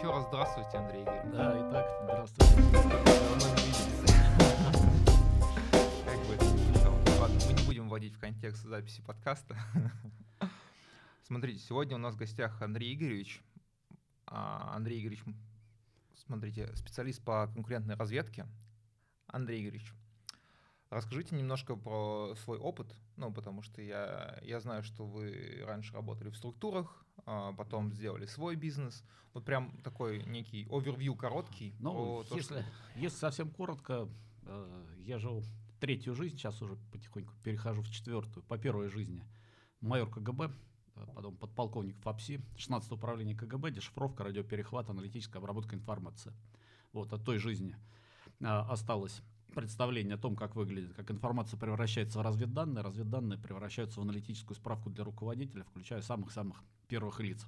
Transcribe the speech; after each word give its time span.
Еще 0.00 0.10
раз 0.10 0.26
здравствуйте, 0.28 0.78
Андрей 0.78 1.02
Игоревич. 1.02 1.30
Да, 1.34 1.68
итак, 1.68 1.86
здравствуйте. 2.04 2.54
Давно 2.72 3.48
не 3.54 3.62
виделись. 3.66 4.00
Как 6.06 6.18
бы, 6.24 7.20
ладно, 7.20 7.38
мы 7.46 7.52
не 7.52 7.66
будем 7.66 7.86
вводить 7.86 8.14
в 8.14 8.18
контекст 8.18 8.62
записи 8.64 9.02
подкаста. 9.02 9.58
Смотрите, 11.24 11.58
сегодня 11.58 11.96
у 11.96 11.98
нас 11.98 12.14
в 12.14 12.16
гостях 12.16 12.62
Андрей 12.62 12.94
Игоревич. 12.94 13.42
А, 14.24 14.74
Андрей 14.74 15.02
Игоревич, 15.02 15.22
смотрите, 16.14 16.74
специалист 16.76 17.22
по 17.22 17.48
конкурентной 17.48 17.96
разведке. 17.96 18.46
Андрей 19.26 19.62
Игоревич, 19.62 19.92
расскажите 20.90 21.36
немножко 21.36 21.76
про 21.76 22.34
свой 22.44 22.58
опыт, 22.58 22.94
ну, 23.16 23.32
потому 23.32 23.62
что 23.62 23.80
я, 23.80 24.38
я 24.42 24.60
знаю, 24.60 24.82
что 24.82 25.06
вы 25.06 25.62
раньше 25.64 25.94
работали 25.94 26.30
в 26.30 26.36
структурах, 26.36 27.04
а, 27.24 27.52
потом 27.52 27.92
сделали 27.92 28.26
свой 28.26 28.56
бизнес. 28.56 29.04
Вот 29.32 29.44
прям 29.44 29.80
такой 29.82 30.24
некий 30.24 30.66
овервью 30.68 31.14
короткий. 31.14 31.74
Ну, 31.78 32.24
то, 32.28 32.36
если, 32.36 32.60
что- 32.60 32.64
если 32.96 33.16
совсем 33.16 33.50
коротко, 33.50 34.08
э, 34.42 34.86
я 34.98 35.18
жил 35.18 35.44
третью 35.78 36.14
жизнь, 36.14 36.36
сейчас 36.36 36.60
уже 36.60 36.76
потихоньку 36.92 37.32
перехожу 37.44 37.82
в 37.82 37.90
четвертую. 37.90 38.44
По 38.44 38.58
первой 38.58 38.88
жизни 38.88 39.24
майор 39.80 40.10
КГБ, 40.10 40.50
э, 40.96 41.06
потом 41.14 41.36
подполковник 41.36 41.98
ФАПСИ, 42.00 42.40
16 42.56 42.90
управление 42.92 43.36
КГБ, 43.36 43.70
дешифровка, 43.70 44.24
радиоперехват, 44.24 44.90
аналитическая 44.90 45.38
обработка 45.38 45.76
информации. 45.76 46.32
Вот 46.92 47.12
от 47.12 47.24
той 47.24 47.38
жизни 47.38 47.76
а, 48.42 48.66
осталось 48.68 49.22
представление 49.50 50.14
о 50.14 50.18
том, 50.18 50.36
как 50.36 50.56
выглядит, 50.56 50.94
как 50.94 51.10
информация 51.10 51.58
превращается 51.58 52.18
в 52.18 52.22
разведданные, 52.22 52.82
разведданные 52.82 53.38
превращаются 53.38 54.00
в 54.00 54.02
аналитическую 54.02 54.56
справку 54.56 54.90
для 54.90 55.04
руководителя, 55.04 55.64
включая 55.64 56.02
самых-самых 56.02 56.62
первых 56.88 57.20
лиц. 57.20 57.44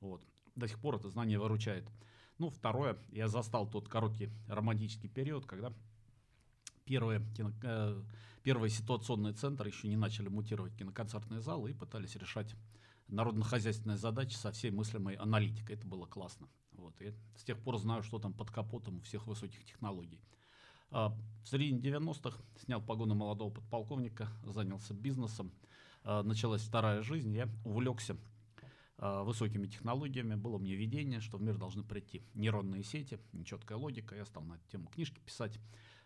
Вот. 0.00 0.22
До 0.56 0.66
сих 0.66 0.78
пор 0.78 0.96
это 0.96 1.08
знание 1.08 1.38
выручает. 1.38 1.88
Ну, 2.38 2.50
второе, 2.50 2.96
я 3.12 3.28
застал 3.28 3.68
тот 3.68 3.88
короткий 3.88 4.30
романтический 4.48 5.08
период, 5.08 5.46
когда 5.46 5.72
первые, 6.84 7.20
кино- 7.36 7.52
э, 7.62 8.02
первые 8.42 8.70
ситуационные 8.70 9.34
центры 9.34 9.68
еще 9.68 9.88
не 9.88 9.96
начали 9.96 10.28
мутировать 10.28 10.74
киноконцертные 10.74 11.40
залы 11.40 11.70
и 11.70 11.74
пытались 11.74 12.16
решать 12.16 12.54
народно-хозяйственные 13.08 13.98
задачи 13.98 14.34
со 14.34 14.52
всей 14.52 14.70
мыслимой 14.70 15.14
аналитикой. 15.16 15.76
Это 15.76 15.86
было 15.86 16.06
классно. 16.06 16.48
Вот. 16.72 17.00
И 17.02 17.12
с 17.36 17.44
тех 17.44 17.58
пор 17.58 17.78
знаю, 17.78 18.02
что 18.02 18.18
там 18.18 18.32
под 18.32 18.50
капотом 18.50 18.98
у 18.98 19.00
всех 19.00 19.26
высоких 19.26 19.64
технологий. 19.64 20.20
А, 20.90 21.14
В 21.44 21.48
середине 21.48 21.80
90-х 21.80 22.38
снял 22.56 22.82
погоны 22.82 23.14
молодого 23.14 23.50
подполковника, 23.50 24.28
занялся 24.44 24.94
бизнесом. 24.94 25.52
А, 26.04 26.22
Началась 26.22 26.62
вторая 26.62 27.02
жизнь, 27.02 27.34
я 27.34 27.48
увлекся 27.64 28.16
а, 28.98 29.22
высокими 29.22 29.66
технологиями. 29.66 30.34
Было 30.34 30.58
мне 30.58 30.74
видение, 30.74 31.20
что 31.20 31.38
в 31.38 31.42
мир 31.42 31.56
должны 31.56 31.82
прийти 31.82 32.22
нейронные 32.34 32.82
сети, 32.82 33.18
нечеткая 33.32 33.78
логика. 33.78 34.14
Я 34.14 34.24
стал 34.26 34.42
на 34.42 34.54
эту 34.54 34.68
тему 34.70 34.88
книжки 34.88 35.20
писать. 35.20 35.58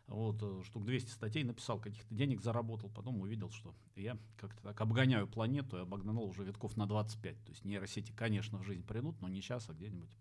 Вот, 0.06 0.36
э, 0.42 0.62
штук 0.64 0.84
200 0.84 1.10
статей 1.10 1.44
написал, 1.44 1.80
каких-то 1.80 2.14
денег 2.14 2.42
заработал. 2.42 2.90
Потом 2.90 3.20
увидел, 3.20 3.50
что 3.50 3.74
я 3.96 4.18
как-то 4.36 4.62
так 4.62 4.80
обгоняю 4.82 5.26
планету 5.26 5.78
и 5.78 5.80
обогнал 5.80 6.22
уже 6.24 6.44
витков 6.44 6.76
на 6.76 6.86
25. 6.86 7.42
То 7.42 7.50
есть 7.50 7.64
нейросети, 7.64 8.12
конечно, 8.12 8.58
в 8.58 8.64
жизнь 8.64 8.84
придут, 8.84 9.20
но 9.22 9.28
не 9.28 9.40
сейчас, 9.40 9.70
а 9.70 9.72
где-нибудь 9.72 10.14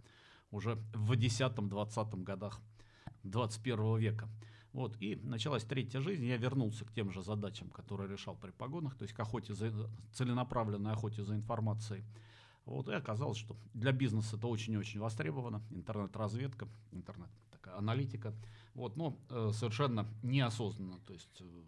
уже 0.52 0.76
в 0.94 1.12
10-20 1.12 2.24
годах 2.24 2.62
21 3.24 3.98
века. 3.98 4.30
Вот, 4.74 4.98
и 5.00 5.16
началась 5.18 5.64
третья 5.64 6.02
жизнь, 6.02 6.26
я 6.26 6.36
вернулся 6.38 6.84
к 6.84 6.92
тем 6.92 7.12
же 7.12 7.22
задачам, 7.22 7.70
которые 7.70 8.10
решал 8.10 8.36
при 8.36 8.50
погонах, 8.50 8.96
то 8.96 9.04
есть 9.04 9.14
к 9.14 9.20
охоте 9.20 9.54
за, 9.54 9.72
целенаправленной 10.14 10.94
охоте 10.94 11.24
за 11.24 11.36
информацией. 11.36 12.04
Вот, 12.66 12.90
и 12.90 12.94
оказалось, 12.94 13.38
что 13.38 13.56
для 13.76 13.92
бизнеса 13.92 14.36
это 14.36 14.48
очень-очень 14.48 15.00
востребовано, 15.00 15.62
интернет-разведка, 15.70 16.68
интернет 16.92 17.30
такая 17.52 17.78
аналитика, 17.78 18.34
вот, 18.74 18.98
но 18.98 19.16
э, 19.30 19.52
совершенно 19.54 20.08
неосознанно, 20.24 21.00
то 21.06 21.14
есть 21.14 21.42
э, 21.42 21.64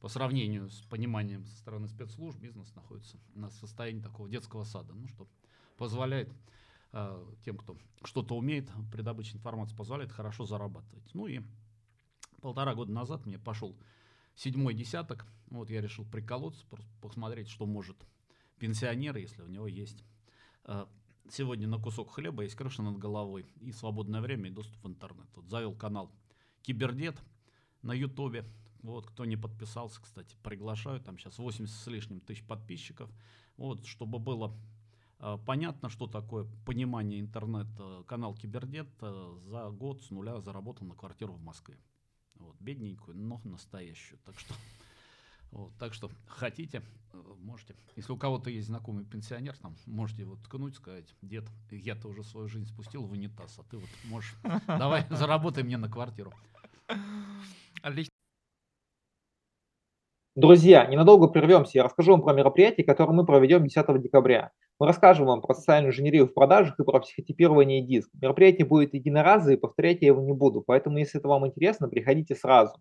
по 0.00 0.08
сравнению 0.08 0.70
с 0.70 0.80
пониманием 0.82 1.44
со 1.44 1.56
стороны 1.58 1.86
спецслужб, 1.86 2.38
бизнес 2.38 2.74
находится 2.74 3.18
на 3.34 3.50
состоянии 3.50 4.00
такого 4.00 4.26
детского 4.26 4.64
сада, 4.64 4.94
ну, 4.94 5.06
что 5.06 5.28
позволяет 5.76 6.32
э, 6.92 7.26
тем, 7.44 7.58
кто 7.58 7.76
что-то 8.04 8.36
умеет 8.36 8.70
при 8.90 9.02
добыче 9.02 9.36
информации, 9.36 9.76
позволяет 9.76 10.12
хорошо 10.12 10.46
зарабатывать. 10.46 11.10
Ну 11.12 11.26
и 11.26 11.42
полтора 12.40 12.74
года 12.74 12.92
назад 12.92 13.26
мне 13.26 13.38
пошел 13.38 13.76
седьмой 14.34 14.74
десяток, 14.74 15.26
вот 15.50 15.70
я 15.70 15.80
решил 15.80 16.04
приколоться, 16.04 16.64
посмотреть, 17.00 17.48
что 17.48 17.66
может 17.66 17.96
пенсионер, 18.58 19.16
если 19.16 19.42
у 19.42 19.48
него 19.48 19.66
есть 19.66 20.04
э, 20.64 20.86
сегодня 21.28 21.66
на 21.66 21.78
кусок 21.78 22.12
хлеба, 22.12 22.42
есть 22.42 22.54
крыша 22.54 22.82
над 22.82 22.98
головой 22.98 23.46
и 23.60 23.72
свободное 23.72 24.20
время 24.20 24.50
и 24.50 24.52
доступ 24.52 24.82
в 24.84 24.88
интернет. 24.88 25.26
Вот 25.34 25.48
завел 25.48 25.74
канал 25.74 26.10
Кибердет 26.62 27.20
на 27.82 27.92
Ютубе. 27.92 28.44
Вот, 28.82 29.06
кто 29.06 29.26
не 29.26 29.36
подписался, 29.36 30.00
кстати, 30.00 30.36
приглашаю. 30.42 31.00
Там 31.00 31.18
сейчас 31.18 31.38
80 31.38 31.74
с 31.74 31.86
лишним 31.86 32.20
тысяч 32.20 32.46
подписчиков. 32.46 33.10
Вот, 33.56 33.84
чтобы 33.84 34.18
было 34.18 34.56
э, 35.18 35.38
понятно, 35.46 35.90
что 35.90 36.06
такое 36.06 36.46
понимание 36.64 37.20
интернета, 37.20 38.04
канал 38.06 38.34
Кибердет 38.34 38.88
э, 39.02 39.38
за 39.44 39.68
год 39.70 40.02
с 40.02 40.10
нуля 40.10 40.40
заработал 40.40 40.86
на 40.86 40.94
квартиру 40.94 41.34
в 41.34 41.42
Москве. 41.42 41.78
Вот, 42.40 42.56
бедненькую, 42.58 43.16
но 43.16 43.40
настоящую. 43.44 44.18
Так 44.24 44.38
что, 44.38 44.54
вот, 45.52 45.72
так 45.78 45.94
что 45.94 46.10
хотите, 46.26 46.82
э, 47.12 47.22
можете. 47.38 47.76
Если 47.96 48.12
у 48.12 48.16
кого-то 48.16 48.50
есть 48.50 48.66
знакомый 48.66 49.04
пенсионер, 49.04 49.56
там, 49.58 49.76
можете 49.86 50.22
его 50.22 50.36
ткнуть, 50.36 50.74
сказать, 50.74 51.14
дед, 51.22 51.44
я-то 51.70 52.08
уже 52.08 52.24
свою 52.24 52.48
жизнь 52.48 52.66
спустил 52.66 53.04
в 53.04 53.12
унитаз, 53.12 53.58
а 53.58 53.62
ты 53.64 53.76
вот 53.76 53.88
можешь, 54.04 54.34
давай 54.66 55.06
заработай 55.10 55.62
мне 55.62 55.76
на 55.76 55.88
квартиру. 55.88 56.32
Отлично. 57.82 58.10
Друзья, 60.36 60.86
ненадолго 60.86 61.26
прервемся. 61.26 61.78
Я 61.78 61.84
расскажу 61.84 62.12
вам 62.12 62.22
про 62.22 62.32
мероприятие, 62.32 62.86
которое 62.86 63.12
мы 63.12 63.26
проведем 63.26 63.64
10 63.64 64.00
декабря. 64.00 64.52
Мы 64.80 64.86
расскажем 64.86 65.26
вам 65.26 65.42
про 65.42 65.52
социальную 65.52 65.92
инженерию 65.92 66.26
в 66.26 66.32
продажах 66.32 66.80
и 66.80 66.84
про 66.84 67.00
психотипирование 67.00 67.82
диск. 67.82 68.08
Мероприятие 68.14 68.66
будет 68.66 68.94
единоразовое, 68.94 69.58
повторять 69.58 70.00
я 70.00 70.06
его 70.06 70.22
не 70.22 70.32
буду. 70.32 70.62
Поэтому, 70.66 70.96
если 70.96 71.20
это 71.20 71.28
вам 71.28 71.46
интересно, 71.46 71.86
приходите 71.86 72.34
сразу. 72.34 72.72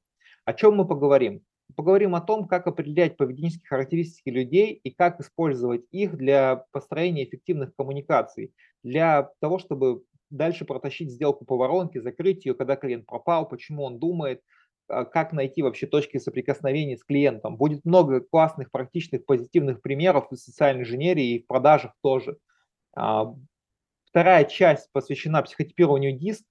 О 0.46 0.54
чем 0.54 0.78
мы 0.78 0.88
поговорим? 0.88 1.42
Поговорим 1.76 2.16
о 2.16 2.22
том, 2.22 2.48
как 2.48 2.68
определять 2.68 3.18
поведенческие 3.18 3.68
характеристики 3.68 4.30
людей 4.30 4.80
и 4.82 4.92
как 4.92 5.20
использовать 5.20 5.84
их 5.92 6.16
для 6.16 6.64
построения 6.72 7.26
эффективных 7.26 7.76
коммуникаций, 7.76 8.54
для 8.82 9.32
того, 9.42 9.60
чтобы 9.60 10.04
дальше 10.30 10.64
протащить 10.64 11.12
сделку 11.12 11.44
по 11.44 11.58
воронке, 11.58 12.02
закрыть 12.02 12.46
ее, 12.46 12.54
когда 12.54 12.78
клиент 12.78 13.08
пропал, 13.08 13.46
почему 13.46 13.84
он 13.84 14.00
думает, 14.00 14.42
как 14.90 15.34
найти 15.34 15.62
вообще 15.62 15.88
точки 15.88 16.18
соприкосновения 16.18 16.98
с 16.98 17.04
клиентом. 17.04 17.58
Будет 17.58 17.86
много 17.86 18.22
классных, 18.22 18.72
практичных, 18.72 19.26
позитивных 19.26 19.82
примеров 19.82 20.32
из 20.32 20.44
социальной 20.44 20.82
инженерии 20.82 21.36
и 21.36 21.44
в 21.44 21.48
продажах 21.48 21.94
тоже. 22.02 22.38
А, 22.96 23.34
Вторая 24.10 24.44
часть 24.46 24.92
посвящена 24.92 25.44
психотипированию 25.44 26.18
диск. 26.18 26.44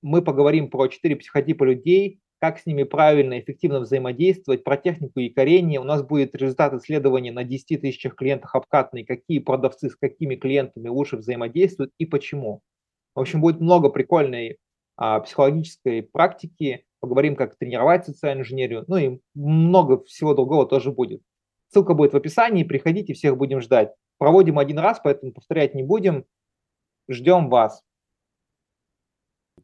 Мы 0.00 0.22
поговорим 0.22 0.70
про 0.70 0.88
четыре 0.88 1.14
психотипа 1.16 1.64
людей, 1.64 2.20
как 2.38 2.58
с 2.58 2.64
ними 2.64 2.84
правильно, 2.84 3.38
эффективно 3.38 3.80
взаимодействовать, 3.80 4.64
про 4.64 4.78
технику 4.78 5.20
якорения. 5.20 5.78
У 5.78 5.84
нас 5.84 6.02
будет 6.02 6.34
результат 6.34 6.72
исследования 6.72 7.32
на 7.32 7.44
10 7.44 7.82
тысячах 7.82 8.16
клиентах 8.16 8.54
обкатанный, 8.54 9.04
какие 9.04 9.40
продавцы 9.40 9.90
с 9.90 9.94
какими 9.94 10.36
клиентами 10.36 10.88
лучше 10.88 11.18
взаимодействуют 11.18 11.92
и 11.98 12.06
почему. 12.06 12.62
В 13.14 13.20
общем, 13.20 13.42
будет 13.42 13.60
много 13.60 13.90
прикольной 13.90 14.56
а, 14.96 15.20
психологической 15.20 16.02
практики, 16.02 16.86
поговорим, 17.00 17.36
как 17.36 17.56
тренировать 17.56 18.04
социальную 18.04 18.44
инженерию, 18.44 18.84
ну 18.86 18.96
и 18.96 19.20
много 19.34 20.02
всего 20.04 20.34
другого 20.34 20.66
тоже 20.66 20.92
будет. 20.92 21.22
Ссылка 21.68 21.94
будет 21.94 22.12
в 22.12 22.16
описании, 22.16 22.64
приходите, 22.64 23.14
всех 23.14 23.36
будем 23.36 23.60
ждать. 23.60 23.92
Проводим 24.18 24.58
один 24.58 24.78
раз, 24.78 25.00
поэтому 25.02 25.32
повторять 25.32 25.74
не 25.74 25.82
будем. 25.82 26.24
Ждем 27.08 27.48
вас. 27.48 27.82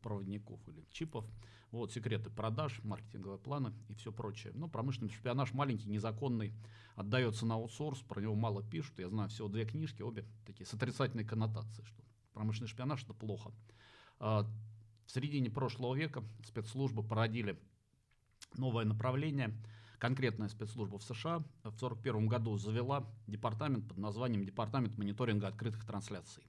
проводников 0.06 0.60
или 0.68 0.86
чипов. 0.92 1.24
Вот 1.72 1.92
секреты 1.92 2.30
продаж, 2.30 2.80
маркетинговые 2.84 3.38
планы 3.38 3.72
и 3.88 3.94
все 3.94 4.12
прочее. 4.12 4.52
Ну, 4.54 4.68
промышленный 4.68 5.12
шпионаж 5.12 5.52
маленький, 5.52 5.88
незаконный, 5.88 6.54
отдается 6.94 7.44
на 7.44 7.56
аутсорс, 7.56 8.00
про 8.02 8.20
него 8.20 8.36
мало 8.36 8.62
пишут. 8.62 8.98
Я 9.00 9.08
знаю 9.08 9.28
всего 9.28 9.48
две 9.48 9.64
книжки, 9.64 10.02
обе 10.02 10.24
такие 10.46 10.64
с 10.64 10.72
отрицательной 10.74 11.24
коннотацией, 11.24 11.84
что 11.84 12.02
промышленный 12.32 12.68
шпионаж 12.68 13.02
это 13.02 13.14
плохо. 13.14 13.50
В 15.06 15.12
середине 15.12 15.50
прошлого 15.50 15.94
века 15.94 16.22
спецслужбы 16.44 17.02
породили 17.02 17.58
новое 18.56 18.84
направление. 18.84 19.56
Конкретная 19.98 20.48
спецслужба 20.48 20.98
в 20.98 21.02
США 21.02 21.38
в 21.38 21.68
1941 21.68 22.26
году 22.28 22.56
завела 22.58 23.06
департамент 23.26 23.88
под 23.88 23.96
названием 23.96 24.44
Департамент 24.44 24.98
мониторинга 24.98 25.48
открытых 25.48 25.86
трансляций. 25.86 26.42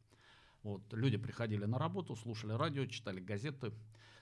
Вот, 0.64 0.82
люди 0.92 1.18
приходили 1.18 1.64
на 1.66 1.78
работу, 1.78 2.16
слушали 2.16 2.52
радио, 2.52 2.86
читали 2.88 3.22
газеты, 3.22 3.72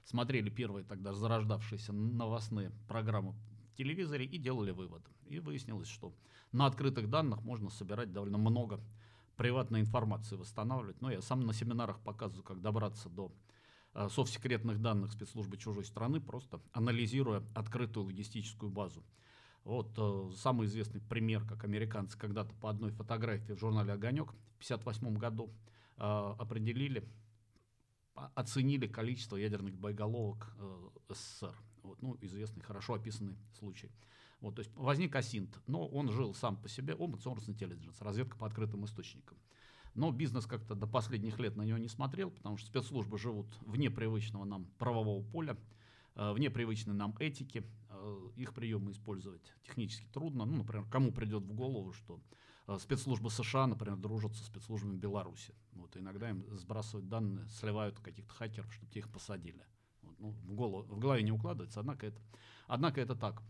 смотрели 0.03 0.49
первые 0.49 0.83
тогда 0.83 1.13
зарождавшиеся 1.13 1.91
новостные 1.91 2.71
программы 2.87 3.33
в 3.73 3.77
телевизоре 3.77 4.25
и 4.25 4.37
делали 4.37 4.71
выводы. 4.71 5.09
И 5.27 5.39
выяснилось, 5.39 5.87
что 5.87 6.13
на 6.51 6.67
открытых 6.67 7.09
данных 7.09 7.41
можно 7.41 7.69
собирать 7.71 8.13
довольно 8.13 8.37
много 8.37 8.79
приватной 9.37 9.81
информации 9.81 10.35
восстанавливать. 10.35 11.01
Но 11.01 11.09
я 11.09 11.21
сам 11.21 11.41
на 11.41 11.53
семинарах 11.53 11.99
показываю, 12.01 12.43
как 12.43 12.61
добраться 12.61 13.09
до 13.09 13.31
совсекретных 14.09 14.81
данных 14.81 15.13
спецслужбы 15.13 15.57
чужой 15.57 15.85
страны, 15.85 16.19
просто 16.19 16.61
анализируя 16.73 17.43
открытую 17.53 18.05
логистическую 18.05 18.69
базу. 18.69 19.03
Вот 19.65 19.97
э, 19.97 20.31
самый 20.37 20.67
известный 20.67 21.01
пример, 21.01 21.43
как 21.43 21.63
американцы 21.63 22.17
когда-то 22.17 22.53
по 22.55 22.69
одной 22.69 22.91
фотографии 22.91 23.53
в 23.53 23.59
журнале 23.59 23.93
«Огонек» 23.93 24.27
в 24.59 24.63
1958 24.63 25.17
году 25.17 25.49
э, 25.97 26.01
определили, 26.03 27.03
оценили 28.13 28.85
количество 28.87 29.37
ядерных 29.37 29.75
боеголовок 29.75 30.53
э, 30.59 30.89
СССР. 31.09 31.55
Вот, 31.81 31.99
ну, 32.01 32.15
известный, 32.21 32.61
хорошо 32.61 32.93
описанный 32.93 33.35
случай. 33.57 33.91
Вот, 34.39 34.55
то 34.55 34.59
есть 34.59 34.71
возник 34.75 35.15
Асинт, 35.15 35.59
но 35.65 35.87
он 35.87 36.11
жил 36.11 36.35
сам 36.35 36.57
по 36.57 36.69
себе, 36.69 36.93
Source 36.93 37.47
Intelligence, 37.47 37.95
разведка 38.01 38.37
по 38.37 38.45
открытым 38.45 38.85
источникам. 38.85 39.37
Но 39.95 40.11
бизнес 40.11 40.45
как-то 40.45 40.75
до 40.75 40.87
последних 40.87 41.39
лет 41.39 41.55
на 41.55 41.63
него 41.63 41.77
не 41.77 41.87
смотрел, 41.87 42.29
потому 42.29 42.57
что 42.57 42.67
спецслужбы 42.67 43.17
живут 43.17 43.47
вне 43.61 43.89
привычного 43.89 44.43
нам 44.43 44.65
правового 44.77 45.23
поля, 45.23 45.57
э, 46.15 46.33
вне 46.33 46.49
привычной 46.49 46.93
нам 46.93 47.15
этики. 47.17 47.63
Э, 47.89 48.29
их 48.35 48.53
приемы 48.53 48.91
использовать 48.91 49.41
технически 49.63 50.07
трудно. 50.11 50.45
Ну, 50.45 50.57
например, 50.57 50.85
кому 50.91 51.11
придет 51.13 51.43
в 51.43 51.53
голову, 51.53 51.93
что 51.93 52.19
э, 52.67 52.77
спецслужбы 52.77 53.29
США, 53.29 53.67
например, 53.67 53.95
дружат 53.95 54.35
со 54.35 54.43
спецслужбами 54.43 54.97
Беларуси. 54.97 55.55
Вот, 55.71 55.95
иногда 55.95 56.29
им 56.29 56.45
сбрасывают 56.57 57.07
данные, 57.07 57.47
сливают 57.47 57.99
каких-то 57.99 58.33
хакеров, 58.33 58.73
чтобы 58.73 58.91
те 58.91 58.99
их 58.99 59.09
посадили. 59.09 59.65
Вот, 60.01 60.19
ну, 60.19 60.29
в, 60.31 60.53
голову, 60.53 60.83
в 60.93 60.99
голове 60.99 61.23
не 61.23 61.31
укладывается, 61.31 61.79
однако 61.79 62.07
это, 62.07 62.21
однако 62.67 62.99
это 62.99 63.15
так. 63.15 63.41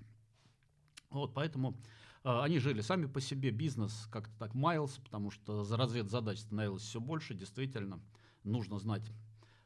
Вот, 1.09 1.33
поэтому 1.33 1.75
они 2.25 2.57
жили 2.57 2.81
сами 2.81 3.05
по 3.05 3.21
себе, 3.21 3.51
бизнес 3.51 4.07
как-то 4.11 4.33
так 4.39 4.55
маялся, 4.55 4.99
потому 4.99 5.29
что 5.29 5.63
задач, 5.63 5.77
разведзадач 5.77 6.39
становилось 6.39 6.81
все 6.81 6.99
больше, 6.99 7.35
действительно, 7.35 7.99
нужно 8.43 8.79
знать 8.79 9.03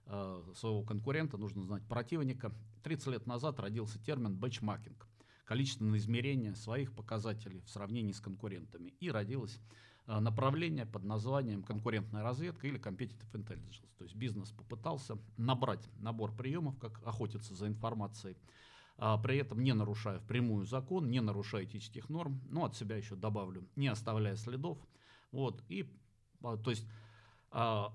э, 0.07 0.43
своего 0.55 0.83
конкурента, 0.83 1.37
нужно 1.37 1.63
знать 1.63 1.83
противника. 1.87 2.51
30 2.83 3.07
лет 3.07 3.27
назад 3.27 3.61
родился 3.61 3.97
термин 3.99 4.35
бенчмаркинг, 4.35 5.07
количественное 5.45 5.99
измерение 5.99 6.53
своих 6.53 6.93
показателей 6.93 7.61
в 7.61 7.69
сравнении 7.69 8.11
с 8.11 8.19
конкурентами. 8.19 8.89
И 8.99 9.09
родилось 9.09 9.57
э, 10.07 10.19
направление 10.19 10.85
под 10.85 11.05
названием 11.05 11.63
конкурентная 11.63 12.23
разведка 12.23 12.67
или 12.67 12.77
competitive 12.77 13.31
intelligence. 13.31 13.87
То 13.97 14.03
есть 14.03 14.15
бизнес 14.15 14.51
попытался 14.51 15.17
набрать 15.37 15.87
набор 15.99 16.35
приемов, 16.35 16.77
как 16.77 17.01
охотиться 17.05 17.55
за 17.55 17.67
информацией, 17.67 18.35
а, 19.01 19.17
при 19.17 19.37
этом 19.37 19.63
не 19.63 19.73
нарушая 19.73 20.19
впрямую 20.19 20.65
закон, 20.65 21.09
не 21.09 21.21
нарушая 21.21 21.63
этических 21.63 22.09
норм, 22.09 22.41
но 22.49 22.65
от 22.65 22.75
себя 22.75 22.97
еще 22.97 23.15
добавлю, 23.15 23.65
не 23.77 23.87
оставляя 23.87 24.35
следов. 24.35 24.77
Вот, 25.31 25.63
и, 25.69 25.89
а, 26.43 26.57
то 26.57 26.69
есть, 26.69 26.85
а, 27.51 27.93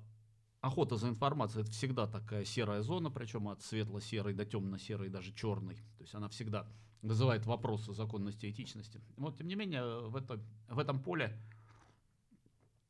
охота 0.63 0.97
за 0.97 1.09
информацией 1.09 1.63
это 1.63 1.73
всегда 1.73 2.07
такая 2.07 2.47
серая 2.47 2.81
зона, 2.81 3.11
причем 3.11 3.49
от 3.49 3.63
светло-серой 3.63 4.33
до 4.33 4.47
темно-серой, 4.47 5.11
даже 5.11 5.35
черной. 5.35 5.77
То 5.99 6.05
есть 6.05 6.15
она 6.15 6.31
всегда 6.31 6.67
вызывает 7.03 7.45
вопросы 7.45 7.93
законности 7.93 8.47
и 8.47 8.51
этичности. 8.51 8.99
Вот, 9.19 9.37
тем 9.37 9.47
не 9.47 9.57
менее, 9.57 10.09
в, 10.09 10.17
это, 10.17 10.41
в 10.71 10.79
этом 10.79 11.03
поле 11.03 11.39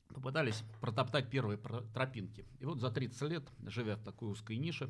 попытались 0.06 0.62
протоптать 0.80 1.28
первые 1.28 1.58
тропинки. 1.92 2.46
И 2.60 2.64
вот 2.64 2.78
за 2.78 2.92
30 2.92 3.22
лет, 3.22 3.50
живя 3.66 3.96
в 3.96 4.04
такой 4.04 4.30
узкой 4.30 4.56
нише, 4.56 4.88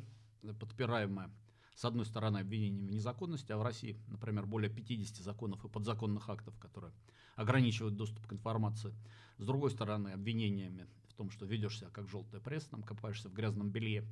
подпираемая 0.59 1.31
с 1.75 1.83
одной 1.83 2.05
стороны, 2.05 2.39
обвинением 2.39 2.87
в 2.87 2.91
незаконности, 2.91 3.51
а 3.51 3.57
в 3.57 3.61
России, 3.61 3.99
например, 4.07 4.45
более 4.45 4.71
50 4.71 5.17
законов 5.17 5.63
и 5.65 5.69
подзаконных 5.69 6.29
актов, 6.29 6.57
которые 6.57 6.93
ограничивают 7.35 7.97
доступ 7.97 8.25
к 8.27 8.33
информации. 8.33 8.93
С 9.37 9.45
другой 9.45 9.71
стороны, 9.71 10.09
обвинениями 10.09 10.87
в 11.09 11.13
том, 11.13 11.29
что 11.29 11.45
ведешь 11.45 11.79
себя 11.79 11.89
как 11.89 12.07
желтая 12.07 12.39
пресса, 12.39 12.71
там 12.71 12.81
копаешься 12.81 13.29
в 13.29 13.33
грязном 13.33 13.69
белье. 13.69 14.05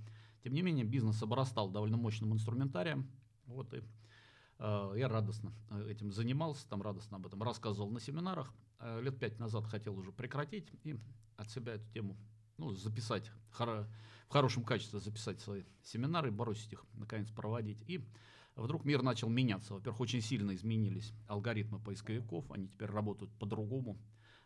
Тем 0.43 0.53
не 0.53 0.61
менее, 0.61 0.83
бизнес 0.83 1.23
обрастал 1.23 1.69
довольно 1.69 1.95
мощным 1.95 2.33
инструментарием. 2.33 3.09
Вот 3.45 3.73
и 3.73 3.81
э, 4.59 4.93
я 4.97 5.07
радостно 5.07 5.53
э, 5.69 5.89
этим 5.89 6.11
занимался, 6.11 6.67
там 6.67 6.81
радостно 6.81 7.17
об 7.17 7.25
этом 7.25 7.41
рассказывал 7.43 7.89
на 7.89 8.01
семинарах. 8.01 8.53
Э, 8.79 9.01
лет 9.01 9.17
пять 9.17 9.39
назад 9.39 9.65
хотел 9.67 9.97
уже 9.97 10.11
прекратить 10.11 10.69
и 10.83 10.99
от 11.37 11.49
себя 11.49 11.75
эту 11.75 11.89
тему 11.93 12.17
ну, 12.57 12.73
записать 12.73 13.31
в 13.51 13.87
хорошем 14.29 14.63
качестве 14.63 14.99
записать 14.99 15.39
свои 15.39 15.63
семинары, 15.83 16.31
бросить 16.31 16.73
их, 16.73 16.85
наконец, 16.93 17.29
проводить. 17.29 17.83
И 17.87 18.03
вдруг 18.55 18.85
мир 18.85 19.01
начал 19.01 19.29
меняться. 19.29 19.73
Во-первых, 19.73 20.01
очень 20.01 20.21
сильно 20.21 20.53
изменились 20.55 21.13
алгоритмы 21.27 21.79
поисковиков, 21.79 22.49
они 22.51 22.67
теперь 22.67 22.89
работают 22.89 23.31
по-другому. 23.39 23.97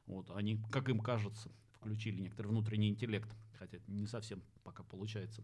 Вот, 0.06 0.31
они, 0.31 0.62
как 0.71 0.89
им 0.89 1.00
кажется, 1.00 1.50
включили 1.71 2.21
некоторый 2.21 2.48
внутренний 2.48 2.89
интеллект, 2.89 3.30
хотя 3.57 3.77
это 3.77 3.92
не 3.92 4.07
совсем 4.07 4.42
пока 4.63 4.83
получается. 4.83 5.44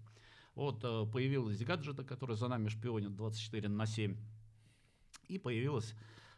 Вот 0.56 0.83
э, 0.83 1.06
появилась 1.12 1.63
гаджеты, 1.63 2.04
которые 2.04 2.38
за 2.38 2.48
нами 2.48 2.69
шпионят 2.69 3.16
24 3.16 3.69
на 3.69 3.86
7. 3.86 4.16
И 5.27 5.39
появилось 5.39 5.94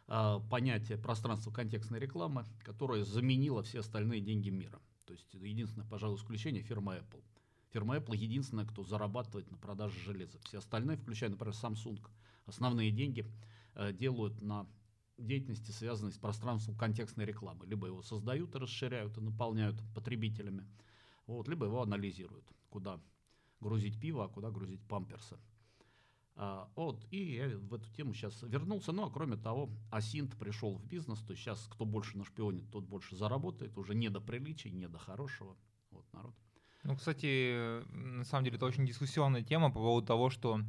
э, 0.08 0.40
понятие 0.50 0.98
пространства 0.98 1.50
контекстной 1.50 2.00
рекламы, 2.00 2.46
которое 2.64 3.04
заменило 3.04 3.62
все 3.62 3.80
остальные 3.80 4.20
деньги 4.22 4.48
мира. 4.50 4.80
То 5.06 5.12
есть 5.12 5.32
единственное, 5.34 5.86
пожалуй, 5.86 6.18
исключение 6.18 6.62
фирма 6.62 6.96
Apple. 6.96 7.22
Фирма 7.70 7.96
Apple 7.96 8.16
единственная, 8.16 8.66
кто 8.66 8.84
зарабатывает 8.84 9.50
на 9.50 9.56
продаже 9.56 9.98
железа. 10.00 10.38
Все 10.40 10.58
остальные, 10.58 10.96
включая, 10.96 11.30
например, 11.30 11.54
Samsung, 11.54 12.04
основные 12.44 12.90
деньги 12.90 13.24
э, 13.74 13.92
делают 13.92 14.40
на 14.42 14.66
деятельности, 15.18 15.70
связанной 15.70 16.12
с 16.12 16.18
пространством 16.18 16.76
контекстной 16.76 17.24
рекламы. 17.24 17.66
Либо 17.66 17.86
его 17.86 18.02
создают 18.02 18.54
и 18.54 18.58
расширяют, 18.58 19.16
и 19.16 19.20
наполняют 19.20 19.76
потребителями, 19.94 20.66
вот, 21.26 21.48
либо 21.48 21.66
его 21.66 21.82
анализируют, 21.82 22.44
куда 22.68 23.00
грузить 23.60 23.98
пиво, 24.00 24.24
а 24.24 24.28
куда 24.28 24.50
грузить 24.50 24.80
памперсы. 24.86 25.38
А, 26.38 26.68
вот, 26.76 27.02
и 27.10 27.36
я 27.36 27.48
в 27.56 27.74
эту 27.74 27.90
тему 27.92 28.12
сейчас 28.12 28.42
вернулся. 28.42 28.92
Ну, 28.92 29.06
а 29.06 29.10
кроме 29.10 29.36
того, 29.36 29.70
Асинт 29.90 30.36
пришел 30.36 30.74
в 30.74 30.84
бизнес, 30.84 31.20
то 31.20 31.32
есть 31.32 31.42
сейчас 31.42 31.66
кто 31.70 31.86
больше 31.86 32.18
нашпионит, 32.18 32.70
тот 32.70 32.84
больше 32.84 33.16
заработает, 33.16 33.78
уже 33.78 33.94
не 33.94 34.10
до 34.10 34.20
приличий, 34.20 34.70
не 34.70 34.86
до 34.86 34.98
хорошего. 34.98 35.56
Вот, 35.90 36.04
народ. 36.12 36.34
Ну, 36.82 36.94
кстати, 36.94 37.82
на 37.90 38.24
самом 38.24 38.44
деле 38.44 38.56
это 38.56 38.66
очень 38.66 38.86
дискуссионная 38.86 39.42
тема 39.42 39.70
по 39.70 39.80
поводу 39.80 40.06
того, 40.06 40.28
что 40.28 40.60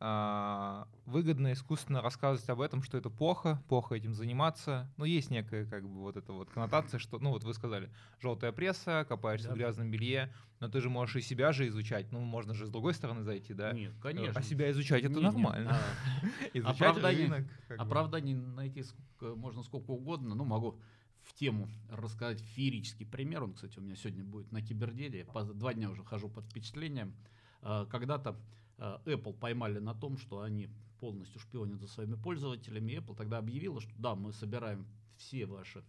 выгодно 0.00 1.52
искусственно 1.52 2.00
рассказывать 2.00 2.48
об 2.50 2.60
этом, 2.60 2.82
что 2.82 2.96
это 2.96 3.10
плохо, 3.10 3.60
плохо 3.68 3.96
этим 3.96 4.14
заниматься. 4.14 4.88
Но 4.96 5.04
есть 5.04 5.30
некая 5.30 5.66
как 5.66 5.88
бы 5.88 6.00
вот 6.00 6.16
эта 6.16 6.32
вот 6.32 6.50
коннотация, 6.50 6.98
что, 6.98 7.18
ну 7.18 7.30
вот 7.30 7.42
вы 7.42 7.52
сказали, 7.52 7.90
желтая 8.20 8.52
пресса, 8.52 9.04
копаешься 9.08 9.48
да. 9.48 9.54
в 9.54 9.56
грязном 9.56 9.90
белье, 9.90 10.32
но 10.60 10.68
ты 10.68 10.80
же 10.80 10.88
можешь 10.88 11.16
и 11.16 11.20
себя 11.20 11.52
же 11.52 11.66
изучать. 11.66 12.12
Ну, 12.12 12.20
можно 12.20 12.54
же 12.54 12.66
с 12.66 12.70
другой 12.70 12.94
стороны 12.94 13.22
зайти, 13.24 13.54
да? 13.54 13.72
Нет, 13.72 13.92
конечно. 14.00 14.38
А 14.38 14.42
себя 14.42 14.70
изучать 14.70 15.02
это 15.02 15.20
нормально. 15.20 15.76
Изучать 16.54 16.96
рынок. 16.96 17.46
Оправданий 17.76 18.34
найти 18.34 18.84
можно 19.20 19.64
сколько 19.64 19.90
угодно, 19.90 20.34
ну, 20.36 20.44
могу 20.44 20.78
в 21.22 21.34
тему 21.34 21.68
рассказать 21.90 22.40
феерический 22.40 23.06
пример. 23.06 23.42
Он, 23.42 23.52
кстати, 23.52 23.78
у 23.78 23.82
меня 23.82 23.96
сегодня 23.96 24.24
будет 24.24 24.50
на 24.52 24.62
Киберделе. 24.62 25.26
Я 25.34 25.42
два 25.42 25.74
дня 25.74 25.90
уже 25.90 26.04
хожу 26.04 26.28
под 26.28 26.44
впечатлением. 26.46 27.14
А, 27.60 27.86
когда-то 27.86 28.30
а, 28.30 28.36
Apple 28.78 29.34
поймали 29.34 29.78
на 29.78 29.94
том, 29.94 30.18
что 30.18 30.40
они 30.40 30.68
полностью 31.00 31.40
шпионят 31.40 31.80
за 31.80 31.88
своими 31.88 32.14
пользователями. 32.14 32.92
Apple 32.92 33.16
тогда 33.16 33.38
объявила, 33.38 33.80
что 33.80 33.92
да, 33.98 34.14
мы 34.14 34.32
собираем 34.32 34.86
все 35.16 35.46
ваши 35.46 35.84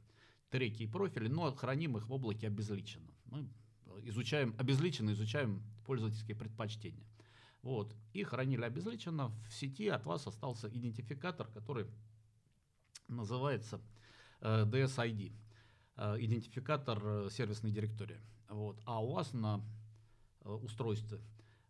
треки 0.49 0.83
и 0.83 0.87
профили, 0.87 1.27
но 1.27 1.53
храним 1.53 1.97
их 1.97 2.07
в 2.07 2.13
облаке 2.13 2.47
обезличенно. 2.47 3.11
Мы 3.25 3.47
изучаем, 4.03 4.55
обезличенно 4.57 5.11
изучаем 5.11 5.61
пользовательские 5.85 6.35
предпочтения. 6.35 7.05
Вот. 7.61 7.95
И 8.13 8.23
хранили 8.23 8.63
обезличенно. 8.63 9.31
В 9.47 9.53
сети 9.53 9.87
от 9.87 10.05
вас 10.05 10.25
остался 10.25 10.67
идентификатор, 10.69 11.47
который 11.47 11.85
называется 13.07 13.79
Э, 14.41 14.65
DSID, 14.65 15.33
э, 15.97 16.15
идентификатор 16.19 17.01
э, 17.03 17.29
сервисной 17.29 17.71
директории. 17.71 18.19
Вот. 18.47 18.79
А 18.85 19.03
у 19.03 19.13
вас 19.13 19.33
на 19.33 19.61
устройстве, 20.43 21.19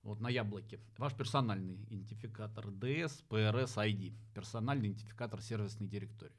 вот 0.04 0.20
на 0.22 0.30
яблоке, 0.30 0.80
ваш 0.98 1.14
персональный 1.14 1.76
идентификатор 1.76 2.68
DS 2.68 3.24
PRS 3.30 3.76
ID, 3.76 4.14
персональный 4.34 4.90
идентификатор 4.90 5.42
сервисной 5.42 5.88
директории. 5.88 6.34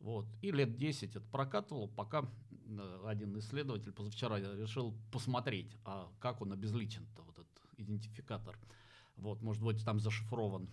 Вот. 0.00 0.26
И 0.42 0.50
лет 0.50 0.76
10 0.76 1.16
это 1.16 1.20
прокатывал, 1.20 1.88
пока 1.88 2.28
один 3.04 3.38
исследователь 3.38 3.92
позавчера 3.92 4.38
решил 4.38 4.94
посмотреть, 5.12 5.76
а 5.84 6.10
как 6.20 6.42
он 6.42 6.52
обезличен-то, 6.52 7.22
вот 7.22 7.34
этот 7.38 7.48
идентификатор. 7.76 8.58
Вот, 9.16 9.40
может 9.40 9.62
быть, 9.62 9.82
там 9.84 10.00
зашифрован 10.00 10.68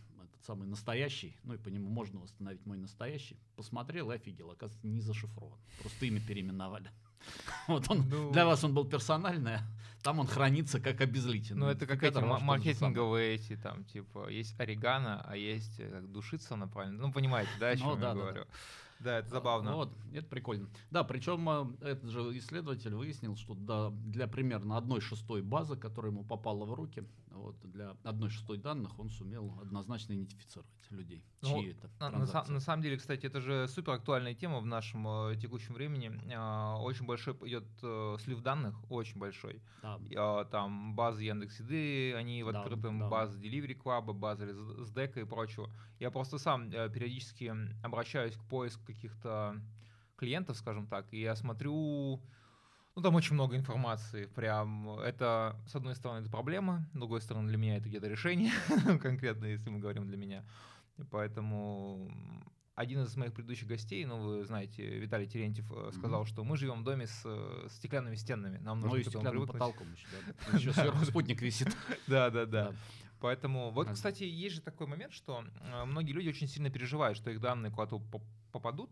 самый 0.45 0.67
настоящий, 0.67 1.37
ну 1.43 1.53
и 1.53 1.57
по 1.57 1.69
нему 1.69 1.89
можно 1.89 2.19
восстановить 2.19 2.65
мой 2.65 2.77
настоящий, 2.77 3.37
посмотрел 3.55 4.11
и 4.11 4.15
офигел, 4.15 4.51
оказывается, 4.51 4.85
не 4.85 4.99
зашифрован. 4.99 5.57
Просто 5.79 6.05
имя 6.05 6.19
переименовали. 6.19 6.91
Вот 7.69 7.89
он, 7.89 8.03
ну, 8.09 8.31
для 8.31 8.45
вас 8.45 8.63
он 8.65 8.73
был 8.73 8.83
персональный, 8.83 9.55
а 9.55 9.61
там 10.03 10.19
он 10.19 10.27
хранится 10.27 10.79
как 10.79 11.01
обезличенный. 11.01 11.59
Ну, 11.61 11.67
это 11.67 11.87
как 11.87 12.03
эти 12.03 12.19
маркетинговые 12.19 13.35
эти, 13.35 13.55
там, 13.55 13.85
типа, 13.85 14.27
есть 14.29 14.59
орегано, 14.59 15.23
а 15.25 15.35
есть 15.35 15.79
э, 15.79 15.89
как 15.89 16.11
душица, 16.11 16.55
правильно? 16.67 17.07
Ну, 17.07 17.13
понимаете, 17.13 17.49
да, 17.59 17.69
о 17.69 17.77
чем 17.77 17.87
ну, 17.87 17.95
я 17.95 18.01
да, 18.01 18.13
говорю? 18.13 18.41
Да, 18.41 18.47
Да, 18.99 19.19
это 19.19 19.29
забавно. 19.29 19.75
Вот, 19.75 19.93
это 20.13 20.27
прикольно. 20.27 20.67
Да, 20.91 21.03
причем 21.03 21.49
э, 21.81 21.87
этот 21.91 22.09
же 22.09 22.19
исследователь 22.37 22.93
выяснил, 22.93 23.37
что 23.37 23.55
да, 23.55 23.89
для 23.91 24.27
примерно 24.27 24.77
одной 24.77 24.99
шестой 24.99 25.41
базы, 25.41 25.77
которая 25.77 26.11
ему 26.11 26.23
попала 26.23 26.65
в 26.65 26.73
руки, 26.73 27.05
вот, 27.33 27.59
для 27.61 27.91
одной 28.03 28.29
шестой 28.29 28.57
данных 28.57 28.97
он 28.99 29.09
сумел 29.09 29.57
однозначно 29.61 30.13
идентифицировать 30.13 30.69
людей, 30.89 31.23
Ну, 31.41 31.61
чьи 31.61 31.71
это 31.71 31.89
На, 31.99 32.09
на 32.11 32.43
на 32.47 32.59
самом 32.59 32.83
деле, 32.83 32.97
кстати, 32.97 33.25
это 33.25 33.41
же 33.41 33.67
супер 33.67 33.93
актуальная 33.93 34.35
тема 34.35 34.59
в 34.59 34.65
нашем 34.65 35.07
э, 35.07 35.35
текущем 35.35 35.73
времени. 35.73 36.11
А, 36.35 36.77
очень 36.77 37.05
большой 37.05 37.33
идет 37.47 37.65
э, 37.81 38.17
слив 38.19 38.41
данных, 38.41 38.75
очень 38.91 39.19
большой. 39.19 39.61
Да. 39.81 39.99
А, 40.15 40.45
там 40.45 40.95
базы 40.95 41.23
Яндекс.Еды, 41.23 42.13
они 42.15 42.43
в 42.43 42.51
Да, 42.51 42.61
открытом, 42.61 42.99
да. 42.99 43.09
базы 43.09 43.39
Delivery 43.39 43.75
Club, 43.81 44.13
базы 44.13 44.53
с 44.83 44.89
ДЭКа 44.91 45.21
и 45.21 45.25
прочего. 45.25 45.69
Я 45.99 46.11
просто 46.11 46.37
сам 46.37 46.69
э, 46.71 46.89
периодически 46.89 47.53
обращаюсь 47.83 48.35
к 48.35 48.43
поиску 48.45 48.85
каких-то 48.85 49.59
клиентов, 50.15 50.57
скажем 50.57 50.87
так, 50.87 51.11
и 51.11 51.19
я 51.19 51.35
смотрю, 51.35 52.21
ну 52.95 53.01
там 53.01 53.15
очень 53.15 53.33
много 53.33 53.55
информации, 53.55 54.25
прям 54.25 54.99
это, 54.99 55.55
с 55.67 55.75
одной 55.75 55.95
стороны, 55.95 56.19
это 56.21 56.29
проблема, 56.29 56.87
с 56.93 56.97
другой 56.97 57.21
стороны, 57.21 57.47
для 57.47 57.57
меня 57.57 57.77
это 57.77 57.89
где-то 57.89 58.07
решение, 58.07 58.51
конкретно, 59.01 59.45
если 59.45 59.69
мы 59.69 59.79
говорим 59.79 60.07
для 60.07 60.17
меня. 60.17 60.43
И 60.97 61.03
поэтому 61.03 62.11
один 62.75 63.03
из 63.03 63.15
моих 63.17 63.33
предыдущих 63.33 63.67
гостей, 63.67 64.05
ну 64.05 64.17
вы 64.19 64.45
знаете, 64.45 64.83
Виталий 64.99 65.27
Терентьев 65.27 65.71
э, 65.71 65.91
сказал, 65.93 66.21
Мгм. 66.21 66.27
что 66.27 66.43
мы 66.43 66.57
живем 66.57 66.81
в 66.81 66.83
доме 66.83 67.07
с 67.07 67.21
э, 67.25 67.67
стеклянными 67.71 68.15
стенами, 68.15 68.57
нам 68.59 68.79
Ну 68.79 68.85
нужно 68.87 68.99
и 68.99 69.03
к 69.03 69.07
этому 69.07 69.21
стеклянным 69.23 69.31
привыкнуть. 69.45 69.53
потолком 69.59 69.93
еще, 69.93 70.07
да. 70.51 70.57
Еще 70.57 70.73
сверху 70.73 71.05
спутник 71.05 71.41
висит. 71.41 71.75
Да, 72.07 72.29
да, 72.29 72.45
да. 72.45 72.73
Поэтому, 73.19 73.71
вот, 73.71 73.89
кстати, 73.89 74.23
есть 74.23 74.55
же 74.55 74.61
такой 74.61 74.85
момент, 74.85 75.13
что 75.13 75.43
э, 75.61 75.85
многие 75.85 76.11
люди 76.13 76.29
очень 76.29 76.47
сильно 76.47 76.69
переживают, 76.69 77.17
что 77.17 77.29
их 77.31 77.39
данные 77.39 77.71
куда-то 77.71 77.99
поп- 77.99 78.23
попадут, 78.51 78.91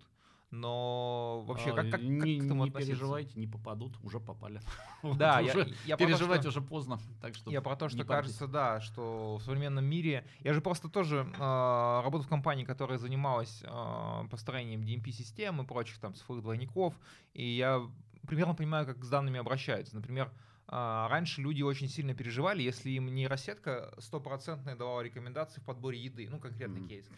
но 0.51 1.41
вообще 1.47 1.71
А, 1.71 1.75
как, 1.75 1.85
как, 1.85 1.91
как 1.91 2.01
не, 2.01 2.39
к 2.39 2.43
этому 2.45 2.63
не 2.63 2.69
относиться? 2.69 2.91
переживайте, 2.93 3.39
не 3.39 3.47
попадут, 3.47 3.97
уже 4.03 4.19
попали. 4.19 4.59
Да, 5.15 5.39
я, 5.39 5.53
уже 5.53 5.73
я 5.85 5.97
переживать 5.97 6.41
что- 6.41 6.49
уже 6.49 6.61
поздно, 6.61 6.99
так 7.21 7.35
что 7.35 7.49
Я 7.51 7.61
про 7.61 7.75
то, 7.75 7.89
что 7.89 8.03
кажется, 8.03 8.47
да, 8.47 8.81
что 8.81 9.37
в 9.37 9.43
современном 9.43 9.85
мире... 9.85 10.25
Я 10.41 10.53
же 10.53 10.61
просто 10.61 10.89
тоже 10.89 11.25
э, 11.33 12.01
работал 12.03 12.23
в 12.23 12.29
компании, 12.29 12.65
которая 12.65 12.97
занималась 12.97 13.63
э, 13.63 14.27
построением 14.29 14.81
DMP-систем 14.81 15.61
и 15.61 15.65
прочих 15.65 15.97
там 15.99 16.13
цифровых 16.13 16.43
двойников, 16.43 16.93
и 17.33 17.45
я 17.45 17.81
примерно 18.27 18.53
понимаю, 18.53 18.85
как 18.85 19.03
с 19.03 19.09
данными 19.09 19.39
обращаются. 19.39 19.95
Например, 19.95 20.31
раньше 20.67 21.41
люди 21.41 21.63
очень 21.63 21.89
сильно 21.89 22.13
переживали, 22.13 22.61
если 22.61 22.91
им 22.91 23.13
нейросетка 23.13 23.93
стопроцентная 23.97 24.75
давала 24.75 25.01
рекомендации 25.01 25.59
в 25.59 25.65
подборе 25.65 25.99
еды, 25.99 26.27
ну, 26.29 26.39
конкретный 26.39 26.79
Мгм. 26.81 26.87
кейс. 26.89 27.09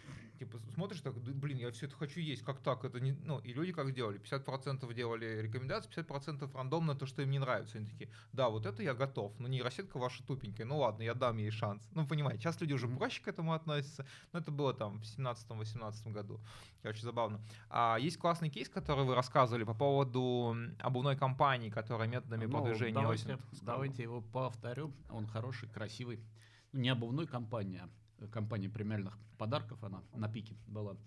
Типа 0.44 0.60
смотришь 0.74 1.00
так, 1.02 1.14
«Да, 1.24 1.32
блин, 1.32 1.58
я 1.58 1.72
все 1.72 1.86
это 1.86 1.96
хочу 1.96 2.20
есть, 2.20 2.44
как 2.44 2.60
так? 2.60 2.84
Это 2.84 3.00
не... 3.00 3.14
Ну, 3.14 3.40
и 3.40 3.54
люди 3.54 3.72
как 3.72 3.94
делали? 3.94 4.20
50% 4.20 4.94
делали 4.94 5.42
рекомендации, 5.42 5.90
50% 5.90 6.54
рандомно 6.54 6.96
то, 6.96 7.06
что 7.06 7.22
им 7.22 7.32
не 7.32 7.40
нравится. 7.40 7.78
Они 7.78 7.88
такие, 7.88 8.10
да, 8.34 8.50
вот 8.50 8.66
это 8.66 8.84
я 8.84 8.94
готов, 8.94 9.40
но 9.40 9.48
нейросетка 9.48 9.98
ваша 10.00 10.22
тупенькая, 10.24 10.66
ну 10.66 10.80
ладно, 10.80 11.04
я 11.04 11.14
дам 11.14 11.38
ей 11.38 11.50
шанс. 11.50 11.88
Ну, 11.94 12.06
понимаете, 12.06 12.42
сейчас 12.42 12.60
люди 12.60 12.74
уже 12.74 12.88
проще 12.90 13.22
к 13.24 13.28
этому 13.30 13.54
относятся, 13.54 14.06
но 14.34 14.40
это 14.40 14.52
было 14.52 14.74
там 14.74 15.00
в 15.00 15.04
17-18 15.04 16.12
году. 16.12 16.42
Очень 16.84 17.04
забавно. 17.04 17.40
А 17.70 17.98
есть 17.98 18.18
классный 18.18 18.50
кейс, 18.50 18.68
который 18.68 19.06
вы 19.06 19.16
рассказывали 19.16 19.64
по 19.64 19.74
поводу 19.74 20.56
обувной 20.80 21.16
компании, 21.16 21.70
которая 21.70 22.10
методами 22.10 22.46
Ну, 22.46 22.52
продвижения 22.52 22.94
давайте, 22.94 23.34
очень- 23.36 23.66
давайте 23.66 24.04
его 24.04 24.22
повторю. 24.22 24.92
Он 25.10 25.26
хороший, 25.28 25.70
красивый. 25.70 26.20
Не 26.74 26.90
обувной 26.90 27.28
компания, 27.28 27.84
а 27.84 27.90
компания 28.28 28.70
премиальных 28.70 29.18
подарков, 29.38 29.84
она 29.84 30.04
на 30.14 30.28
пике 30.28 30.56
была. 30.68 30.98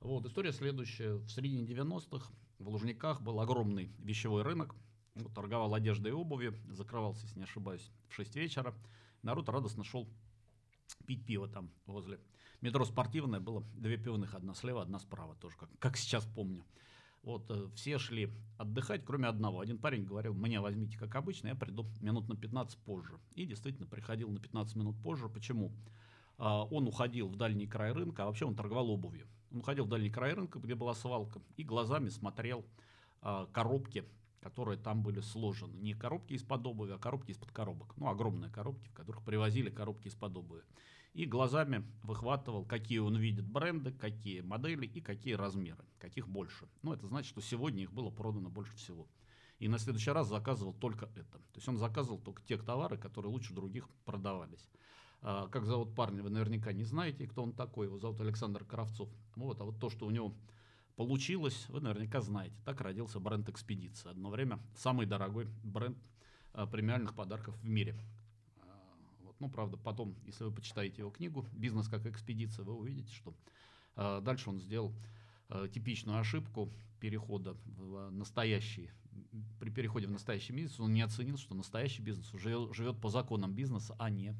Вот, 0.00 0.24
история 0.26 0.52
следующая. 0.52 1.14
В 1.14 1.28
середине 1.28 1.64
90-х 1.64 2.32
в 2.58 2.68
Лужниках 2.68 3.20
был 3.20 3.40
огромный 3.40 3.92
вещевой 3.98 4.42
рынок. 4.42 4.74
Вот, 5.14 5.34
торговал 5.34 5.74
одеждой 5.74 6.08
и 6.08 6.14
обувью, 6.14 6.54
закрывался, 6.70 7.26
если 7.26 7.38
не 7.38 7.44
ошибаюсь, 7.44 7.90
в 8.08 8.14
6 8.14 8.36
вечера. 8.36 8.74
Народ 9.22 9.48
радостно 9.48 9.84
шел 9.84 10.08
пить 11.06 11.24
пиво 11.26 11.48
там 11.48 11.70
возле 11.86 12.18
метро 12.60 12.84
спортивное. 12.84 13.40
Было 13.40 13.62
две 13.74 13.96
пивных, 13.96 14.34
одна 14.34 14.54
слева, 14.54 14.82
одна 14.82 14.98
справа, 14.98 15.34
тоже 15.36 15.56
как, 15.56 15.68
как 15.78 15.96
сейчас 15.96 16.24
помню. 16.24 16.64
Вот 17.22 17.50
э, 17.50 17.68
все 17.74 17.98
шли 17.98 18.32
отдыхать, 18.56 19.04
кроме 19.04 19.28
одного. 19.28 19.60
Один 19.60 19.78
парень 19.78 20.04
говорил, 20.04 20.32
меня 20.32 20.62
возьмите 20.62 20.98
как 20.98 21.14
обычно, 21.16 21.48
я 21.48 21.54
приду 21.54 21.86
минут 22.00 22.28
на 22.28 22.36
15 22.36 22.78
позже. 22.78 23.18
И 23.34 23.44
действительно 23.44 23.86
приходил 23.86 24.30
на 24.30 24.40
15 24.40 24.76
минут 24.76 24.96
позже. 25.02 25.28
Почему? 25.28 25.72
Он 26.40 26.88
уходил 26.88 27.28
в 27.28 27.36
дальний 27.36 27.66
край 27.66 27.92
рынка, 27.92 28.22
а 28.22 28.26
вообще 28.26 28.46
он 28.46 28.56
торговал 28.56 28.90
обувью. 28.90 29.26
Он 29.52 29.58
уходил 29.58 29.84
в 29.84 29.88
дальний 29.88 30.10
край 30.10 30.32
рынка, 30.32 30.58
где 30.58 30.74
была 30.74 30.94
свалка, 30.94 31.42
и 31.56 31.64
глазами 31.64 32.08
смотрел 32.08 32.64
а, 33.20 33.46
коробки, 33.46 34.04
которые 34.40 34.78
там 34.78 35.02
были 35.02 35.20
сложены. 35.20 35.76
Не 35.76 35.94
коробки 35.94 36.32
из-под 36.34 36.66
обуви, 36.66 36.92
а 36.92 36.98
коробки 36.98 37.32
из-под 37.32 37.50
коробок. 37.52 37.94
Ну, 37.96 38.08
огромные 38.08 38.50
коробки, 38.50 38.88
в 38.88 38.94
которых 38.94 39.22
привозили 39.22 39.70
коробки 39.70 40.08
из-под 40.08 40.36
обуви. 40.36 40.62
И 41.12 41.26
глазами 41.26 41.84
выхватывал, 42.02 42.64
какие 42.64 42.98
он 42.98 43.16
видит 43.16 43.46
бренды, 43.46 43.92
какие 43.92 44.40
модели 44.40 44.86
и 44.86 45.00
какие 45.00 45.34
размеры, 45.34 45.84
каких 45.98 46.28
больше. 46.28 46.68
Ну, 46.82 46.92
это 46.92 47.06
значит, 47.08 47.30
что 47.30 47.42
сегодня 47.42 47.82
их 47.82 47.92
было 47.92 48.10
продано 48.10 48.48
больше 48.48 48.74
всего. 48.76 49.08
И 49.58 49.68
на 49.68 49.78
следующий 49.78 50.12
раз 50.12 50.28
заказывал 50.28 50.72
только 50.72 51.06
это. 51.16 51.38
То 51.38 51.56
есть 51.56 51.68
он 51.68 51.76
заказывал 51.76 52.18
только 52.18 52.42
те 52.42 52.56
товары, 52.56 52.96
которые 52.96 53.30
лучше 53.30 53.52
других 53.52 53.88
продавались. 54.06 54.70
А, 55.22 55.48
как 55.48 55.66
зовут 55.66 55.94
парня, 55.94 56.22
вы 56.22 56.30
наверняка 56.30 56.72
не 56.72 56.84
знаете, 56.84 57.26
кто 57.26 57.42
он 57.42 57.52
такой. 57.52 57.86
Его 57.86 57.98
зовут 57.98 58.20
Александр 58.20 58.64
Кравцов. 58.64 59.08
Вот, 59.36 59.60
а 59.60 59.64
вот 59.64 59.78
то, 59.78 59.90
что 59.90 60.06
у 60.06 60.10
него 60.10 60.34
получилось, 60.96 61.66
вы 61.68 61.80
наверняка 61.80 62.20
знаете. 62.20 62.56
Так 62.64 62.80
родился 62.80 63.20
бренд 63.20 63.48
«Экспедиция». 63.48 64.12
Одно 64.12 64.30
время 64.30 64.58
самый 64.74 65.06
дорогой 65.06 65.46
бренд 65.62 65.98
а, 66.52 66.66
премиальных 66.66 67.14
подарков 67.14 67.54
в 67.56 67.68
мире. 67.68 67.94
А, 68.62 68.66
вот, 69.24 69.36
ну, 69.40 69.50
правда, 69.50 69.76
потом, 69.76 70.14
если 70.24 70.44
вы 70.44 70.52
почитаете 70.52 71.02
его 71.02 71.10
книгу 71.10 71.46
«Бизнес 71.52 71.88
как 71.88 72.06
экспедиция», 72.06 72.64
вы 72.64 72.74
увидите, 72.74 73.12
что 73.14 73.34
дальше 73.96 74.48
он 74.48 74.60
сделал 74.60 74.94
типичную 75.74 76.18
ошибку 76.18 76.72
перехода 77.00 77.56
в 77.66 78.10
настоящий. 78.10 78.88
При 79.58 79.68
переходе 79.68 80.06
в 80.06 80.10
настоящий 80.10 80.52
бизнес 80.52 80.78
он 80.80 80.94
не 80.94 81.02
оценил, 81.02 81.36
что 81.36 81.54
настоящий 81.54 82.00
бизнес 82.00 82.30
живет, 82.32 82.74
живет 82.74 83.00
по 83.00 83.10
законам 83.10 83.52
бизнеса, 83.52 83.96
а 83.98 84.08
не 84.08 84.34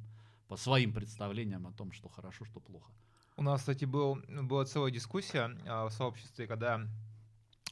по 0.51 0.57
своим 0.57 0.93
представлениям 0.93 1.69
о 1.69 1.73
том, 1.73 1.93
что 1.93 2.09
хорошо, 2.09 2.45
что 2.45 2.59
плохо. 2.59 2.91
У 3.37 3.43
нас, 3.45 3.61
кстати, 3.61 3.85
был, 3.85 4.19
была 4.29 4.65
целая 4.65 4.91
дискуссия 4.91 5.57
а, 5.65 5.89
в 5.89 5.93
сообществе, 5.93 6.49
когда 6.49 6.81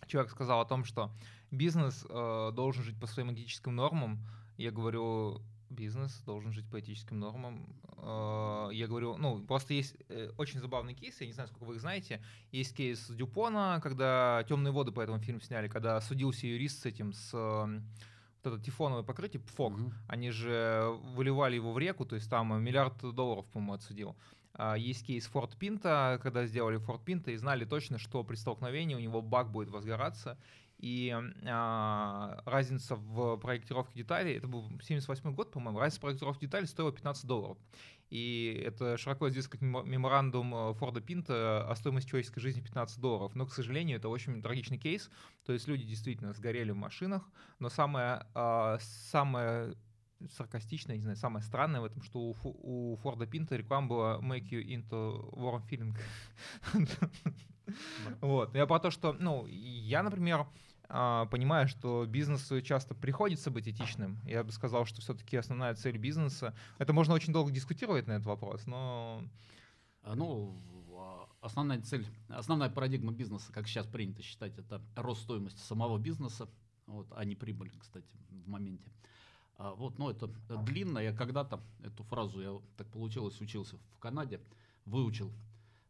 человек 0.07 0.31
сказал 0.31 0.61
о 0.61 0.65
том, 0.65 0.85
что 0.85 1.11
бизнес 1.51 2.07
э, 2.09 2.53
должен 2.55 2.85
жить 2.85 2.99
по 3.01 3.09
своим 3.09 3.35
этическим 3.35 3.75
нормам. 3.75 4.25
Я 4.57 4.71
говорю, 4.71 5.43
бизнес 5.71 6.23
должен 6.25 6.53
жить 6.53 6.71
по 6.71 6.79
этическим 6.79 7.19
нормам. 7.19 7.67
Э, 7.97 8.69
я 8.73 8.87
говорю, 8.87 9.17
ну, 9.17 9.45
просто 9.45 9.75
есть 9.75 9.97
э, 10.09 10.31
очень 10.39 10.61
забавный 10.61 10.95
кейс, 10.95 11.21
я 11.21 11.27
не 11.27 11.33
знаю, 11.33 11.49
сколько 11.49 11.65
вы 11.65 11.75
их 11.75 11.81
знаете. 11.81 12.23
Есть 12.53 12.77
кейс 12.77 13.09
Дюпона, 13.09 13.81
когда 13.83 14.45
«Темные 14.49 14.71
воды» 14.71 14.93
по 14.93 15.01
этому 15.01 15.19
фильму 15.19 15.41
сняли, 15.41 15.67
когда 15.67 16.01
судился 16.01 16.47
юрист 16.47 16.83
с 16.83 16.87
этим, 16.87 17.13
с 17.13 17.31
э, 17.35 17.81
это 18.49 18.59
тефоновое 18.59 19.03
покрытие, 19.03 19.41
ПФОК. 19.43 19.73
Мгм. 19.73 19.93
Они 20.09 20.31
же 20.31 20.99
выливали 21.15 21.57
его 21.57 21.73
в 21.73 21.79
реку, 21.79 22.05
то 22.05 22.15
есть 22.17 22.29
там 22.29 22.63
миллиард 22.63 22.99
долларов, 23.15 23.47
по-моему, 23.47 23.75
отсудил. 23.75 24.17
А, 24.55 24.77
Есть 24.77 25.07
кейс 25.07 25.27
Форд 25.27 25.57
Пинта, 25.57 26.19
когда 26.23 26.45
сделали 26.47 26.79
Форд 26.79 27.05
Пинта 27.05 27.31
и 27.31 27.37
знали 27.37 27.65
точно, 27.65 27.99
что 27.99 28.25
при 28.25 28.35
столкновении 28.35 28.95
у 28.95 28.99
него 28.99 29.23
бак 29.23 29.51
будет 29.51 29.71
возгораться. 29.71 30.37
И 30.79 31.17
а, 31.45 32.41
разница 32.45 32.95
в 32.95 33.37
проектировке 33.39 33.95
деталей, 33.95 34.37
это 34.37 34.47
был 34.47 34.71
78 34.81 35.35
год, 35.35 35.51
по-моему, 35.51 35.79
разница 35.79 35.99
в 35.99 36.03
проектировке 36.03 36.47
деталей 36.47 36.67
стоила 36.67 36.93
15 36.93 37.27
долларов. 37.27 37.59
И 38.11 38.63
это 38.65 38.97
широко 38.97 39.29
известный 39.29 39.61
меморандум 39.61 40.55
э, 40.55 40.75
Форда 40.75 41.01
Пинта 41.01 41.67
о 41.69 41.77
стоимости 41.77 42.09
человеческой 42.09 42.41
жизни 42.41 42.61
15 42.61 43.01
долларов. 43.01 43.35
Но, 43.35 43.47
к 43.47 43.53
сожалению, 43.53 43.99
это 43.99 44.09
очень 44.09 44.41
трагичный 44.43 44.79
кейс. 44.79 45.11
То 45.45 45.53
есть 45.53 45.69
люди 45.69 45.85
действительно 45.85 46.33
сгорели 46.33 46.71
в 46.71 46.77
машинах. 46.77 47.29
Но 47.59 47.69
самое, 47.69 48.27
а, 48.35 48.79
самое 48.81 49.75
саркастичное, 50.31 50.97
не 50.97 51.03
знаю, 51.03 51.17
самое 51.17 51.45
странное 51.45 51.81
в 51.81 51.85
этом, 51.85 52.03
что 52.03 52.21
у, 52.21 52.33
Фу- 52.33 52.59
у 52.63 52.97
Форда 53.03 53.27
Пинта 53.27 53.57
реклама 53.57 53.87
была 53.87 54.19
«Make 54.19 54.49
you 54.51 54.65
into 54.65 55.31
warm 55.33 55.63
feeling». 55.69 55.97
Вот. 58.23 58.55
Я 58.55 58.67
про 58.67 58.79
то, 58.81 58.91
что, 58.91 59.13
ну, 59.13 59.47
я, 59.47 60.03
например, 60.03 60.47
а, 60.91 61.27
понимаю, 61.27 61.69
что 61.69 62.07
бизнесу 62.07 62.63
часто 62.63 62.95
приходится 62.95 63.51
быть 63.51 63.69
этичным. 63.69 64.19
Я 64.25 64.43
бы 64.43 64.53
сказал, 64.53 64.87
что 64.87 65.03
все-таки 65.03 65.37
основная 65.37 65.75
цель 65.75 65.99
бизнеса... 65.99 66.55
Это 66.79 66.93
можно 66.93 67.13
очень 67.15 67.33
долго 67.33 67.51
дискутировать 67.51 68.07
на 68.07 68.13
этот 68.13 68.27
вопрос, 68.27 68.67
но... 68.67 69.23
А, 70.03 70.15
Ну, 70.15 70.59
а, 70.99 71.29
основная 71.43 71.83
цель, 71.83 72.07
основная 72.29 72.71
парадигма 72.71 73.13
бизнеса, 73.13 73.53
как 73.53 73.69
сейчас 73.69 73.87
принято 73.87 74.23
считать, 74.23 74.57
это 74.57 74.81
рост 74.97 75.23
стоимости 75.23 75.61
самого 75.61 75.99
бизнеса, 75.99 76.49
вот, 76.87 77.07
а 77.15 77.25
не 77.25 77.35
прибыль, 77.35 77.71
кстати, 77.79 78.17
в 78.31 78.49
моменте. 78.49 78.91
Вот, 79.59 79.99
но 79.99 80.11
это 80.11 80.29
длинно. 80.63 81.01
Я 81.01 81.13
когда-то 81.13 81.61
эту 81.83 82.05
фразу, 82.05 82.41
я 82.41 82.61
так 82.77 82.87
получилось, 82.87 83.41
учился 83.41 83.77
в 83.77 83.99
Канаде, 83.99 84.41
выучил 84.85 85.33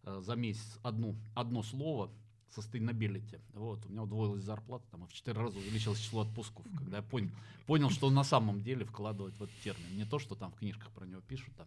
за 0.03 0.37
месяц 0.37 0.79
одну, 0.83 1.17
одно 1.35 1.63
слово, 1.63 2.11
sustainability. 2.57 3.41
Вот, 3.55 3.85
у 3.87 3.89
меня 3.89 4.03
удвоилась 4.03 4.43
зарплата, 4.43 4.85
там, 4.91 5.05
и 5.05 5.09
в 5.09 5.13
4 5.13 5.39
раза 5.39 5.59
увеличилось 5.59 6.01
число 6.01 6.23
отпусков, 6.23 6.67
когда 6.77 6.99
я 6.99 7.03
понял, 7.03 7.31
понял, 7.67 7.91
что 7.91 8.11
на 8.11 8.25
самом 8.25 8.63
деле 8.63 8.85
вкладывает 8.85 9.37
в 9.39 9.43
этот 9.43 9.57
термин. 9.61 9.97
Не 9.97 10.05
то, 10.05 10.19
что 10.19 10.35
там 10.35 10.51
в 10.53 10.57
книжках 10.57 10.91
про 10.91 11.05
него 11.07 11.21
пишут, 11.21 11.55
а 11.59 11.67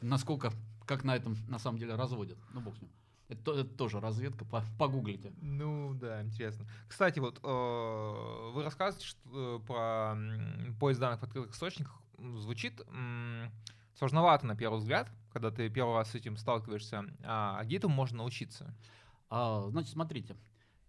насколько, 0.00 0.52
как 0.84 1.04
на 1.04 1.14
этом 1.16 1.36
на 1.48 1.58
самом 1.58 1.78
деле 1.78 1.94
разводят. 1.94 2.38
Ну, 2.52 2.60
бог 2.60 2.76
с 2.76 2.80
ним. 2.80 2.90
Это, 3.28 3.52
это 3.52 3.64
тоже 3.76 4.00
разведка, 4.00 4.44
по, 4.44 4.62
погуглите. 4.78 5.32
Ну 5.40 5.94
да, 5.94 6.22
интересно. 6.22 6.64
Кстати, 6.88 7.18
вот 7.18 7.40
э, 7.42 8.50
вы 8.54 8.62
рассказываете 8.62 9.08
что, 9.08 9.20
э, 9.32 9.66
про 9.66 10.16
поиск 10.78 11.00
данных 11.00 11.20
в 11.20 11.24
открытых 11.24 11.52
источниках. 11.52 12.00
Звучит 12.18 12.80
м, 12.86 13.50
сложновато 13.94 14.46
на 14.46 14.54
первый 14.54 14.78
взгляд, 14.78 15.10
когда 15.32 15.50
ты 15.50 15.68
первый 15.68 15.96
раз 15.96 16.12
с 16.12 16.14
этим 16.14 16.36
сталкиваешься. 16.36 17.04
А, 17.24 17.58
а 17.60 17.64
этому 17.64 17.94
можно 17.94 18.18
научиться? 18.18 18.72
А, 19.28 19.68
значит, 19.70 19.92
смотрите. 19.92 20.36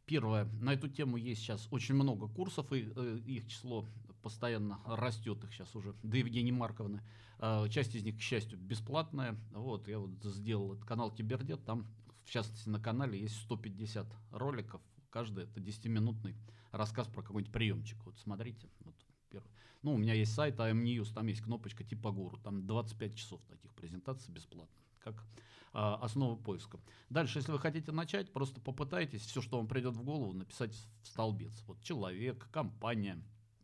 Первое, 0.05 0.45
на 0.61 0.73
эту 0.73 0.87
тему 0.87 1.17
есть 1.17 1.41
сейчас 1.41 1.67
очень 1.69 1.95
много 1.95 2.29
курсов, 2.29 2.71
и 2.71 2.89
э, 2.95 3.19
их 3.25 3.47
число 3.47 3.85
постоянно 4.21 4.79
растет, 4.85 5.43
их 5.43 5.53
сейчас 5.53 5.75
уже 5.75 5.93
до 6.01 6.17
Евгении 6.17 6.51
Марковны. 6.51 7.01
Э, 7.39 7.67
часть 7.69 7.93
из 7.93 8.03
них, 8.03 8.17
к 8.17 8.21
счастью, 8.21 8.57
бесплатная. 8.57 9.35
Вот, 9.51 9.87
я 9.87 9.99
вот 9.99 10.11
сделал 10.23 10.73
этот 10.73 10.85
канал 10.85 11.11
Кибердет, 11.11 11.65
там, 11.65 11.85
в 12.23 12.29
частности, 12.29 12.69
на 12.69 12.79
канале 12.79 13.19
есть 13.19 13.35
150 13.43 14.07
роликов, 14.31 14.81
каждый 15.09 15.45
это 15.45 15.59
10-минутный 15.59 16.35
рассказ 16.71 17.07
про 17.07 17.21
какой-нибудь 17.21 17.51
приемчик. 17.51 17.97
Вот 18.05 18.17
смотрите, 18.19 18.69
вот 18.79 18.95
первый. 19.29 19.49
Ну, 19.81 19.93
у 19.93 19.97
меня 19.97 20.13
есть 20.13 20.33
сайт 20.33 20.59
AM 20.59 20.83
News, 20.83 21.13
там 21.13 21.27
есть 21.27 21.41
кнопочка 21.41 21.83
типа 21.83 22.11
гуру, 22.11 22.37
там 22.37 22.65
25 22.65 23.15
часов 23.15 23.41
таких 23.49 23.73
презентаций 23.73 24.33
бесплатно, 24.33 24.75
как 24.99 25.23
а, 25.79 25.93
основу 26.01 26.35
поиска. 26.35 26.79
Дальше, 27.11 27.37
если 27.37 27.51
вы 27.51 27.59
хотите 27.59 27.91
начать, 27.91 28.33
просто 28.33 28.59
попытайтесь 28.59 29.21
все, 29.21 29.43
что 29.43 29.57
вам 29.57 29.67
придет 29.67 29.95
в 29.95 30.01
голову, 30.01 30.33
написать 30.33 30.73
в 31.03 31.07
столбец. 31.07 31.63
Вот 31.67 31.79
человек, 31.83 32.49
компания, 32.51 33.21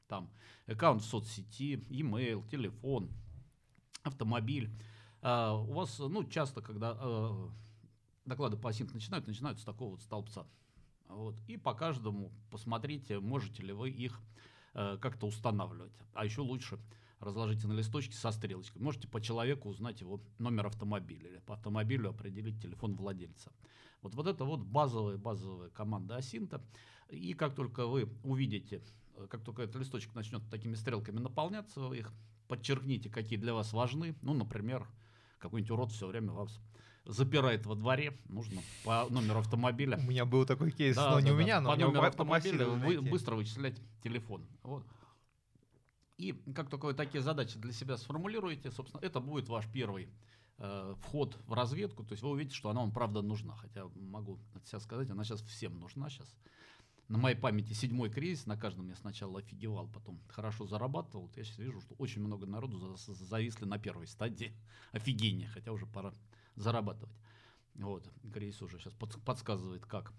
там, 0.08 0.30
аккаунт 0.68 1.02
в 1.02 1.06
соцсети, 1.06 1.84
e-mail, 1.90 2.48
телефон, 2.48 3.10
автомобиль. 4.04 4.70
А, 5.24 5.56
у 5.56 5.74
вас, 5.74 5.98
ну, 5.98 6.24
часто, 6.26 6.62
когда 6.62 6.96
а, 7.00 7.50
доклады 8.26 8.58
по 8.58 8.70
АСИНК 8.70 8.94
начинают, 8.94 9.26
начинают 9.26 9.60
с 9.60 9.64
такого 9.64 9.94
вот 9.94 10.04
столбца. 10.04 10.46
Вот. 11.08 11.34
И 11.48 11.58
по 11.58 11.74
каждому 11.74 12.32
посмотрите, 12.52 13.20
можете 13.20 13.64
ли 13.64 13.74
вы 13.74 13.90
их 13.90 14.22
как-то 14.74 15.26
устанавливать. 15.28 15.94
А 16.14 16.26
еще 16.26 16.42
лучше 16.42 16.80
разложите 17.24 17.68
на 17.68 17.74
листочке 17.74 18.16
со 18.16 18.32
стрелочкой. 18.32 18.82
Можете 18.82 19.08
по 19.08 19.22
человеку 19.22 19.70
узнать 19.70 20.02
его 20.02 20.22
номер 20.40 20.68
автомобиля 20.68 21.30
или 21.30 21.40
по 21.40 21.54
автомобилю 21.54 22.10
определить 22.10 22.62
телефон 22.62 22.96
владельца. 22.96 23.52
Вот, 24.02 24.16
вот 24.16 24.28
это 24.28 24.44
вот 24.44 24.60
базовая, 24.60 25.18
базовая 25.18 25.70
команда 25.70 26.18
Асинта. 26.18 26.62
И 27.10 27.34
как 27.34 27.56
только 27.56 27.88
вы 27.88 28.10
увидите, 28.24 28.82
э, 29.16 29.28
как 29.30 29.44
только 29.44 29.64
этот 29.64 29.78
листочек 29.78 30.14
начнет 30.16 30.42
такими 30.50 30.76
стрелками 30.76 31.20
наполняться, 31.20 31.80
вы 31.80 32.00
их 32.00 32.12
подчеркните, 32.48 33.10
какие 33.10 33.40
для 33.40 33.54
вас 33.54 33.72
важны. 33.74 34.16
Ну, 34.22 34.34
например, 34.34 34.86
какой-нибудь 35.40 35.72
урод 35.72 35.92
все 35.92 36.08
время 36.08 36.32
вас 36.34 36.60
запирает 37.06 37.66
во 37.66 37.76
дворе, 37.76 38.18
нужно 38.30 38.62
по 38.84 39.08
номеру 39.10 39.40
автомобиля. 39.40 39.98
У 39.98 40.10
меня 40.10 40.26
был 40.26 40.46
такой 40.46 40.72
кейс, 40.72 40.96
да, 40.96 41.10
но 41.10 41.16
да, 41.16 41.22
не 41.22 41.28
да. 41.28 41.34
у 41.34 41.38
меня, 41.38 41.62
но 41.62 41.72
по 41.72 41.76
номеру 41.78 42.04
автомобиля 42.04 42.66
вы 42.66 43.02
быстро 43.02 43.36
вычислять 43.36 43.78
телефон. 44.04 44.46
Вот. 44.64 44.84
И 46.18 46.34
как 46.54 46.70
только 46.70 46.86
вы 46.86 46.94
такие 46.94 47.22
задачи 47.22 47.60
для 47.60 47.74
себя 47.74 47.98
сформулируете, 47.98 48.72
собственно, 48.72 49.02
это 49.02 49.20
будет 49.20 49.50
ваш 49.50 49.68
первый 49.72 50.10
э, 50.60 50.96
вход 51.02 51.38
в 51.48 51.54
разведку. 51.54 52.04
То 52.04 52.14
есть 52.14 52.24
вы 52.24 52.30
увидите, 52.30 52.56
что 52.56 52.70
она 52.70 52.82
вам 52.82 52.92
правда 52.92 53.22
нужна. 53.22 53.56
Хотя 53.56 53.86
могу 53.96 54.40
от 54.54 54.68
себя 54.68 54.80
сказать, 54.80 55.10
она 55.10 55.24
сейчас 55.24 55.42
всем 55.42 55.80
нужна 55.80 56.10
сейчас. 56.10 56.34
На 57.10 57.18
моей 57.18 57.36
памяти 57.36 57.74
седьмой 57.74 58.10
кризис, 58.10 58.46
на 58.46 58.58
каждом 58.58 58.88
я 58.88 58.96
сначала 58.96 59.40
офигевал, 59.40 59.88
потом 59.88 60.22
хорошо 60.30 60.66
зарабатывал. 60.66 61.26
Вот 61.26 61.38
я 61.38 61.44
сейчас 61.44 61.58
вижу, 61.58 61.82
что 61.82 61.96
очень 61.96 62.22
много 62.22 62.46
народу 62.46 62.96
зависли 62.96 63.66
на 63.66 63.78
первой 63.78 64.08
стадии 64.08 64.54
офигения, 64.92 65.48
хотя 65.48 65.72
уже 65.72 65.86
пора 65.86 66.14
зарабатывать. 66.56 67.16
Вот, 67.76 68.08
кризис 68.32 68.62
уже 68.62 68.80
сейчас 68.80 68.94
подсказывает 68.94 69.86
как. 69.86 70.14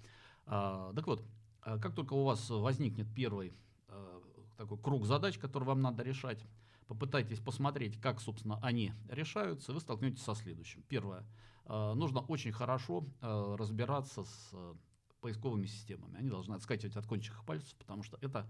А, 0.47 0.93
так 0.93 1.07
вот, 1.07 1.25
а 1.63 1.79
как 1.79 1.95
только 1.95 2.15
у 2.15 2.25
вас 2.25 2.51
возникнет 2.51 3.07
первый 3.15 3.55
а, 3.89 4.21
такой 4.57 4.79
круг 4.79 5.07
задач, 5.07 5.39
который 5.39 5.65
вам 5.65 5.83
надо 5.83 6.03
решать, 6.03 6.45
попытайтесь 6.87 7.41
посмотреть, 7.41 8.01
как, 8.01 8.21
собственно, 8.21 8.59
они 8.63 8.93
решаются, 9.09 9.73
и 9.73 9.75
вы 9.75 9.81
столкнетесь 9.81 10.23
со 10.23 10.35
следующим. 10.35 10.83
Первое. 10.89 11.25
А, 11.67 11.95
нужно 11.95 12.21
очень 12.21 12.53
хорошо 12.53 13.07
а, 13.21 13.57
разбираться 13.57 14.25
с 14.25 14.51
а, 14.53 14.77
поисковыми 15.21 15.67
системами. 15.67 16.17
Они 16.19 16.29
должны 16.29 16.55
отскакивать 16.55 16.97
от 16.97 17.07
кончиков 17.07 17.45
пальцев, 17.45 17.75
потому 17.77 18.03
что 18.03 18.19
это 18.21 18.49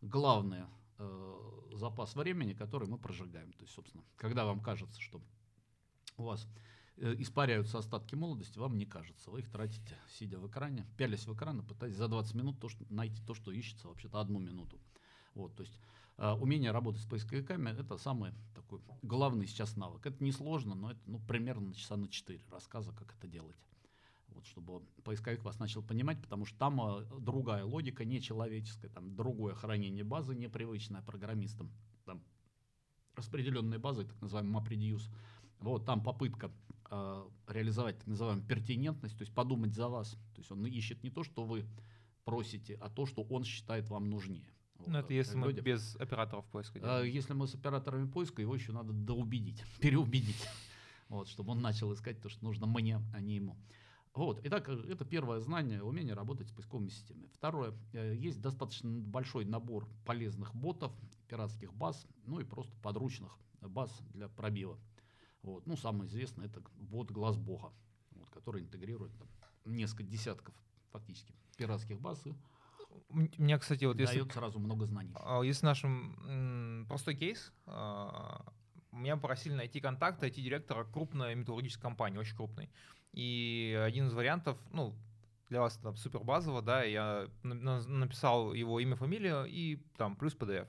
главный 0.00 0.64
запас 1.72 2.14
времени, 2.14 2.54
который 2.54 2.88
мы 2.88 2.98
прожигаем. 2.98 3.52
То 3.54 3.64
есть, 3.64 3.74
собственно, 3.74 4.04
когда 4.16 4.44
вам 4.44 4.60
кажется, 4.60 5.00
что 5.00 5.20
у 6.16 6.22
вас 6.22 6.46
Э, 6.96 7.12
испаряются 7.18 7.78
остатки 7.78 8.14
молодости, 8.14 8.58
вам 8.58 8.78
не 8.78 8.86
кажется. 8.86 9.30
Вы 9.30 9.40
их 9.40 9.50
тратите, 9.50 9.96
сидя 10.08 10.38
в 10.38 10.46
экране, 10.46 10.86
пялись 10.96 11.26
в 11.26 11.34
экран 11.34 11.60
и 11.60 11.64
пытаясь 11.64 11.96
за 11.96 12.06
20 12.06 12.34
минут 12.34 12.60
то, 12.60 12.68
что, 12.68 12.84
найти 12.88 13.20
то, 13.26 13.34
что 13.34 13.50
ищется 13.50 13.88
вообще-то 13.88 14.20
одну 14.20 14.38
минуту. 14.38 14.78
Вот, 15.34 15.54
то 15.54 15.62
есть 15.62 15.78
э, 16.18 16.32
умение 16.32 16.70
работать 16.70 17.02
с 17.02 17.06
поисковиками– 17.06 17.70
это 17.78 17.98
самый 17.98 18.32
такой 18.54 18.80
главный 19.02 19.46
сейчас 19.46 19.76
навык. 19.76 20.06
Это 20.06 20.22
несложно, 20.22 20.74
но 20.74 20.92
это 20.92 21.00
ну, 21.06 21.18
примерно 21.20 21.68
на 21.68 21.74
часа 21.74 21.96
на 21.96 22.08
4 22.08 22.40
рассказа, 22.50 22.92
как 22.92 23.14
это 23.16 23.26
делать. 23.26 23.56
Вот, 24.28 24.46
чтобы 24.46 24.80
поисковик 25.04 25.44
вас 25.44 25.58
начал 25.58 25.82
понимать, 25.82 26.20
потому 26.20 26.44
что 26.44 26.58
там 26.58 26.80
э, 26.80 27.04
другая 27.20 27.64
логика, 27.64 28.04
нечеловеческая, 28.04 28.90
там 28.90 29.14
другое 29.14 29.54
хранение 29.54 30.04
базы, 30.04 30.34
непривычное 30.34 31.02
программистам. 31.02 31.70
Там 32.04 32.22
распределенные 33.16 33.78
базы, 33.78 34.04
так 34.04 34.20
называемый 34.20 34.60
MapReduce. 34.60 35.08
Вот 35.60 35.84
там 35.86 36.02
попытка 36.02 36.50
э, 36.90 37.28
реализовать 37.48 37.98
так 37.98 38.06
называемую 38.06 38.46
пертинентность, 38.46 39.16
то 39.16 39.22
есть 39.22 39.34
подумать 39.34 39.74
за 39.74 39.88
вас. 39.88 40.10
То 40.34 40.40
есть 40.40 40.50
он 40.50 40.64
ищет 40.66 41.02
не 41.02 41.10
то, 41.10 41.22
что 41.22 41.44
вы 41.44 41.64
просите, 42.24 42.76
а 42.80 42.88
то, 42.88 43.06
что 43.06 43.22
он 43.22 43.44
считает 43.44 43.88
вам 43.88 44.10
нужнее. 44.10 44.53
Вот, 44.84 44.92
ну, 44.92 44.98
это 44.98 45.14
если 45.14 45.36
мы 45.36 45.52
без 45.52 45.96
операторов 45.96 46.44
поиска 46.46 46.78
делаем. 46.78 47.10
Если 47.10 47.32
мы 47.32 47.46
с 47.48 47.54
операторами 47.54 48.06
поиска, 48.06 48.42
его 48.42 48.54
еще 48.54 48.72
надо 48.72 48.92
доубедить, 48.92 49.64
переубедить, 49.80 50.48
вот, 51.08 51.28
чтобы 51.28 51.52
он 51.52 51.60
начал 51.60 51.92
искать 51.92 52.20
то, 52.20 52.28
что 52.28 52.44
нужно 52.44 52.66
мне, 52.66 53.00
а 53.14 53.20
не 53.20 53.36
ему. 53.36 53.56
Вот, 54.14 54.40
итак, 54.44 54.68
это 54.68 55.04
первое 55.04 55.40
знание, 55.40 55.82
умение 55.82 56.14
работать 56.14 56.48
с 56.48 56.52
поисковыми 56.52 56.88
системами. 56.88 57.28
Второе, 57.32 57.74
э, 57.92 58.14
есть 58.14 58.40
достаточно 58.40 58.88
большой 58.88 59.44
набор 59.44 59.88
полезных 60.04 60.54
ботов, 60.54 60.92
пиратских 61.28 61.74
баз, 61.74 62.06
ну 62.26 62.38
и 62.38 62.44
просто 62.44 62.76
подручных 62.80 63.36
баз 63.60 63.90
для 64.12 64.28
пробива. 64.28 64.78
Вот. 65.42 65.66
Ну, 65.66 65.76
самое 65.76 66.08
известное 66.08 66.46
это 66.46 66.62
бот 66.76 67.10
Глаз 67.10 67.36
Бога, 67.36 67.72
вот, 68.12 68.30
который 68.30 68.62
интегрирует 68.62 69.12
там, 69.18 69.28
несколько 69.64 70.04
десятков 70.04 70.54
фактически 70.92 71.34
пиратских 71.56 72.00
баз 72.00 72.24
и 72.26 72.34
меня, 73.10 73.58
кстати, 73.58 73.84
вот 73.84 73.96
дает 73.96 74.12
если, 74.12 74.30
сразу 74.30 74.58
много 74.58 74.86
знаний. 74.86 75.14
А, 75.16 75.42
если 75.42 75.66
нашим 75.66 76.86
простой 76.88 77.14
кейс, 77.14 77.52
а, 77.66 78.44
меня 78.92 79.16
попросили 79.16 79.54
найти 79.54 79.80
контакт 79.80 80.22
IT-директора 80.22 80.84
крупной 80.84 81.34
металлургической 81.34 81.82
компании, 81.82 82.18
очень 82.18 82.36
крупной. 82.36 82.70
И 83.12 83.80
один 83.84 84.08
из 84.08 84.12
вариантов, 84.14 84.58
ну, 84.72 84.94
для 85.48 85.60
вас 85.60 85.76
там 85.76 85.96
супер 85.96 86.20
базово, 86.20 86.62
да, 86.62 86.82
я 86.82 87.28
написал 87.42 88.54
его 88.54 88.80
имя, 88.80 88.96
фамилия 88.96 89.44
и 89.44 89.76
там 89.96 90.16
плюс 90.16 90.36
PDF 90.36 90.68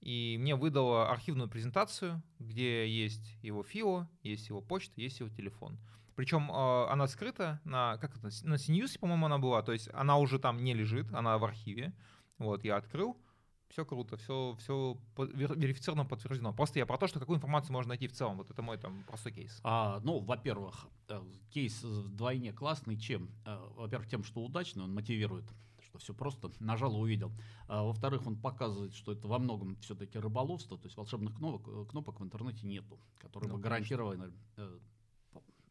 и 0.00 0.36
мне 0.38 0.54
выдала 0.54 1.10
архивную 1.10 1.48
презентацию, 1.48 2.22
где 2.38 2.88
есть 2.88 3.36
его 3.42 3.62
ФИО, 3.62 4.08
есть 4.22 4.48
его 4.48 4.60
почта, 4.60 5.00
есть 5.00 5.20
его 5.20 5.28
телефон. 5.28 5.78
Причем 6.18 6.50
э, 6.50 6.86
она 6.90 7.06
скрыта 7.06 7.60
на, 7.62 7.96
как 7.98 8.16
это, 8.16 8.28
на 8.42 8.54
CNews, 8.54 8.98
по-моему, 8.98 9.26
она 9.26 9.38
была, 9.38 9.62
то 9.62 9.70
есть 9.70 9.88
она 9.94 10.18
уже 10.18 10.40
там 10.40 10.64
не 10.64 10.74
лежит, 10.74 11.14
она 11.14 11.38
в 11.38 11.44
архиве. 11.44 11.94
Вот, 12.38 12.64
я 12.64 12.76
открыл, 12.76 13.16
все 13.68 13.84
круто, 13.84 14.16
все, 14.16 14.56
все 14.58 14.98
верифицировано, 15.16 16.04
подтверждено. 16.04 16.52
Просто 16.52 16.80
я 16.80 16.86
про 16.86 16.98
то, 16.98 17.06
что 17.06 17.20
какую 17.20 17.36
информацию 17.36 17.72
можно 17.72 17.90
найти 17.90 18.08
в 18.08 18.12
целом. 18.14 18.38
Вот 18.38 18.50
это 18.50 18.62
мой 18.62 18.78
там 18.78 19.04
простой 19.04 19.30
кейс. 19.30 19.60
А, 19.62 20.00
ну, 20.02 20.18
во-первых, 20.18 20.88
э, 21.08 21.22
кейс 21.52 21.84
вдвойне 21.84 22.52
классный 22.52 22.98
чем? 22.98 23.30
Э, 23.46 23.56
во-первых, 23.76 24.08
тем, 24.08 24.24
что 24.24 24.40
удачный, 24.40 24.82
он 24.82 24.92
мотивирует 24.92 25.44
что 25.84 25.98
все 25.98 26.14
просто 26.14 26.50
нажал 26.58 26.96
и 26.96 26.98
увидел. 26.98 27.30
А, 27.68 27.84
во-вторых, 27.84 28.26
он 28.26 28.36
показывает, 28.36 28.92
что 28.92 29.12
это 29.12 29.28
во 29.28 29.38
многом 29.38 29.76
все-таки 29.76 30.18
рыболовство, 30.18 30.76
то 30.76 30.86
есть 30.86 30.96
волшебных 30.96 31.36
кнопок, 31.36 31.68
э, 31.68 31.86
кнопок 31.88 32.18
в 32.18 32.24
интернете 32.24 32.66
нету, 32.66 32.98
которые 33.18 33.50
ну, 33.50 33.56
бы 33.56 33.62
гарантировали 33.62 34.32
э, 34.56 34.78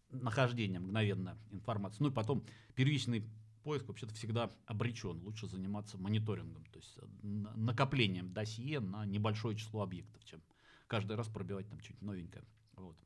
нахождение 0.09 0.79
мгновенной 0.79 1.33
информации. 1.51 1.97
Ну 2.03 2.09
и 2.09 2.13
потом 2.13 2.45
первичный 2.75 3.23
поиск 3.63 3.87
вообще-то 3.87 4.13
всегда 4.13 4.51
обречен. 4.65 5.21
Лучше 5.23 5.47
заниматься 5.47 5.97
мониторингом, 5.97 6.65
то 6.65 6.79
есть 6.79 6.97
э, 6.97 7.05
накоплением 7.21 8.31
досье 8.31 8.79
на 8.79 9.05
небольшое 9.05 9.55
число 9.57 9.81
объектов, 9.81 10.23
чем 10.25 10.41
каждый 10.87 11.17
раз 11.17 11.27
пробивать 11.27 11.69
там 11.69 11.79
что-нибудь 11.81 12.01
новенькое. 12.01 12.45
Вот. 12.75 12.97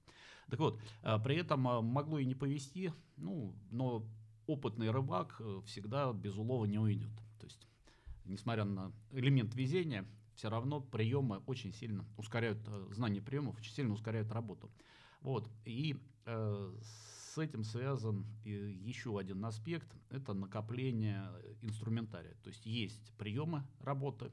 Так 0.49 0.59
вот, 0.59 0.81
а, 1.01 1.17
при 1.17 1.37
этом 1.37 1.67
а, 1.67 1.81
могло 1.81 2.19
и 2.19 2.25
не 2.25 2.35
повести, 2.35 2.93
ну, 3.15 3.55
но 3.71 4.05
опытный 4.47 4.91
рыбак 4.91 5.37
э, 5.39 5.61
всегда 5.65 6.11
без 6.13 6.35
улова 6.35 6.65
не 6.65 6.77
уйдет. 6.77 7.11
То 7.39 7.45
есть, 7.45 7.67
несмотря 8.25 8.65
на 8.65 8.91
элемент 9.11 9.55
везения, 9.55 10.05
все 10.35 10.49
равно 10.49 10.81
приемы 10.81 11.37
очень 11.45 11.73
сильно 11.73 12.05
ускоряют, 12.17 12.59
э, 12.67 12.87
знание 12.91 13.21
приемов 13.21 13.57
очень 13.57 13.73
сильно 13.73 13.93
ускоряют 13.93 14.31
работу. 14.31 14.69
Вот. 15.21 15.49
И 15.65 15.93
э, 15.93 15.97
с 16.25 17.37
этим 17.37 17.63
связан 17.63 18.25
еще 18.43 19.17
один 19.17 19.43
аспект, 19.45 19.87
это 20.09 20.33
накопление 20.33 21.29
инструментария. 21.61 22.35
То 22.43 22.49
есть 22.49 22.65
есть 22.65 23.13
приемы 23.17 23.63
работы, 23.79 24.31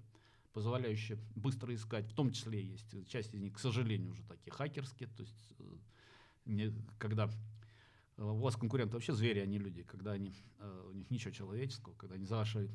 позволяющие 0.53 1.19
быстро 1.37 1.75
искать, 1.75 2.11
в 2.11 2.15
том 2.15 2.33
числе 2.33 2.63
есть 2.63 3.09
часть 3.09 3.35
из 3.35 3.41
них, 3.41 3.55
к 3.55 3.59
сожалению, 3.59 4.11
уже 4.11 4.25
такие 4.25 4.53
хакерские, 4.53 5.09
то 5.09 5.23
есть 5.23 5.55
э, 5.59 5.63
не, 6.47 6.73
когда 6.99 7.31
э, 8.17 8.23
у 8.23 8.39
вас 8.39 8.57
конкуренты 8.57 8.95
вообще 8.95 9.13
звери, 9.13 9.39
а 9.39 9.47
не 9.47 9.59
люди, 9.59 9.85
когда 9.85 10.13
они, 10.13 10.35
э, 10.59 10.87
у 10.91 10.93
них 10.93 11.09
ничего 11.11 11.33
человеческого, 11.33 11.95
когда 11.95 12.17
они 12.17 12.25
за 12.25 12.37
вашей 12.37 12.71